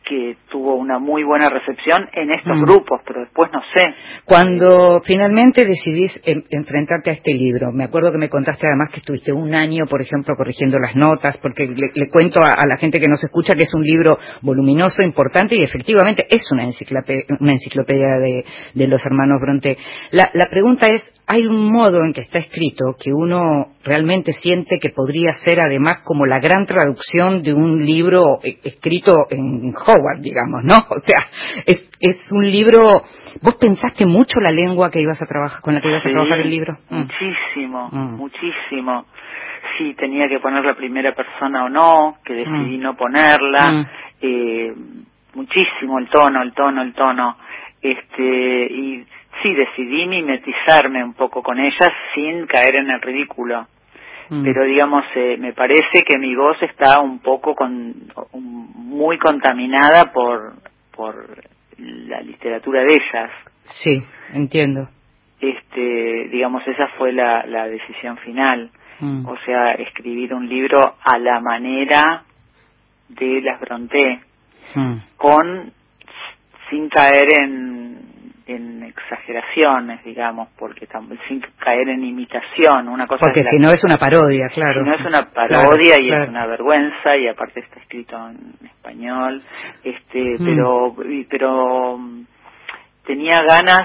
que 0.10 0.38
tuvo 0.50 0.76
una 0.76 0.98
muy 0.98 1.24
buena 1.24 1.50
recepción 1.50 2.10
en 2.14 2.32
estos 2.32 2.58
mm. 2.58 2.64
grupos, 2.64 3.02
pero 3.06 3.22
después 3.22 3.52
no 3.54 3.62
sé. 3.74 3.86
Cuando 4.26 5.02
finalmente 5.06 5.66
decidís 5.66 6.20
enfrentarte 6.26 7.12
a 7.12 7.14
este 7.14 7.34
libro, 7.34 7.72
me 7.72 7.84
acuerdo 7.84 8.12
que 8.12 8.18
me 8.18 8.28
contaste 8.28 8.66
además 8.66 8.90
que 8.92 9.02
estuviste 9.02 9.32
un 9.32 9.54
año, 9.54 9.86
por 9.88 10.02
ejemplo, 10.02 10.34
corrigiendo 10.36 10.80
las 10.80 10.96
notas, 10.96 11.38
porque 11.38 11.68
le, 11.68 12.10
cuento 12.10 12.40
a, 12.40 12.66
la 12.66 12.78
gente 12.78 13.00
que 13.00 13.08
nos 13.08 13.24
escucha 13.24 13.56
que 13.56 13.64
es 13.64 13.74
un 13.74 13.84
libro 13.84 14.18
voluminoso, 14.42 15.04
importante 15.04 15.56
y 15.56 15.62
efectivamente 15.62 16.26
es 16.28 16.44
una 16.52 16.64
enciclopedia, 16.64 17.26
una 17.40 17.54
enciclopedia 17.54 18.08
de, 18.74 18.88
los 18.88 19.06
hermanos 19.06 19.40
Bronte. 19.40 19.78
La, 20.10 20.32
la 20.34 20.48
pregunta 20.50 20.88
es, 20.88 21.08
¿hay 21.28 21.46
un 21.46 21.72
modo 21.72 22.04
en 22.04 22.14
que 22.14 22.22
está 22.22 22.40
escrito 22.40 22.96
que 23.00 23.12
uno 23.14 23.76
realmente 23.84 24.34
siente 24.34 24.80
que 24.82 24.90
podría 24.90 25.32
ser 25.46 25.60
además 25.60 26.04
como 26.04 26.26
la 26.26 26.40
gran 26.40 26.66
traducción 26.66 27.44
de 27.44 27.54
un 27.54 27.86
libro 27.86 28.40
eh, 28.44 28.58
escrito 28.64 29.28
en 29.30 29.74
Howard, 30.00 30.22
digamos, 30.22 30.64
¿no? 30.64 30.78
O 30.90 31.00
sea, 31.02 31.18
es, 31.66 31.90
es 32.00 32.32
un 32.32 32.50
libro. 32.50 33.04
¿Vos 33.42 33.56
pensaste 33.56 34.06
mucho 34.06 34.40
la 34.40 34.52
lengua 34.52 34.90
que 34.90 35.02
ibas 35.02 35.22
a 35.22 35.26
trabajar, 35.26 35.62
con 35.62 35.76
la 35.76 35.82
que 35.82 35.90
ibas 35.90 36.06
a 36.06 36.10
trabajar 36.10 36.40
el 36.40 36.50
libro? 36.50 36.78
Mm. 36.90 36.98
Muchísimo, 36.98 37.90
mm. 37.92 38.16
muchísimo. 38.16 39.06
Si 39.78 39.94
tenía 39.94 40.28
que 40.28 40.40
poner 40.40 40.64
la 40.66 40.74
primera 40.74 41.14
persona 41.14 41.66
o 41.66 41.70
no, 41.70 42.18
que 42.24 42.36
decidí 42.36 42.78
mm. 42.78 42.82
no 42.82 42.96
ponerla. 42.96 43.88
Eh, 44.22 44.74
muchísimo 45.34 46.00
el 46.00 46.10
tono, 46.10 46.42
el 46.42 46.54
tono, 46.54 46.82
el 46.82 46.94
tono. 46.94 47.38
Este, 47.82 48.66
y 48.66 49.06
sí, 49.42 49.54
decidí 49.54 50.06
mimetizarme 50.08 51.04
un 51.04 51.14
poco 51.14 51.42
con 51.42 51.60
ella 51.60 51.88
sin 52.14 52.46
caer 52.46 52.76
en 52.76 52.90
el 52.90 53.02
ridículo. 53.02 53.68
Mm. 54.30 54.44
pero 54.44 54.64
digamos 54.64 55.04
eh, 55.16 55.38
me 55.40 55.54
parece 55.54 56.04
que 56.08 56.20
mi 56.20 56.36
voz 56.36 56.56
está 56.62 57.02
un 57.02 57.20
poco 57.20 57.56
con 57.56 57.96
muy 58.34 59.18
contaminada 59.18 60.12
por 60.14 60.54
por 60.96 61.44
la 61.78 62.22
literatura 62.22 62.82
de 62.84 62.90
ellas 62.90 63.32
sí 63.64 64.04
entiendo 64.32 64.88
este 65.42 66.30
digamos 66.32 66.62
esa 66.68 66.90
fue 66.98 67.12
la, 67.12 67.44
la 67.48 67.68
decisión 67.68 68.18
final 68.18 68.70
mm. 69.00 69.26
o 69.26 69.36
sea 69.46 69.72
escribir 69.74 70.34
un 70.36 70.48
libro 70.48 70.80
a 71.04 71.18
la 71.18 71.40
manera 71.40 72.24
de 73.08 73.42
las 73.42 73.60
Bronté 73.60 74.20
mm. 74.76 74.96
con 75.18 75.74
sin 76.70 76.88
caer 76.90 77.40
en 77.42 77.69
en 78.50 78.84
exageraciones, 78.84 80.04
digamos, 80.04 80.50
porque 80.58 80.88
sin 81.28 81.42
caer 81.60 81.90
en 81.90 82.04
imitación, 82.04 82.88
una 82.88 83.06
cosa 83.06 83.22
Porque 83.26 83.44
si 83.50 83.60
no 83.60 83.70
es 83.70 83.82
una 83.84 83.98
parodia, 83.98 84.48
claro. 84.50 84.84
Si 84.84 84.90
no 84.90 84.96
es 84.96 85.06
una 85.06 85.30
parodia 85.32 85.96
y 86.00 86.10
es 86.10 86.28
una 86.28 86.48
vergüenza 86.48 87.16
y 87.18 87.28
aparte 87.28 87.60
está 87.60 87.80
escrito 87.80 88.18
en 88.30 88.68
español, 88.68 89.42
este, 89.84 90.36
mm. 90.40 90.46
pero 90.46 90.96
pero 91.30 91.98
mm, 91.98 92.26
tenía 93.06 93.38
ganas 93.46 93.84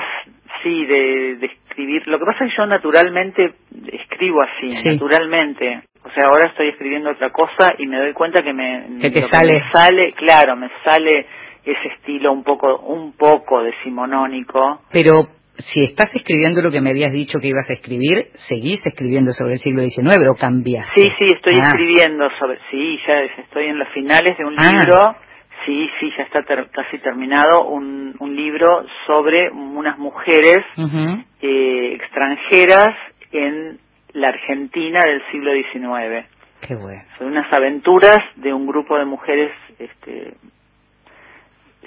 sí 0.63 0.87
de, 0.87 1.37
de, 1.37 1.47
escribir. 1.47 2.07
Lo 2.07 2.19
que 2.19 2.25
pasa 2.25 2.45
es 2.45 2.51
que 2.51 2.57
yo 2.57 2.67
naturalmente 2.67 3.55
escribo 3.93 4.41
así, 4.43 4.69
naturalmente. 4.85 5.83
O 6.05 6.11
sea, 6.11 6.27
ahora 6.27 6.51
estoy 6.51 6.69
escribiendo 6.69 7.11
otra 7.11 7.31
cosa 7.31 7.75
y 7.79 7.87
me 7.87 7.99
doy 7.99 8.13
cuenta 8.13 8.43
que 8.43 8.53
me 8.53 8.99
que 9.01 9.11
te 9.11 9.23
sale. 9.23 9.55
me 9.55 9.73
sale, 9.73 10.13
claro, 10.13 10.57
me 10.57 10.71
sale 10.85 11.27
ese 11.65 11.89
estilo 11.97 12.33
un 12.33 12.45
poco 12.45 12.79
un 12.81 13.13
poco 13.13 13.63
decimonónico. 13.63 14.83
Pero 14.93 15.29
si 15.57 15.83
estás 15.83 16.15
escribiendo 16.15 16.61
lo 16.63 16.71
que 16.71 16.81
me 16.81 16.91
habías 16.91 17.13
dicho 17.13 17.39
que 17.39 17.49
ibas 17.49 17.69
a 17.71 17.75
escribir, 17.75 18.27
¿seguís 18.49 18.85
escribiendo 18.87 19.33
sobre 19.33 19.55
el 19.55 19.59
siglo 19.61 19.83
XIX 19.83 20.29
o 20.29 20.35
cambias? 20.35 20.87
Sí, 20.95 21.03
sí, 21.19 21.27
estoy 21.27 21.55
ah. 21.55 21.69
escribiendo 21.69 22.29
sobre, 22.39 22.59
sí, 22.71 22.99
ya 23.07 23.21
estoy 23.43 23.67
en 23.67 23.79
los 23.79 23.89
finales 23.91 24.37
de 24.37 24.45
un 24.45 24.55
ah. 24.59 24.69
libro, 24.71 25.17
sí, 25.65 25.89
sí, 26.01 26.13
ya 26.17 26.25
está 26.25 26.45
casi 26.73 26.99
terminado, 26.99 27.69
un, 27.69 28.15
un 28.19 28.37
libro 28.37 28.85
sobre 29.07 29.51
unas 29.51 29.99
mujeres 29.99 30.59
eh, 31.41 31.93
extranjeras 31.95 32.97
en 33.33 33.79
la 34.13 34.29
Argentina 34.29 35.01
del 35.05 35.23
siglo 35.31 35.53
XIX. 35.53 36.27
Qué 36.67 36.77
bueno. 36.77 37.03
Son 37.19 37.29
unas 37.29 37.53
aventuras 37.53 38.19
de 38.37 38.53
un 38.53 38.67
grupo 38.67 38.97
de 38.97 39.05
mujeres 39.05 39.53
este, 39.79 40.35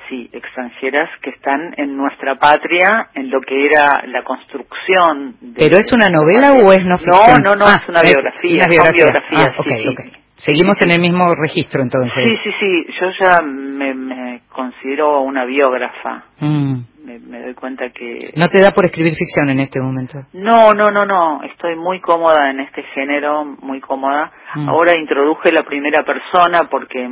sí, 0.10 0.30
extranjeras 0.32 1.10
que 1.22 1.30
están 1.32 1.74
en 1.78 1.96
nuestra 1.96 2.36
patria, 2.36 3.10
en 3.14 3.30
lo 3.30 3.42
que 3.42 3.66
era 3.66 4.04
la 4.08 4.24
construcción. 4.24 5.36
¿Pero 5.56 5.78
es 5.78 5.92
una 5.94 6.08
novela 6.10 6.54
o 6.54 6.72
es 6.72 6.86
no 6.86 6.98
ficción? 6.98 7.44
No, 7.44 7.56
no, 7.56 7.56
no, 7.56 7.66
es 7.66 7.78
ah, 7.78 7.86
una 7.90 8.02
biografía. 8.02 8.66
Una 8.66 8.68
biografía. 8.68 9.46
Ah, 9.48 9.64
sí, 9.64 10.12
Seguimos 10.38 10.80
en 10.84 10.92
el 10.92 11.02
mismo 11.02 11.34
registro 11.34 11.82
entonces. 11.82 12.24
Sí, 12.24 12.38
sí, 12.44 12.52
sí. 12.60 12.94
Yo 13.02 13.08
ya 13.20 13.42
me, 13.42 14.42
considero 14.50 15.22
una 15.22 15.46
biógrafa. 15.46 16.26
Mm. 16.40 16.82
Me, 17.06 17.42
doy 17.42 17.54
cuenta 17.56 17.90
que... 17.90 18.34
¿No 18.36 18.48
te 18.48 18.60
da 18.60 18.72
por 18.72 18.86
escribir 18.86 19.14
ficción 19.16 19.50
en 19.50 19.62
este 19.62 19.80
momento? 19.80 20.20
No, 20.34 20.74
no, 20.74 20.90
no, 20.90 21.06
no. 21.06 21.42
Estoy 21.42 21.76
muy 21.76 22.02
cómoda 22.02 22.52
en 22.52 22.60
este 22.60 22.84
género, 22.94 23.46
muy 23.46 23.80
cómoda. 23.80 24.32
Mm. 24.56 24.70
Ahora 24.70 24.92
introduje 24.96 25.52
la 25.52 25.64
primera 25.64 26.04
persona 26.04 26.68
porque 26.70 27.08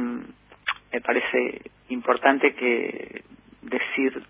me 0.96 1.02
parece 1.02 1.62
importante 1.90 2.54
que 2.54 3.22
decir 3.64 4.24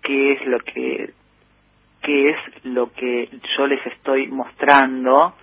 qué 0.00 0.32
es 0.32 0.46
lo 0.46 0.60
que 0.60 1.10
qué 2.02 2.30
es 2.30 2.36
lo 2.64 2.92
que 2.92 3.28
yo 3.56 3.66
les 3.66 3.84
estoy 3.86 4.28
mostrando 4.28 5.34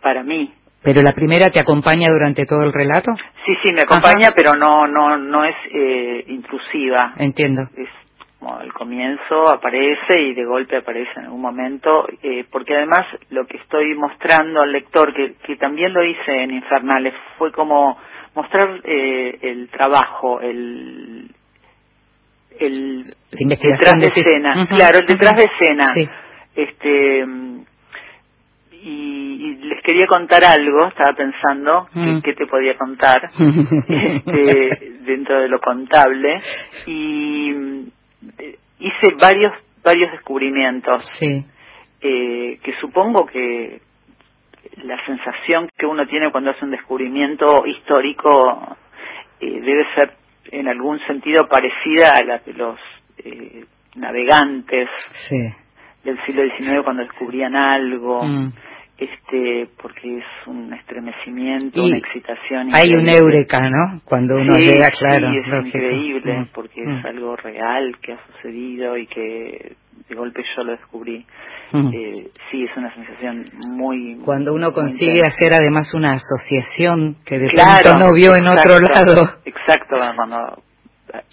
para 0.00 0.22
mí. 0.22 0.50
Pero 0.82 1.02
la 1.02 1.12
primera 1.12 1.50
te 1.50 1.60
acompaña 1.60 2.10
durante 2.10 2.46
todo 2.46 2.62
el 2.62 2.72
relato. 2.72 3.12
Sí, 3.44 3.52
sí, 3.62 3.74
me 3.74 3.82
acompaña, 3.82 4.30
pero 4.34 4.54
no 4.54 4.86
no 4.86 5.18
no 5.18 5.44
es 5.44 5.56
eh, 5.70 6.24
intrusiva. 6.28 7.12
Entiendo. 7.18 7.68
Es 7.76 7.90
como 8.38 8.56
al 8.56 8.72
comienzo 8.72 9.54
aparece 9.54 10.18
y 10.18 10.32
de 10.32 10.46
golpe 10.46 10.78
aparece 10.78 11.10
en 11.16 11.24
algún 11.24 11.42
momento, 11.42 12.08
eh, 12.22 12.46
porque 12.50 12.74
además 12.74 13.02
lo 13.28 13.46
que 13.46 13.58
estoy 13.58 13.94
mostrando 13.96 14.62
al 14.62 14.72
lector, 14.72 15.12
que, 15.12 15.34
que 15.44 15.56
también 15.56 15.92
lo 15.92 16.02
hice 16.02 16.42
en 16.42 16.54
Infernales, 16.54 17.12
fue 17.36 17.52
como 17.52 17.98
mostrar 18.38 18.80
eh, 18.84 19.36
el 19.42 19.68
trabajo, 19.68 20.40
el, 20.40 21.28
el 22.60 23.14
detrás 23.32 23.94
de 23.98 24.12
escena, 24.14 24.64
claro, 24.68 24.98
el 25.00 25.06
detrás 25.06 25.34
de 25.36 25.44
escena. 25.44 25.86
Este, 26.54 27.24
y, 28.80 29.56
les 29.56 29.82
quería 29.82 30.06
contar 30.06 30.44
algo, 30.44 30.86
estaba 30.86 31.14
pensando 31.16 31.88
que, 32.22 32.32
te 32.34 32.46
podía 32.46 32.76
contar 32.76 33.28
este, 33.88 34.92
dentro 35.00 35.40
de 35.40 35.48
lo 35.48 35.58
contable. 35.60 36.40
Y 36.86 37.50
eh, 38.38 38.56
hice 38.78 39.14
varios 39.20 39.52
varios 39.82 40.12
descubrimientos. 40.12 41.02
Eh, 42.00 42.60
que 42.62 42.72
supongo 42.80 43.26
que 43.26 43.80
la 44.84 45.04
sensación 45.06 45.68
que 45.76 45.86
uno 45.86 46.06
tiene 46.06 46.30
cuando 46.30 46.50
hace 46.50 46.64
un 46.64 46.70
descubrimiento 46.70 47.66
histórico 47.66 48.76
eh, 49.40 49.60
debe 49.60 49.86
ser 49.94 50.12
en 50.50 50.68
algún 50.68 50.98
sentido 51.06 51.48
parecida 51.48 52.12
a 52.18 52.24
la 52.24 52.38
de 52.38 52.52
los 52.54 52.78
eh, 53.18 53.64
navegantes 53.96 54.88
del 56.04 56.24
siglo 56.24 56.42
XIX 56.56 56.82
cuando 56.84 57.02
descubrían 57.02 57.54
algo. 57.56 58.22
Mm 58.22 58.52
este 58.98 59.68
porque 59.80 60.18
es 60.18 60.24
un 60.46 60.72
estremecimiento, 60.72 61.84
una 61.84 61.98
excitación. 61.98 62.68
Hay 62.72 62.94
un 62.94 63.08
eureka, 63.08 63.60
¿no? 63.60 64.00
Cuando 64.04 64.34
uno 64.34 64.54
llega, 64.58 64.90
claro. 64.90 65.30
Sí, 65.30 65.38
es 65.38 65.66
increíble 65.66 66.40
mm, 66.40 66.46
porque 66.52 66.82
es 66.82 66.88
mm. 66.88 67.06
algo 67.06 67.36
real 67.36 67.96
que 68.02 68.12
ha 68.12 68.18
sucedido 68.26 68.96
y 68.96 69.06
que 69.06 69.76
de 70.08 70.14
golpe 70.14 70.42
yo 70.56 70.64
lo 70.64 70.72
descubrí. 70.72 71.24
Mm. 71.72 71.90
Eh, 71.94 72.28
sí, 72.50 72.64
es 72.64 72.76
una 72.76 72.92
sensación 72.94 73.44
muy. 73.70 74.16
Cuando 74.24 74.52
uno 74.52 74.72
consigue 74.72 75.22
hacer 75.22 75.52
además 75.52 75.94
una 75.94 76.14
asociación 76.14 77.16
que 77.24 77.38
de 77.38 77.50
pronto 77.50 77.98
no 77.98 78.12
vio 78.14 78.34
en 78.34 78.48
otro 78.48 78.80
lado. 78.80 79.40
Exacto, 79.44 79.96
cuando 80.16 80.62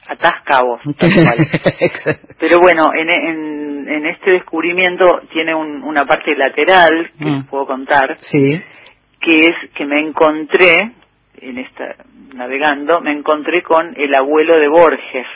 atasca 0.07 0.61
vos. 0.63 0.81
Pero 2.39 2.59
bueno, 2.59 2.91
en, 2.95 3.09
en, 3.09 3.89
en, 3.89 4.05
este 4.05 4.31
descubrimiento 4.31 5.21
tiene 5.31 5.53
un, 5.53 5.83
una 5.83 6.05
parte 6.05 6.35
lateral 6.35 7.11
que 7.17 7.25
mm. 7.25 7.35
les 7.35 7.45
puedo 7.47 7.65
contar, 7.65 8.17
sí. 8.19 8.61
que 9.19 9.39
es 9.39 9.71
que 9.73 9.85
me 9.85 9.99
encontré, 9.99 10.75
en 11.41 11.57
esta 11.57 11.95
navegando, 12.33 13.01
me 13.01 13.11
encontré 13.11 13.63
con 13.63 13.93
el 13.97 14.13
abuelo 14.15 14.57
de 14.59 14.67
Borges. 14.67 15.27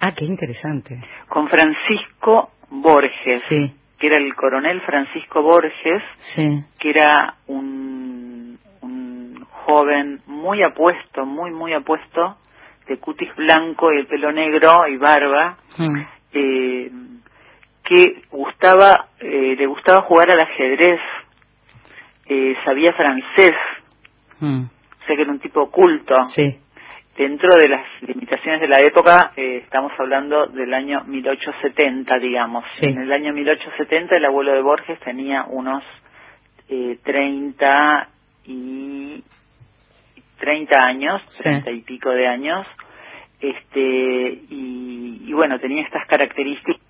Ah, 0.00 0.12
qué 0.12 0.24
interesante. 0.24 1.02
Con 1.28 1.48
Francisco 1.48 2.50
Borges, 2.70 3.42
sí. 3.48 3.74
que 3.98 4.06
era 4.06 4.18
el 4.18 4.34
coronel 4.34 4.80
Francisco 4.82 5.42
Borges, 5.42 6.02
sí. 6.34 6.62
que 6.78 6.90
era 6.90 7.36
un, 7.46 8.58
un 8.82 9.46
joven 9.64 10.20
muy 10.26 10.62
apuesto, 10.62 11.24
muy, 11.24 11.50
muy 11.50 11.72
apuesto, 11.72 12.36
de 12.86 12.98
cutis 12.98 13.34
blanco 13.36 13.92
y 13.92 13.98
el 13.98 14.06
pelo 14.06 14.32
negro 14.32 14.86
y 14.88 14.96
barba, 14.96 15.56
mm. 15.76 16.00
eh, 16.32 16.90
que 17.84 18.22
gustaba, 18.30 19.08
eh, 19.20 19.54
le 19.56 19.66
gustaba 19.66 20.02
jugar 20.02 20.30
al 20.30 20.40
ajedrez, 20.40 21.00
eh, 22.26 22.54
sabía 22.64 22.92
francés, 22.92 23.54
mm. 24.40 24.62
o 24.64 25.06
sea 25.06 25.16
que 25.16 25.22
era 25.22 25.30
un 25.30 25.40
tipo 25.40 25.62
oculto. 25.62 26.22
Sí. 26.34 26.60
Dentro 27.16 27.54
de 27.54 27.68
las 27.68 27.86
limitaciones 28.02 28.60
de 28.60 28.68
la 28.68 28.76
época, 28.84 29.32
estamos 29.36 29.90
hablando 29.98 30.48
del 30.48 30.74
año 30.74 31.02
1870, 31.06 32.18
digamos. 32.18 32.66
En 32.82 33.00
el 33.00 33.10
año 33.10 33.32
1870 33.32 34.16
el 34.16 34.24
abuelo 34.26 34.52
de 34.52 34.60
Borges 34.60 35.00
tenía 35.00 35.44
unos 35.48 35.82
eh, 36.68 36.98
30 37.04 38.08
y 38.46 39.22
30 40.38 40.80
años, 40.80 41.22
treinta 41.42 41.70
y 41.70 41.80
pico 41.80 42.10
de 42.10 42.26
años, 42.26 42.66
este 43.40 44.42
y, 44.48 45.32
bueno, 45.32 45.58
tenía 45.58 45.84
estas 45.84 46.06
características 46.06 46.80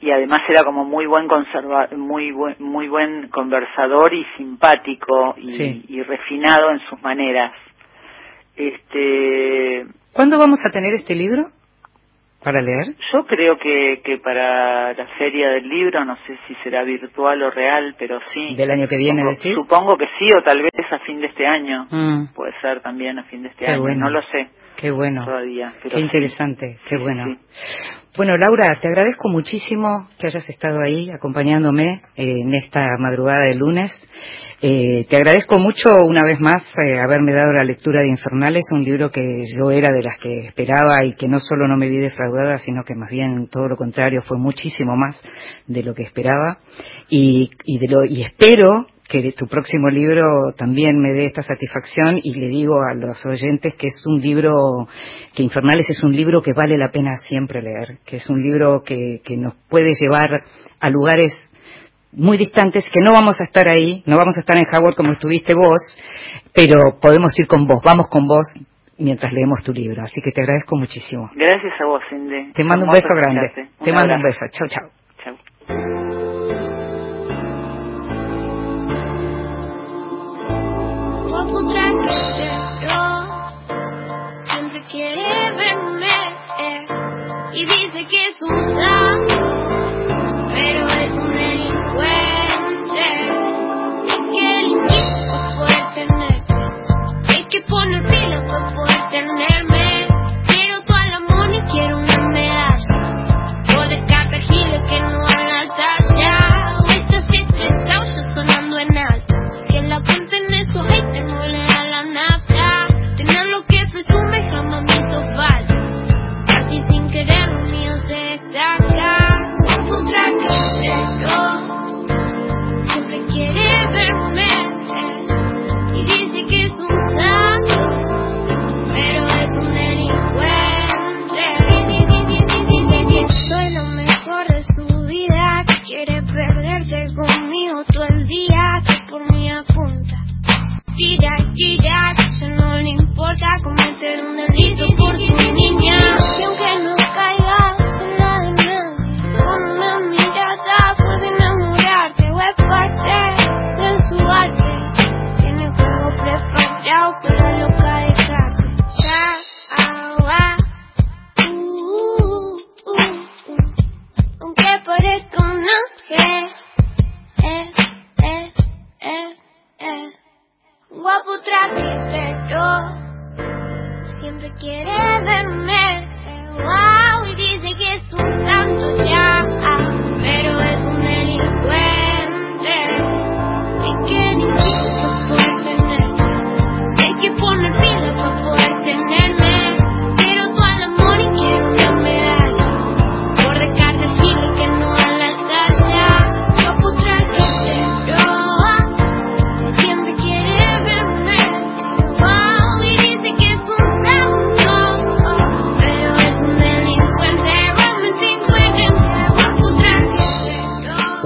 y 0.00 0.10
además 0.12 0.38
era 0.48 0.62
como 0.62 0.84
muy 0.84 1.06
buen 1.06 1.26
conserva 1.26 1.88
muy 1.96 2.30
buen 2.30 2.54
muy 2.60 2.88
buen 2.88 3.28
conversador 3.28 4.14
y 4.14 4.24
simpático 4.36 5.34
y, 5.36 6.02
refinado 6.02 6.70
en 6.70 6.80
sus 6.88 7.02
maneras. 7.02 7.52
Este 8.56 9.86
¿Cuándo 10.12 10.38
vamos 10.38 10.60
a 10.64 10.70
tener 10.70 10.94
este 10.94 11.14
libro? 11.14 11.50
Para 12.42 12.62
leer? 12.62 12.94
Yo 13.12 13.26
creo 13.26 13.58
que, 13.58 14.00
que 14.04 14.18
para 14.18 14.92
la 14.94 15.06
feria 15.18 15.50
del 15.50 15.68
libro, 15.68 16.04
no 16.04 16.16
sé 16.26 16.38
si 16.46 16.54
será 16.62 16.84
virtual 16.84 17.42
o 17.42 17.50
real, 17.50 17.96
pero 17.98 18.20
sí. 18.32 18.54
¿Del 18.54 18.70
año 18.70 18.86
que 18.86 18.96
viene, 18.96 19.22
supongo, 19.22 19.62
Supongo 19.62 19.96
que 19.98 20.06
sí, 20.18 20.30
o 20.36 20.42
tal 20.42 20.62
vez 20.62 20.92
a 20.92 20.98
fin 21.00 21.20
de 21.20 21.26
este 21.26 21.46
año. 21.46 21.86
Mm. 21.90 22.34
Puede 22.34 22.52
ser 22.60 22.80
también 22.80 23.18
a 23.18 23.24
fin 23.24 23.42
de 23.42 23.48
este 23.48 23.66
año, 23.66 23.94
no 23.94 24.10
lo 24.10 24.22
sé. 24.22 24.48
Qué 24.78 24.92
bueno. 24.92 25.24
Todavía. 25.24 25.74
qué 25.90 25.98
interesante, 25.98 26.78
qué 26.88 26.96
bueno. 26.98 27.36
Bueno, 28.16 28.36
Laura, 28.36 28.78
te 28.80 28.86
agradezco 28.86 29.28
muchísimo 29.28 30.08
que 30.20 30.28
hayas 30.28 30.48
estado 30.48 30.78
ahí 30.80 31.10
acompañándome 31.10 32.02
eh, 32.14 32.40
en 32.42 32.54
esta 32.54 32.96
madrugada 32.96 33.40
de 33.40 33.56
lunes. 33.56 33.90
Eh, 34.62 35.04
te 35.10 35.16
agradezco 35.16 35.58
mucho 35.58 35.88
una 36.04 36.24
vez 36.24 36.38
más 36.38 36.62
eh, 36.78 36.98
haberme 37.00 37.32
dado 37.32 37.52
la 37.52 37.64
lectura 37.64 38.02
de 38.02 38.08
Infernales, 38.08 38.66
un 38.70 38.84
libro 38.84 39.10
que 39.10 39.42
yo 39.52 39.72
era 39.72 39.92
de 39.92 40.02
las 40.02 40.16
que 40.20 40.46
esperaba 40.46 41.04
y 41.04 41.14
que 41.14 41.26
no 41.26 41.40
solo 41.40 41.66
no 41.66 41.76
me 41.76 41.88
vi 41.88 41.98
defraudada, 41.98 42.58
sino 42.58 42.84
que 42.84 42.94
más 42.94 43.10
bien 43.10 43.48
todo 43.48 43.66
lo 43.66 43.76
contrario 43.76 44.22
fue 44.28 44.38
muchísimo 44.38 44.94
más 44.96 45.20
de 45.66 45.82
lo 45.82 45.92
que 45.92 46.04
esperaba 46.04 46.58
y, 47.08 47.50
y, 47.64 47.78
de 47.80 47.88
lo, 47.88 48.04
y 48.04 48.22
espero 48.22 48.86
que 49.08 49.32
tu 49.32 49.46
próximo 49.46 49.88
libro 49.88 50.52
también 50.56 51.00
me 51.00 51.12
dé 51.12 51.24
esta 51.24 51.42
satisfacción 51.42 52.20
y 52.22 52.34
le 52.34 52.48
digo 52.48 52.82
a 52.82 52.94
los 52.94 53.24
oyentes 53.24 53.74
que 53.76 53.86
es 53.86 54.02
un 54.06 54.20
libro, 54.20 54.86
que 55.34 55.42
Infernales 55.42 55.88
es 55.88 56.02
un 56.02 56.12
libro 56.12 56.42
que 56.42 56.52
vale 56.52 56.76
la 56.76 56.90
pena 56.90 57.16
siempre 57.26 57.62
leer, 57.62 57.98
que 58.04 58.16
es 58.16 58.28
un 58.28 58.42
libro 58.42 58.82
que, 58.84 59.20
que 59.24 59.36
nos 59.36 59.54
puede 59.68 59.92
llevar 59.98 60.42
a 60.80 60.90
lugares 60.90 61.32
muy 62.12 62.36
distantes, 62.36 62.84
que 62.92 63.00
no 63.00 63.12
vamos 63.12 63.40
a 63.40 63.44
estar 63.44 63.66
ahí, 63.68 64.02
no 64.06 64.16
vamos 64.16 64.36
a 64.36 64.40
estar 64.40 64.56
en 64.56 64.64
Howard 64.72 64.94
como 64.94 65.12
estuviste 65.12 65.54
vos, 65.54 65.80
pero 66.54 66.98
podemos 67.00 67.32
ir 67.38 67.46
con 67.46 67.66
vos, 67.66 67.80
vamos 67.84 68.08
con 68.10 68.26
vos 68.26 68.46
mientras 68.98 69.32
leemos 69.32 69.62
tu 69.62 69.72
libro. 69.72 70.02
Así 70.02 70.20
que 70.20 70.32
te 70.32 70.42
agradezco 70.42 70.76
muchísimo. 70.76 71.30
Gracias 71.34 71.80
a 71.80 71.86
vos, 71.86 72.02
Cindy. 72.10 72.52
Te 72.52 72.64
mando 72.64 72.84
un 72.84 72.90
beso 72.90 73.14
grande. 73.14 73.52
te 73.82 73.92
mando 73.92 74.14
un 74.14 74.22
beso. 74.22 74.44
Chao, 74.50 74.68
chao. 74.68 74.90
Chao. 75.24 76.07
Siempre 84.44 84.84
quiere 84.90 85.52
verme 85.56 86.06
y 87.52 87.64
dice 87.64 88.06
que 88.06 88.28
es 88.28 88.42
un 88.42 88.74
poner 88.74 89.47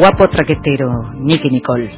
Guapo 0.03 0.27
traquetero, 0.27 1.13
Nicky 1.15 1.49
Nicole. 1.49 1.95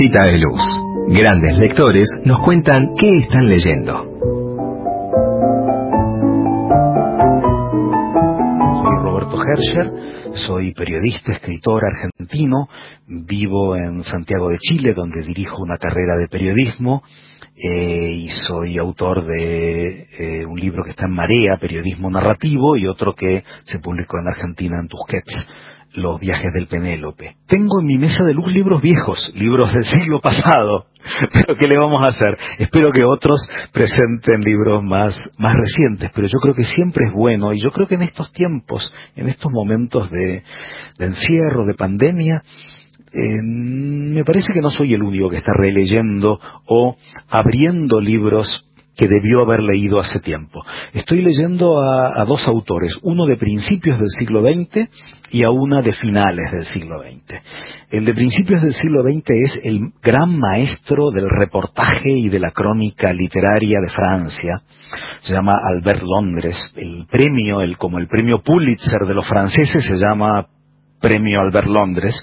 Mesita 0.00 0.24
de 0.24 0.38
Luz. 0.38 0.60
Grandes 1.08 1.58
lectores 1.58 2.08
nos 2.24 2.40
cuentan 2.40 2.94
qué 2.98 3.18
están 3.18 3.46
leyendo. 3.46 4.02
Soy 8.82 8.96
Roberto 9.02 9.36
Herscher, 9.36 9.92
soy 10.36 10.72
periodista, 10.72 11.32
escritor 11.32 11.82
argentino, 11.84 12.68
vivo 13.06 13.76
en 13.76 14.02
Santiago 14.02 14.48
de 14.48 14.56
Chile, 14.58 14.94
donde 14.94 15.22
dirijo 15.22 15.62
una 15.62 15.76
carrera 15.76 16.16
de 16.16 16.28
periodismo 16.28 17.02
eh, 17.54 18.12
y 18.14 18.28
soy 18.48 18.78
autor 18.78 19.26
de 19.26 20.06
eh, 20.18 20.46
un 20.46 20.58
libro 20.58 20.82
que 20.82 20.92
está 20.92 21.04
en 21.08 21.14
Marea, 21.14 21.58
Periodismo 21.60 22.08
Narrativo, 22.08 22.74
y 22.76 22.86
otro 22.86 23.14
que 23.14 23.44
se 23.64 23.78
publicó 23.80 24.18
en 24.18 24.28
Argentina 24.28 24.78
en 24.80 24.88
Tusquets, 24.88 25.46
Los 25.94 26.20
viajes 26.20 26.52
del 26.54 26.68
Penélope. 26.68 27.36
Tengo 27.46 27.80
en 27.80 27.86
mi 27.86 27.98
mesa 27.98 28.24
de 28.24 28.32
luz 28.32 28.52
libros 28.52 28.80
viejos, 28.80 29.30
libros 29.34 29.72
del 29.72 29.84
siglo 30.00 30.20
pasado, 30.20 30.86
pero 31.32 31.56
¿qué 31.56 31.66
le 31.66 31.78
vamos 31.78 32.04
a 32.04 32.10
hacer? 32.10 32.36
Espero 32.58 32.92
que 32.92 33.04
otros 33.04 33.40
presenten 33.72 34.40
libros 34.40 34.84
más, 34.84 35.18
más 35.38 35.54
recientes, 35.54 36.10
pero 36.14 36.28
yo 36.28 36.38
creo 36.40 36.54
que 36.54 36.64
siempre 36.64 37.06
es 37.06 37.12
bueno, 37.12 37.52
y 37.52 37.60
yo 37.60 37.70
creo 37.72 37.88
que 37.88 37.96
en 37.96 38.02
estos 38.02 38.32
tiempos, 38.32 38.92
en 39.16 39.28
estos 39.28 39.50
momentos 39.50 40.10
de, 40.10 40.42
encierro, 40.98 41.64
de 41.64 41.74
pandemia, 41.74 42.42
eh, 43.12 43.42
me 43.42 44.24
parece 44.24 44.52
que 44.52 44.60
no 44.60 44.70
soy 44.70 44.94
el 44.94 45.02
único 45.02 45.28
que 45.30 45.38
está 45.38 45.52
releyendo 45.56 46.38
o 46.66 46.96
abriendo 47.28 48.00
libros 48.00 48.69
que 48.96 49.08
debió 49.08 49.42
haber 49.42 49.60
leído 49.60 49.98
hace 49.98 50.20
tiempo. 50.20 50.62
Estoy 50.92 51.22
leyendo 51.22 51.80
a, 51.80 52.24
dos 52.24 52.46
autores, 52.46 52.98
uno 53.02 53.26
de 53.26 53.36
principios 53.36 53.98
del 53.98 54.08
siglo 54.08 54.42
XX 54.42 54.88
y 55.30 55.44
a 55.44 55.50
una 55.50 55.80
de 55.80 55.92
finales 55.92 56.50
del 56.52 56.64
siglo 56.64 56.98
XX. 56.98 57.40
El 57.90 58.04
de 58.04 58.14
principios 58.14 58.62
del 58.62 58.74
siglo 58.74 59.02
XX 59.02 59.30
es 59.30 59.60
el 59.64 59.92
gran 60.02 60.38
maestro 60.38 61.10
del 61.10 61.28
reportaje 61.30 62.10
y 62.10 62.28
de 62.28 62.40
la 62.40 62.50
crónica 62.50 63.12
literaria 63.12 63.78
de 63.80 63.92
Francia. 63.92 64.62
Se 65.22 65.32
llama 65.32 65.52
Albert 65.72 66.02
Londres. 66.02 66.56
El 66.76 67.06
premio, 67.10 67.62
el, 67.62 67.76
como 67.78 67.98
el 67.98 68.08
premio 68.08 68.42
Pulitzer 68.42 69.06
de 69.06 69.14
los 69.14 69.26
franceses, 69.26 69.84
se 69.84 69.96
llama 69.96 70.46
Premio 71.00 71.40
Albert 71.40 71.68
Londres, 71.68 72.14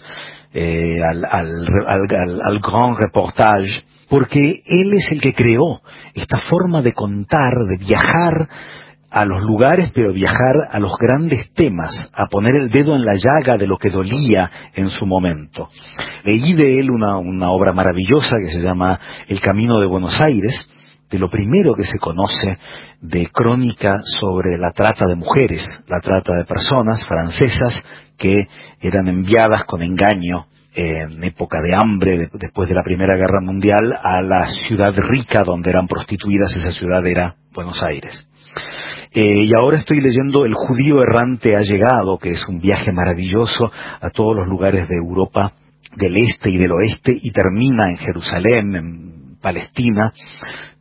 eh, 0.54 1.00
al 1.02 2.60
Grand 2.60 2.98
Reportage, 3.00 3.84
porque 4.10 4.40
él 4.66 4.94
es 4.94 5.12
el 5.12 5.22
que 5.22 5.34
creó 5.34 5.82
esta 6.14 6.38
forma 6.50 6.82
de 6.82 6.94
contar, 6.94 7.54
de 7.68 7.78
viajar 7.78 8.48
a 9.10 9.26
los 9.26 9.44
lugares, 9.44 9.92
pero 9.94 10.14
viajar 10.14 10.56
a 10.70 10.80
los 10.80 10.92
grandes 11.00 11.52
temas, 11.54 12.10
a 12.14 12.26
poner 12.28 12.56
el 12.56 12.70
dedo 12.70 12.96
en 12.96 13.06
la 13.06 13.16
llaga 13.16 13.58
de 13.58 13.68
lo 13.68 13.78
que 13.78 13.90
dolía 13.90 14.50
en 14.76 14.90
su 14.90 15.06
momento. 15.06 15.70
Leí 16.24 16.54
de 16.54 16.80
él 16.80 16.92
una, 16.92 17.18
una 17.18 17.52
obra 17.52 17.74
maravillosa 17.74 18.38
que 18.40 18.52
se 18.52 18.62
llama 18.62 19.00
El 19.28 19.40
Camino 19.40 19.80
de 19.80 19.88
Buenos 19.88 20.20
Aires, 20.22 20.68
de 21.10 21.20
lo 21.20 21.30
primero 21.30 21.74
que 21.74 21.84
se 21.84 22.00
conoce 22.00 22.58
de 23.00 23.28
crónica 23.28 23.96
sobre 24.20 24.58
la 24.58 24.72
trata 24.72 25.06
de 25.08 25.16
mujeres, 25.16 25.66
la 25.88 26.02
trata 26.02 26.34
de 26.36 26.46
personas 26.46 27.06
francesas 27.08 27.82
que 28.18 28.42
eran 28.82 29.08
enviadas 29.08 29.64
con 29.64 29.82
engaño 29.82 30.48
en 30.78 31.24
época 31.24 31.58
de 31.62 31.74
hambre, 31.76 32.18
de- 32.18 32.30
después 32.34 32.70
de 32.70 32.76
la 32.76 32.84
Primera 32.84 33.16
Guerra 33.16 33.42
Mundial, 33.42 33.94
a 34.04 34.22
la 34.22 34.46
ciudad 34.68 34.94
rica 34.96 35.44
donde 35.44 35.72
eran 35.72 35.88
prostituidas, 35.88 36.56
esa 36.56 36.72
ciudad 36.72 37.06
era 37.06 37.36
Buenos 37.54 37.82
Aires. 37.84 38.28
Eh, 39.14 39.44
y 39.46 39.50
ahora 39.60 39.78
estoy 39.78 40.02
leyendo 40.02 40.46
El 40.46 40.54
judío 40.54 41.02
errante 41.02 41.56
ha 41.56 41.62
llegado, 41.62 42.18
que 42.20 42.32
es 42.32 42.48
un 42.48 42.60
viaje 42.62 42.92
maravilloso 42.92 43.72
a 44.02 44.10
todos 44.12 44.36
los 44.36 44.48
lugares 44.48 44.88
de 44.88 44.96
Europa 44.96 45.54
del 45.96 46.16
este 46.18 46.52
y 46.52 46.58
del 46.58 46.72
oeste 46.72 47.12
y 47.20 47.32
termina 47.32 47.90
en 47.90 47.98
Jerusalén, 47.98 48.76
en 48.76 49.17
Palestina, 49.48 50.12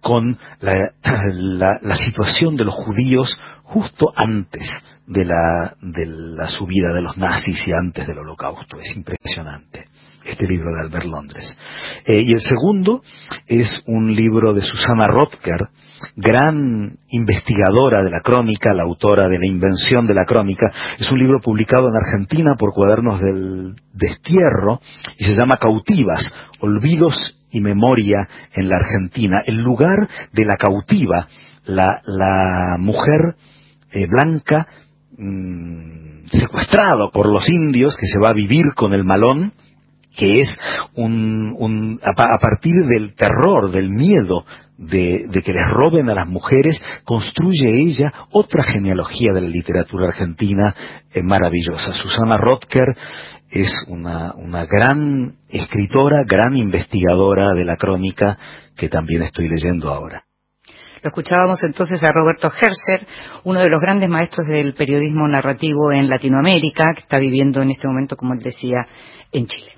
con 0.01 0.37
la, 0.61 0.73
la- 1.33 1.79
la 1.81 1.97
situación 1.97 2.57
de 2.57 2.65
los 2.65 2.75
judíos 2.75 3.39
justo 3.63 4.13
antes 4.17 4.69
de 5.07 5.25
la, 5.25 5.77
de 5.81 6.05
la 6.07 6.49
subida 6.49 6.93
de 6.93 7.01
los 7.03 7.17
nazis 7.17 7.63
y 7.69 7.71
antes 7.73 8.05
del 8.09 8.19
holocausto. 8.19 8.77
Es 8.81 8.97
impresionante 8.97 9.85
este 10.25 10.49
libro 10.49 10.73
de 10.75 10.81
Albert 10.81 11.05
Londres. 11.07 11.57
Eh, 12.05 12.23
y 12.27 12.33
el 12.33 12.41
segundo 12.41 13.03
es 13.47 13.71
un 13.87 14.13
libro 14.17 14.53
de 14.53 14.63
Susana 14.63 15.07
Rotker, 15.07 15.69
gran 16.17 16.97
investigadora 17.11 18.03
de 18.03 18.11
la 18.11 18.21
crónica, 18.25 18.75
la 18.75 18.83
autora 18.83 19.29
de 19.29 19.39
La 19.39 19.47
invención 19.47 20.09
de 20.09 20.15
la 20.15 20.25
crónica. 20.27 20.67
Es 20.99 21.09
un 21.13 21.21
libro 21.21 21.39
publicado 21.41 21.89
en 21.89 21.95
Argentina 21.97 22.55
por 22.59 22.73
Cuadernos 22.75 23.21
del 23.21 23.77
Destierro 23.95 24.81
y 25.19 25.25
se 25.25 25.37
llama 25.37 25.59
Cautivas, 25.59 26.35
Olvidos 26.61 27.15
y 27.51 27.61
Memoria 27.61 28.29
en 28.55 28.69
la 28.69 28.77
Argentina. 28.77 29.43
El 29.47 29.63
lugar 29.63 30.09
de 30.33 30.45
la 30.45 30.57
cautiva, 30.57 31.29
la, 31.67 32.01
la 32.05 32.77
mujer 32.79 33.37
eh, 33.93 34.07
blanca 34.09 34.67
mm, 35.17 36.27
secuestrada 36.31 37.11
por 37.13 37.29
los 37.33 37.49
indios 37.49 37.97
que 37.97 38.07
se 38.07 38.19
va 38.21 38.31
a 38.31 38.35
vivir 38.35 38.63
con 38.75 38.93
el 38.93 39.05
malón 39.05 39.53
que 40.17 40.39
es 40.39 40.49
un, 40.95 41.55
un- 41.59 42.01
a 42.03 42.39
partir 42.39 42.75
del 42.87 43.15
terror, 43.15 43.71
del 43.71 43.91
miedo 43.91 44.47
de, 44.79 45.27
de 45.31 45.43
que 45.43 45.53
les 45.53 45.71
roben 45.73 46.09
a 46.09 46.15
las 46.15 46.27
mujeres, 46.27 46.81
construye 47.05 47.83
ella 47.83 48.13
otra 48.31 48.63
genealogía 48.65 49.33
de 49.35 49.43
la 49.43 49.49
literatura 49.49 50.09
argentina 50.09 50.75
eh, 51.13 51.23
maravillosa. 51.23 51.93
Susana 51.93 52.39
Rotker 52.39 52.97
es 53.51 53.73
una, 53.89 54.35
una 54.35 54.67
gran 54.67 55.37
escritora, 55.49 56.25
gran 56.27 56.57
investigadora 56.57 57.53
de 57.55 57.65
la 57.65 57.77
crónica 57.77 58.39
que 58.77 58.89
también 58.89 59.23
estoy 59.23 59.49
leyendo 59.49 59.91
ahora. 59.91 60.25
Lo 61.03 61.09
escuchábamos 61.09 61.63
entonces 61.63 62.03
a 62.03 62.11
Roberto 62.11 62.49
Herscher, 62.49 63.07
uno 63.45 63.61
de 63.61 63.69
los 63.69 63.81
grandes 63.81 64.09
maestros 64.09 64.49
del 64.49 64.75
periodismo 64.75 65.29
narrativo 65.29 65.93
en 65.93 66.09
Latinoamérica, 66.09 66.85
que 66.95 67.03
está 67.03 67.19
viviendo 67.19 67.63
en 67.63 67.71
este 67.71 67.87
momento, 67.87 68.17
como 68.17 68.35
él 68.35 68.41
decía, 68.41 68.79
en 69.31 69.47
Chile. 69.47 69.73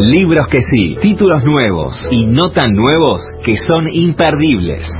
Libros 0.00 0.48
que 0.48 0.58
sí, 0.60 0.96
títulos 1.00 1.44
nuevos 1.44 2.04
y 2.10 2.26
no 2.26 2.50
tan 2.50 2.74
nuevos 2.74 3.22
que 3.44 3.56
son 3.56 3.86
imperdibles. 3.86 4.90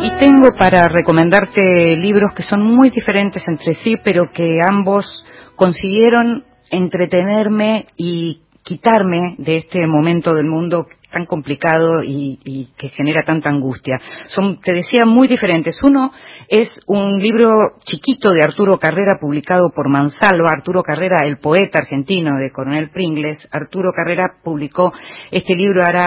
Y 0.00 0.10
tengo 0.18 0.50
para 0.56 0.84
recomendarte 0.84 1.96
libros 1.96 2.32
que 2.34 2.42
son 2.42 2.62
muy 2.62 2.90
diferentes 2.90 3.42
entre 3.48 3.74
sí, 3.82 3.96
pero 4.04 4.30
que 4.32 4.58
ambos 4.70 5.06
consiguieron 5.56 6.44
entretenerme 6.70 7.86
y 7.96 8.42
quitarme 8.62 9.34
de 9.38 9.56
este 9.56 9.86
momento 9.86 10.34
del 10.34 10.46
mundo 10.46 10.86
tan 11.10 11.24
complicado 11.24 12.02
y, 12.02 12.38
y, 12.44 12.68
que 12.76 12.90
genera 12.90 13.22
tanta 13.24 13.48
angustia. 13.48 13.98
Son, 14.28 14.60
te 14.60 14.72
decía, 14.72 15.06
muy 15.06 15.26
diferentes. 15.26 15.78
Uno 15.82 16.12
es 16.48 16.68
un 16.86 17.18
libro 17.18 17.78
chiquito 17.84 18.30
de 18.30 18.40
Arturo 18.44 18.78
Carrera 18.78 19.16
publicado 19.18 19.70
por 19.74 19.88
Mansalva. 19.88 20.50
Arturo 20.50 20.82
Carrera, 20.82 21.26
el 21.26 21.38
poeta 21.38 21.78
argentino 21.80 22.36
de 22.36 22.50
Coronel 22.50 22.90
Pringles. 22.90 23.38
Arturo 23.50 23.90
Carrera 23.92 24.34
publicó 24.44 24.92
este 25.30 25.56
libro 25.56 25.82
hará 25.82 26.06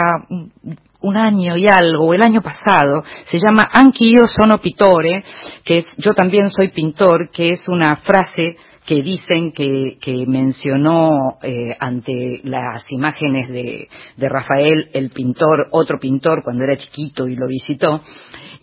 un 1.02 1.18
año 1.18 1.58
y 1.58 1.68
algo, 1.68 2.14
el 2.14 2.22
año 2.22 2.41
pasado, 2.41 3.04
se 3.26 3.38
llama 3.39 3.70
Anch'io 3.72 4.26
sono 4.28 4.60
pittore, 4.60 5.24
que 5.64 5.80
es 5.80 5.86
yo 5.97 6.14
también 6.14 6.49
soy 6.49 6.70
pintor, 6.70 7.30
que 7.32 7.49
es 7.49 7.68
una 7.68 7.95
frase 7.97 8.58
que 8.86 9.02
dicen 9.02 9.52
que, 9.52 9.97
que 10.02 10.26
mencionó 10.26 11.38
eh, 11.41 11.76
ante 11.80 12.41
las 12.43 12.84
imágenes 12.89 13.47
de, 13.49 13.88
de 14.18 14.30
Rafael, 14.30 14.89
el 14.93 15.12
pintor, 15.12 15.68
otro 15.72 15.99
pintor, 15.99 16.43
cuando 16.43 16.64
era 16.64 16.78
chiquito 16.78 17.28
y 17.28 17.36
lo 17.36 17.47
visitó, 17.47 18.02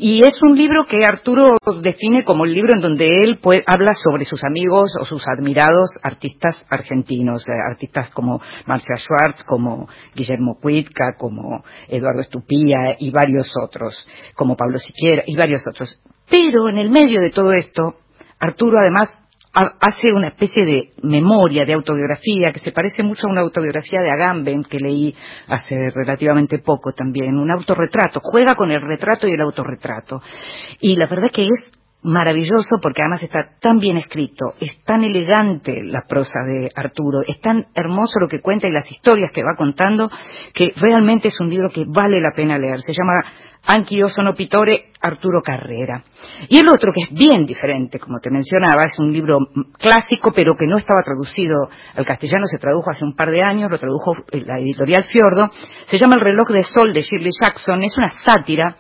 y 0.01 0.20
es 0.24 0.40
un 0.42 0.57
libro 0.57 0.84
que 0.84 1.05
Arturo 1.05 1.57
define 1.82 2.24
como 2.24 2.44
el 2.44 2.55
libro 2.55 2.72
en 2.72 2.80
donde 2.80 3.05
él 3.05 3.40
habla 3.66 3.90
sobre 3.94 4.24
sus 4.24 4.44
amigos 4.44 4.94
o 5.01 5.05
sus 5.05 5.24
admirados 5.28 5.90
artistas 6.05 6.62
argentinos, 6.70 7.49
eh, 7.49 7.53
artistas 7.68 8.09
como 8.11 8.40
Marcia 8.66 8.96
Schwartz, 8.96 9.42
como 9.42 9.88
Guillermo 10.14 10.57
Cuitca, 10.62 11.16
como 11.18 11.64
Eduardo 11.88 12.20
Estupía 12.20 12.94
y 12.96 13.11
varios 13.11 13.51
otros, 13.61 14.07
como 14.36 14.57
Pablo 14.57 14.78
Siquiera 14.78 15.24
y 15.26 15.36
varios 15.36 15.62
otros. 15.68 16.01
Pero 16.30 16.68
en 16.68 16.78
el 16.78 16.90
medio 16.90 17.20
de 17.20 17.32
todo 17.32 17.53
esto, 17.53 17.96
Arturo 18.38 18.78
además 18.78 19.18
hace 19.81 20.13
una 20.13 20.29
especie 20.29 20.65
de 20.65 20.91
memoria, 21.03 21.65
de 21.65 21.75
autobiografía, 21.75 22.53
que 22.53 22.61
se 22.61 22.73
parece 22.73 23.03
mucho 23.03 23.27
a 23.27 23.31
una 23.31 23.41
autobiografía 23.41 24.01
de 24.01 24.11
Agamben 24.11 24.63
que 24.65 24.79
leí 24.79 25.15
hace 25.49 25.91
relativamente 25.91 26.59
poco 26.59 26.93
también, 26.93 27.37
un 27.37 27.51
autorretrato, 27.51 28.21
juega 28.23 28.55
con 28.55 28.71
el 28.71 28.81
retrato 28.81 29.27
y 29.27 29.33
el 29.33 29.41
autorretrato. 29.41 30.21
Y 30.81 30.97
la 30.97 31.07
verdad 31.07 31.29
que 31.33 31.45
es 31.45 31.79
maravilloso 32.03 32.77
porque 32.81 33.03
además 33.03 33.23
está 33.23 33.57
tan 33.61 33.79
bien 33.79 33.97
escrito, 33.97 34.55
es 34.61 34.83
tan 34.85 35.03
elegante 35.03 35.83
la 35.83 36.05
prosa 36.09 36.45
de 36.47 36.71
Arturo, 36.75 37.23
es 37.27 37.41
tan 37.41 37.67
hermoso 37.75 38.21
lo 38.21 38.29
que 38.29 38.41
cuenta 38.41 38.69
y 38.69 38.73
las 38.73 38.91
historias 38.91 39.33
que 39.33 39.43
va 39.43 39.57
contando, 39.57 40.11
que 40.55 40.73
realmente 40.77 41.29
es 41.29 41.41
un 41.41 41.51
libro 41.51 41.71
que 41.71 41.85
vale 41.87 42.21
la 42.21 42.33
pena 42.35 42.59
leer. 42.59 42.81
Se 42.81 42.93
llama 42.93 43.15
Anch'io 43.71 44.09
sono 44.09 44.33
pittore 44.33 44.93
Arturo 45.01 45.43
Carrera. 45.43 46.03
Y 46.49 46.57
el 46.59 46.69
otro, 46.69 46.91
que 46.91 47.05
es 47.05 47.11
bien 47.12 47.45
diferente, 47.45 47.99
como 47.99 48.19
te 48.19 48.31
mencionaba, 48.31 48.85
es 48.85 48.99
un 48.99 49.12
libro 49.12 49.39
clásico, 49.79 50.33
pero 50.35 50.57
que 50.57 50.66
no 50.66 50.79
estaba 50.79 51.03
traducido 51.03 51.69
al 51.95 52.07
castellano, 52.07 52.47
se 52.47 52.59
tradujo 52.59 52.91
hace 52.91 53.05
un 53.05 53.14
par 53.14 53.31
de 53.31 53.43
años, 53.43 53.71
lo 53.71 53.79
tradujo 53.79 54.12
la 54.33 54.59
editorial 54.59 55.05
Fiordo, 55.05 55.51
se 55.87 55.99
llama 55.99 56.14
El 56.14 56.23
reloj 56.23 56.49
de 56.49 56.62
sol 56.62 56.95
de 56.95 57.03
Shirley 57.03 57.31
Jackson, 57.43 57.83
es 57.83 57.95
una 57.99 58.09
sátira 58.09 58.75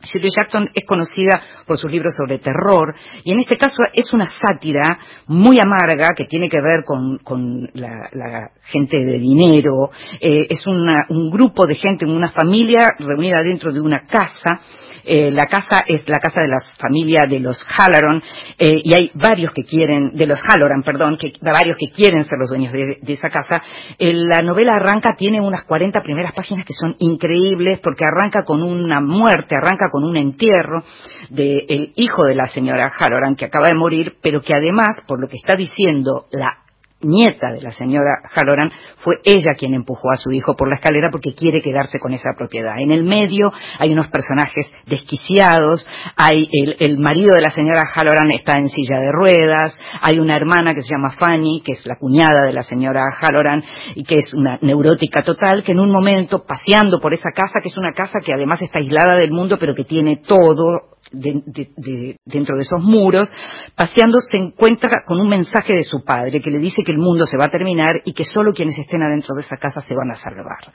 Shirley 0.00 0.30
Jackson 0.30 0.68
es 0.74 0.86
conocida 0.86 1.40
por 1.66 1.76
sus 1.76 1.90
libros 1.90 2.14
sobre 2.16 2.38
terror 2.38 2.94
y 3.24 3.32
en 3.32 3.40
este 3.40 3.56
caso 3.56 3.78
es 3.92 4.12
una 4.12 4.26
sátira 4.26 4.98
muy 5.26 5.58
amarga 5.58 6.10
que 6.16 6.26
tiene 6.26 6.48
que 6.48 6.60
ver 6.60 6.84
con, 6.84 7.70
la, 7.74 8.50
gente 8.62 8.96
de 8.98 9.18
dinero. 9.18 9.90
Eh, 10.20 10.46
es 10.50 10.60
un 10.66 11.30
grupo 11.30 11.66
de 11.66 11.74
gente, 11.74 12.06
una 12.06 12.30
familia 12.30 12.88
reunida 12.98 13.42
dentro 13.42 13.72
de 13.72 13.80
una 13.80 14.02
casa 14.02 14.60
eh, 15.08 15.30
la 15.30 15.46
casa 15.46 15.84
es 15.86 16.06
la 16.06 16.18
casa 16.18 16.42
de 16.42 16.48
la 16.48 16.58
familia 16.78 17.22
de 17.26 17.40
los 17.40 17.64
Halloran 17.66 18.22
eh, 18.58 18.82
y 18.84 18.94
hay 18.94 19.10
varios 19.14 19.52
que 19.52 19.64
quieren, 19.64 20.12
de 20.12 20.26
los 20.26 20.38
Halloran, 20.46 20.82
perdón, 20.82 21.16
que, 21.16 21.32
varios 21.40 21.78
que 21.78 21.88
quieren 21.90 22.24
ser 22.24 22.38
los 22.38 22.50
dueños 22.50 22.72
de, 22.72 22.98
esa 23.06 23.30
casa. 23.30 23.62
Eh, 23.98 24.12
la 24.12 24.42
novela 24.42 24.76
arranca, 24.76 25.14
tiene 25.16 25.40
unas 25.40 25.64
40 25.64 26.02
primeras 26.02 26.32
páginas 26.34 26.66
que 26.66 26.74
son 26.74 26.94
increíbles 26.98 27.80
porque 27.80 28.04
arranca 28.04 28.42
con 28.44 28.62
una 28.62 29.00
muerte, 29.00 29.56
arranca 29.56 29.86
con 29.90 30.04
un 30.04 30.18
entierro 30.18 30.82
del 31.30 31.92
hijo 31.96 32.24
de 32.24 32.34
la 32.34 32.46
señora 32.46 32.92
Halloran 32.98 33.34
que 33.34 33.46
acaba 33.46 33.68
de 33.68 33.74
morir, 33.74 34.16
pero 34.22 34.42
que 34.42 34.54
además, 34.54 35.00
por 35.06 35.20
lo 35.20 35.28
que 35.28 35.36
está 35.36 35.56
diciendo 35.56 36.26
la 36.32 36.67
nieta 37.00 37.52
de 37.52 37.62
la 37.62 37.70
señora 37.70 38.22
Halloran, 38.34 38.70
fue 38.98 39.16
ella 39.24 39.54
quien 39.56 39.74
empujó 39.74 40.10
a 40.10 40.16
su 40.16 40.30
hijo 40.32 40.56
por 40.56 40.68
la 40.68 40.76
escalera 40.76 41.10
porque 41.10 41.34
quiere 41.34 41.62
quedarse 41.62 41.98
con 41.98 42.12
esa 42.12 42.30
propiedad. 42.36 42.78
En 42.78 42.90
el 42.90 43.04
medio 43.04 43.50
hay 43.78 43.92
unos 43.92 44.08
personajes 44.08 44.70
desquiciados, 44.86 45.86
hay 46.16 46.48
el, 46.78 46.98
marido 46.98 47.34
de 47.34 47.42
la 47.42 47.50
señora 47.50 47.82
Halloran 47.94 48.32
está 48.32 48.56
en 48.56 48.68
silla 48.68 48.98
de 48.98 49.12
ruedas, 49.12 49.78
hay 50.00 50.18
una 50.18 50.36
hermana 50.36 50.74
que 50.74 50.82
se 50.82 50.94
llama 50.94 51.10
Fanny, 51.10 51.62
que 51.64 51.72
es 51.72 51.86
la 51.86 51.96
cuñada 51.96 52.46
de 52.46 52.52
la 52.52 52.62
señora 52.62 53.04
Halloran 53.20 53.62
y 53.94 54.02
que 54.02 54.16
es 54.16 54.32
una 54.34 54.58
neurótica 54.60 55.22
total, 55.22 55.62
que 55.64 55.72
en 55.72 55.80
un 55.80 55.92
momento 55.92 56.44
paseando 56.44 57.00
por 57.00 57.14
esa 57.14 57.30
casa, 57.34 57.60
que 57.62 57.68
es 57.68 57.76
una 57.76 57.92
casa 57.92 58.18
que 58.24 58.32
además 58.32 58.60
está 58.62 58.78
aislada 58.78 59.16
del 59.16 59.30
mundo, 59.30 59.56
pero 59.58 59.74
que 59.74 59.84
tiene 59.84 60.16
todo 60.16 60.97
dentro 61.12 62.56
de 62.56 62.62
esos 62.62 62.80
muros, 62.80 63.30
paseando 63.74 64.20
se 64.20 64.36
encuentra 64.36 65.02
con 65.06 65.20
un 65.20 65.28
mensaje 65.28 65.74
de 65.74 65.82
su 65.82 66.04
padre 66.04 66.40
que 66.40 66.50
le 66.50 66.58
dice 66.58 66.82
que 66.84 66.92
el 66.92 66.98
mundo 66.98 67.24
se 67.26 67.38
va 67.38 67.46
a 67.46 67.50
terminar 67.50 68.02
y 68.04 68.12
que 68.12 68.24
solo 68.24 68.52
quienes 68.52 68.78
estén 68.78 69.02
adentro 69.02 69.34
de 69.34 69.42
esa 69.42 69.56
casa 69.56 69.80
se 69.80 69.94
van 69.94 70.10
a 70.10 70.14
salvar. 70.14 70.72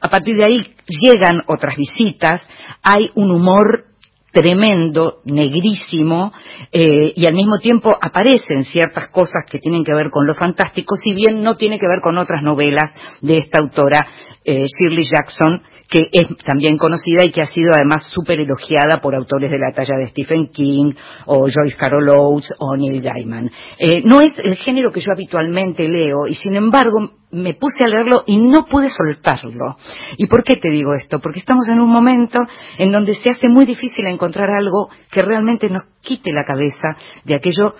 A 0.00 0.08
partir 0.08 0.36
de 0.36 0.46
ahí 0.46 0.74
llegan 0.86 1.42
otras 1.46 1.76
visitas, 1.76 2.46
hay 2.82 3.10
un 3.14 3.30
humor 3.30 3.91
tremendo, 4.32 5.20
negrísimo, 5.24 6.32
eh, 6.72 7.12
y 7.14 7.26
al 7.26 7.34
mismo 7.34 7.58
tiempo 7.58 7.90
aparecen 8.00 8.62
ciertas 8.62 9.08
cosas 9.10 9.44
que 9.50 9.58
tienen 9.58 9.84
que 9.84 9.94
ver 9.94 10.10
con 10.10 10.26
lo 10.26 10.34
fantástico, 10.34 10.96
si 10.96 11.14
bien 11.14 11.42
no 11.42 11.56
tiene 11.56 11.78
que 11.78 11.86
ver 11.86 12.00
con 12.02 12.18
otras 12.18 12.42
novelas 12.42 12.92
de 13.20 13.38
esta 13.38 13.60
autora, 13.60 14.06
eh, 14.44 14.64
Shirley 14.64 15.04
Jackson, 15.04 15.62
que 15.88 16.08
es 16.10 16.26
también 16.46 16.78
conocida 16.78 17.22
y 17.22 17.30
que 17.30 17.42
ha 17.42 17.46
sido 17.46 17.70
además 17.74 18.08
súper 18.14 18.40
elogiada 18.40 19.02
por 19.02 19.14
autores 19.14 19.50
de 19.50 19.58
la 19.58 19.72
talla 19.72 19.94
de 19.98 20.08
Stephen 20.08 20.48
King 20.48 20.94
o 21.26 21.46
Joyce 21.50 21.76
Carol 21.76 22.08
Oates 22.08 22.54
o 22.58 22.74
Neil 22.76 23.02
Gaiman. 23.02 23.50
Eh, 23.78 24.02
no 24.02 24.22
es 24.22 24.32
el 24.38 24.56
género 24.56 24.90
que 24.90 25.00
yo 25.00 25.12
habitualmente 25.12 25.86
leo 25.86 26.26
y 26.26 26.34
sin 26.34 26.56
embargo 26.56 27.10
me 27.32 27.54
puse 27.54 27.82
a 27.84 27.88
leerlo 27.88 28.22
y 28.26 28.38
no 28.38 28.66
pude 28.66 28.88
soltarlo. 28.90 29.76
¿Y 30.18 30.26
por 30.26 30.44
qué 30.44 30.56
te 30.56 30.70
digo 30.70 30.94
esto? 30.94 31.18
Porque 31.18 31.40
estamos 31.40 31.66
en 31.68 31.80
un 31.80 31.90
momento 31.90 32.46
en 32.78 32.92
donde 32.92 33.14
se 33.14 33.30
hace 33.30 33.48
muy 33.48 33.64
difícil 33.64 34.06
encontrar 34.06 34.50
algo 34.50 34.90
que 35.10 35.22
realmente 35.22 35.68
nos 35.68 35.86
quite 36.02 36.30
la 36.32 36.44
cabeza 36.44 36.96
de 37.24 37.34
aquello 37.34 37.74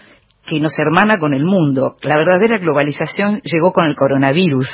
que 0.47 0.59
nos 0.59 0.77
hermana 0.79 1.19
con 1.19 1.35
el 1.35 1.45
mundo. 1.45 1.97
La 2.03 2.17
verdadera 2.17 2.59
globalización 2.59 3.41
llegó 3.45 3.73
con 3.73 3.85
el 3.85 3.95
coronavirus 3.95 4.69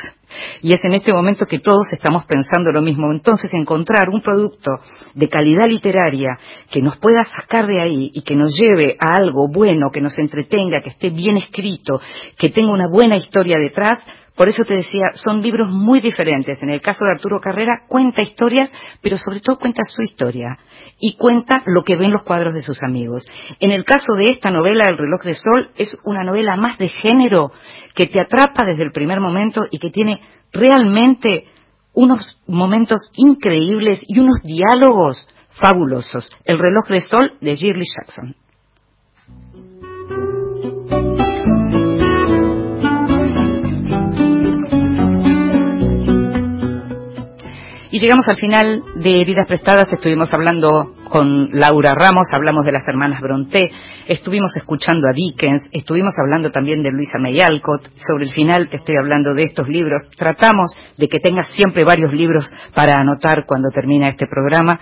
y 0.62 0.72
es 0.72 0.80
en 0.82 0.94
este 0.94 1.12
momento 1.12 1.46
que 1.46 1.58
todos 1.58 1.92
estamos 1.92 2.24
pensando 2.24 2.72
lo 2.72 2.82
mismo. 2.82 3.10
Entonces, 3.10 3.50
encontrar 3.52 4.08
un 4.08 4.22
producto 4.22 4.70
de 5.14 5.28
calidad 5.28 5.66
literaria 5.68 6.38
que 6.70 6.82
nos 6.82 6.96
pueda 6.98 7.24
sacar 7.24 7.66
de 7.66 7.80
ahí 7.80 8.10
y 8.14 8.22
que 8.22 8.36
nos 8.36 8.56
lleve 8.58 8.96
a 8.98 9.16
algo 9.16 9.48
bueno, 9.48 9.90
que 9.92 10.00
nos 10.00 10.18
entretenga, 10.18 10.80
que 10.80 10.90
esté 10.90 11.10
bien 11.10 11.36
escrito, 11.36 12.00
que 12.38 12.50
tenga 12.50 12.72
una 12.72 12.88
buena 12.90 13.16
historia 13.16 13.56
detrás, 13.58 13.98
por 14.38 14.48
eso 14.48 14.62
te 14.62 14.74
decía, 14.74 15.10
son 15.14 15.42
libros 15.42 15.68
muy 15.68 16.00
diferentes. 16.00 16.62
En 16.62 16.70
el 16.70 16.80
caso 16.80 17.04
de 17.04 17.10
Arturo 17.10 17.40
Carrera, 17.40 17.82
cuenta 17.88 18.22
historias, 18.22 18.70
pero 19.02 19.16
sobre 19.16 19.40
todo 19.40 19.58
cuenta 19.58 19.82
su 19.82 20.00
historia 20.00 20.56
y 21.00 21.16
cuenta 21.16 21.64
lo 21.66 21.82
que 21.82 21.96
ven 21.96 22.12
los 22.12 22.22
cuadros 22.22 22.54
de 22.54 22.60
sus 22.60 22.80
amigos. 22.84 23.26
En 23.58 23.72
el 23.72 23.84
caso 23.84 24.12
de 24.16 24.26
esta 24.32 24.52
novela, 24.52 24.84
El 24.86 24.96
reloj 24.96 25.24
de 25.24 25.34
sol, 25.34 25.70
es 25.76 25.96
una 26.04 26.22
novela 26.22 26.54
más 26.54 26.78
de 26.78 26.88
género 26.88 27.50
que 27.98 28.06
te 28.06 28.20
atrapa 28.20 28.64
desde 28.64 28.84
el 28.84 28.92
primer 28.92 29.18
momento 29.18 29.62
y 29.72 29.80
que 29.80 29.90
tiene 29.90 30.20
realmente 30.52 31.46
unos 31.94 32.40
momentos 32.46 33.10
increíbles 33.16 34.00
y 34.06 34.20
unos 34.20 34.40
diálogos 34.44 35.26
fabulosos. 35.60 36.30
El 36.44 36.60
reloj 36.60 36.86
de 36.86 37.00
sol 37.00 37.32
de 37.40 37.56
Shirley 37.56 37.86
Jackson. 37.96 38.36
Y 47.90 47.98
llegamos 47.98 48.28
al 48.28 48.36
final 48.36 48.84
de 48.94 49.24
Vidas 49.24 49.48
Prestadas, 49.48 49.92
estuvimos 49.92 50.32
hablando 50.32 50.94
con 51.08 51.50
Laura 51.52 51.94
Ramos, 51.94 52.28
hablamos 52.32 52.64
de 52.64 52.72
las 52.72 52.86
hermanas 52.86 53.20
Bronté, 53.20 53.70
estuvimos 54.06 54.56
escuchando 54.56 55.08
a 55.08 55.12
Dickens, 55.12 55.68
estuvimos 55.72 56.14
hablando 56.18 56.50
también 56.50 56.82
de 56.82 56.90
Luisa 56.90 57.18
May 57.18 57.40
Alcott, 57.40 57.88
sobre 58.06 58.24
el 58.24 58.32
final 58.32 58.68
te 58.68 58.76
estoy 58.76 58.96
hablando 58.96 59.34
de 59.34 59.44
estos 59.44 59.68
libros, 59.68 60.02
tratamos 60.16 60.76
de 60.96 61.08
que 61.08 61.20
tengas 61.20 61.48
siempre 61.48 61.84
varios 61.84 62.12
libros 62.12 62.48
para 62.74 62.96
anotar 62.96 63.44
cuando 63.46 63.70
termina 63.70 64.08
este 64.08 64.26
programa. 64.26 64.80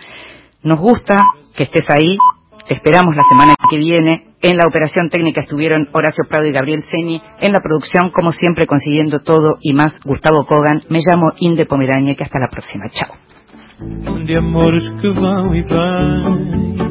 Nos 0.63 0.79
gusta 0.79 1.15
que 1.57 1.65
estés 1.65 1.89
ahí, 1.91 2.19
te 2.67 2.75
esperamos 2.75 3.15
la 3.15 3.23
semana 3.31 3.55
que 3.71 3.77
viene. 3.77 4.35
En 4.43 4.57
la 4.57 4.65
operación 4.69 5.09
técnica 5.09 5.41
estuvieron 5.41 5.89
Horacio 5.93 6.25
Prado 6.29 6.47
y 6.47 6.53
Gabriel 6.53 6.83
Ceni. 6.91 7.23
En 7.41 7.53
la 7.53 7.61
producción, 7.61 8.11
como 8.11 8.33
siempre, 8.33 8.67
consiguiendo 8.67 9.21
todo 9.21 9.59
y 9.61 9.73
más, 9.73 9.93
Gustavo 10.05 10.45
Kogan. 10.47 10.83
Me 10.89 11.01
llamo 11.01 11.31
Inde 11.39 11.67
Pomerania, 11.67 12.15
que 12.17 12.25
hasta 12.25 12.41
la 12.41 12.49
próxima. 12.49 12.87
Chao. 12.91 13.36
de 13.81 14.37
amores 14.37 14.89
que 15.01 15.11
vão 15.11 15.55
e 15.55 15.63
vêm. 15.63 16.86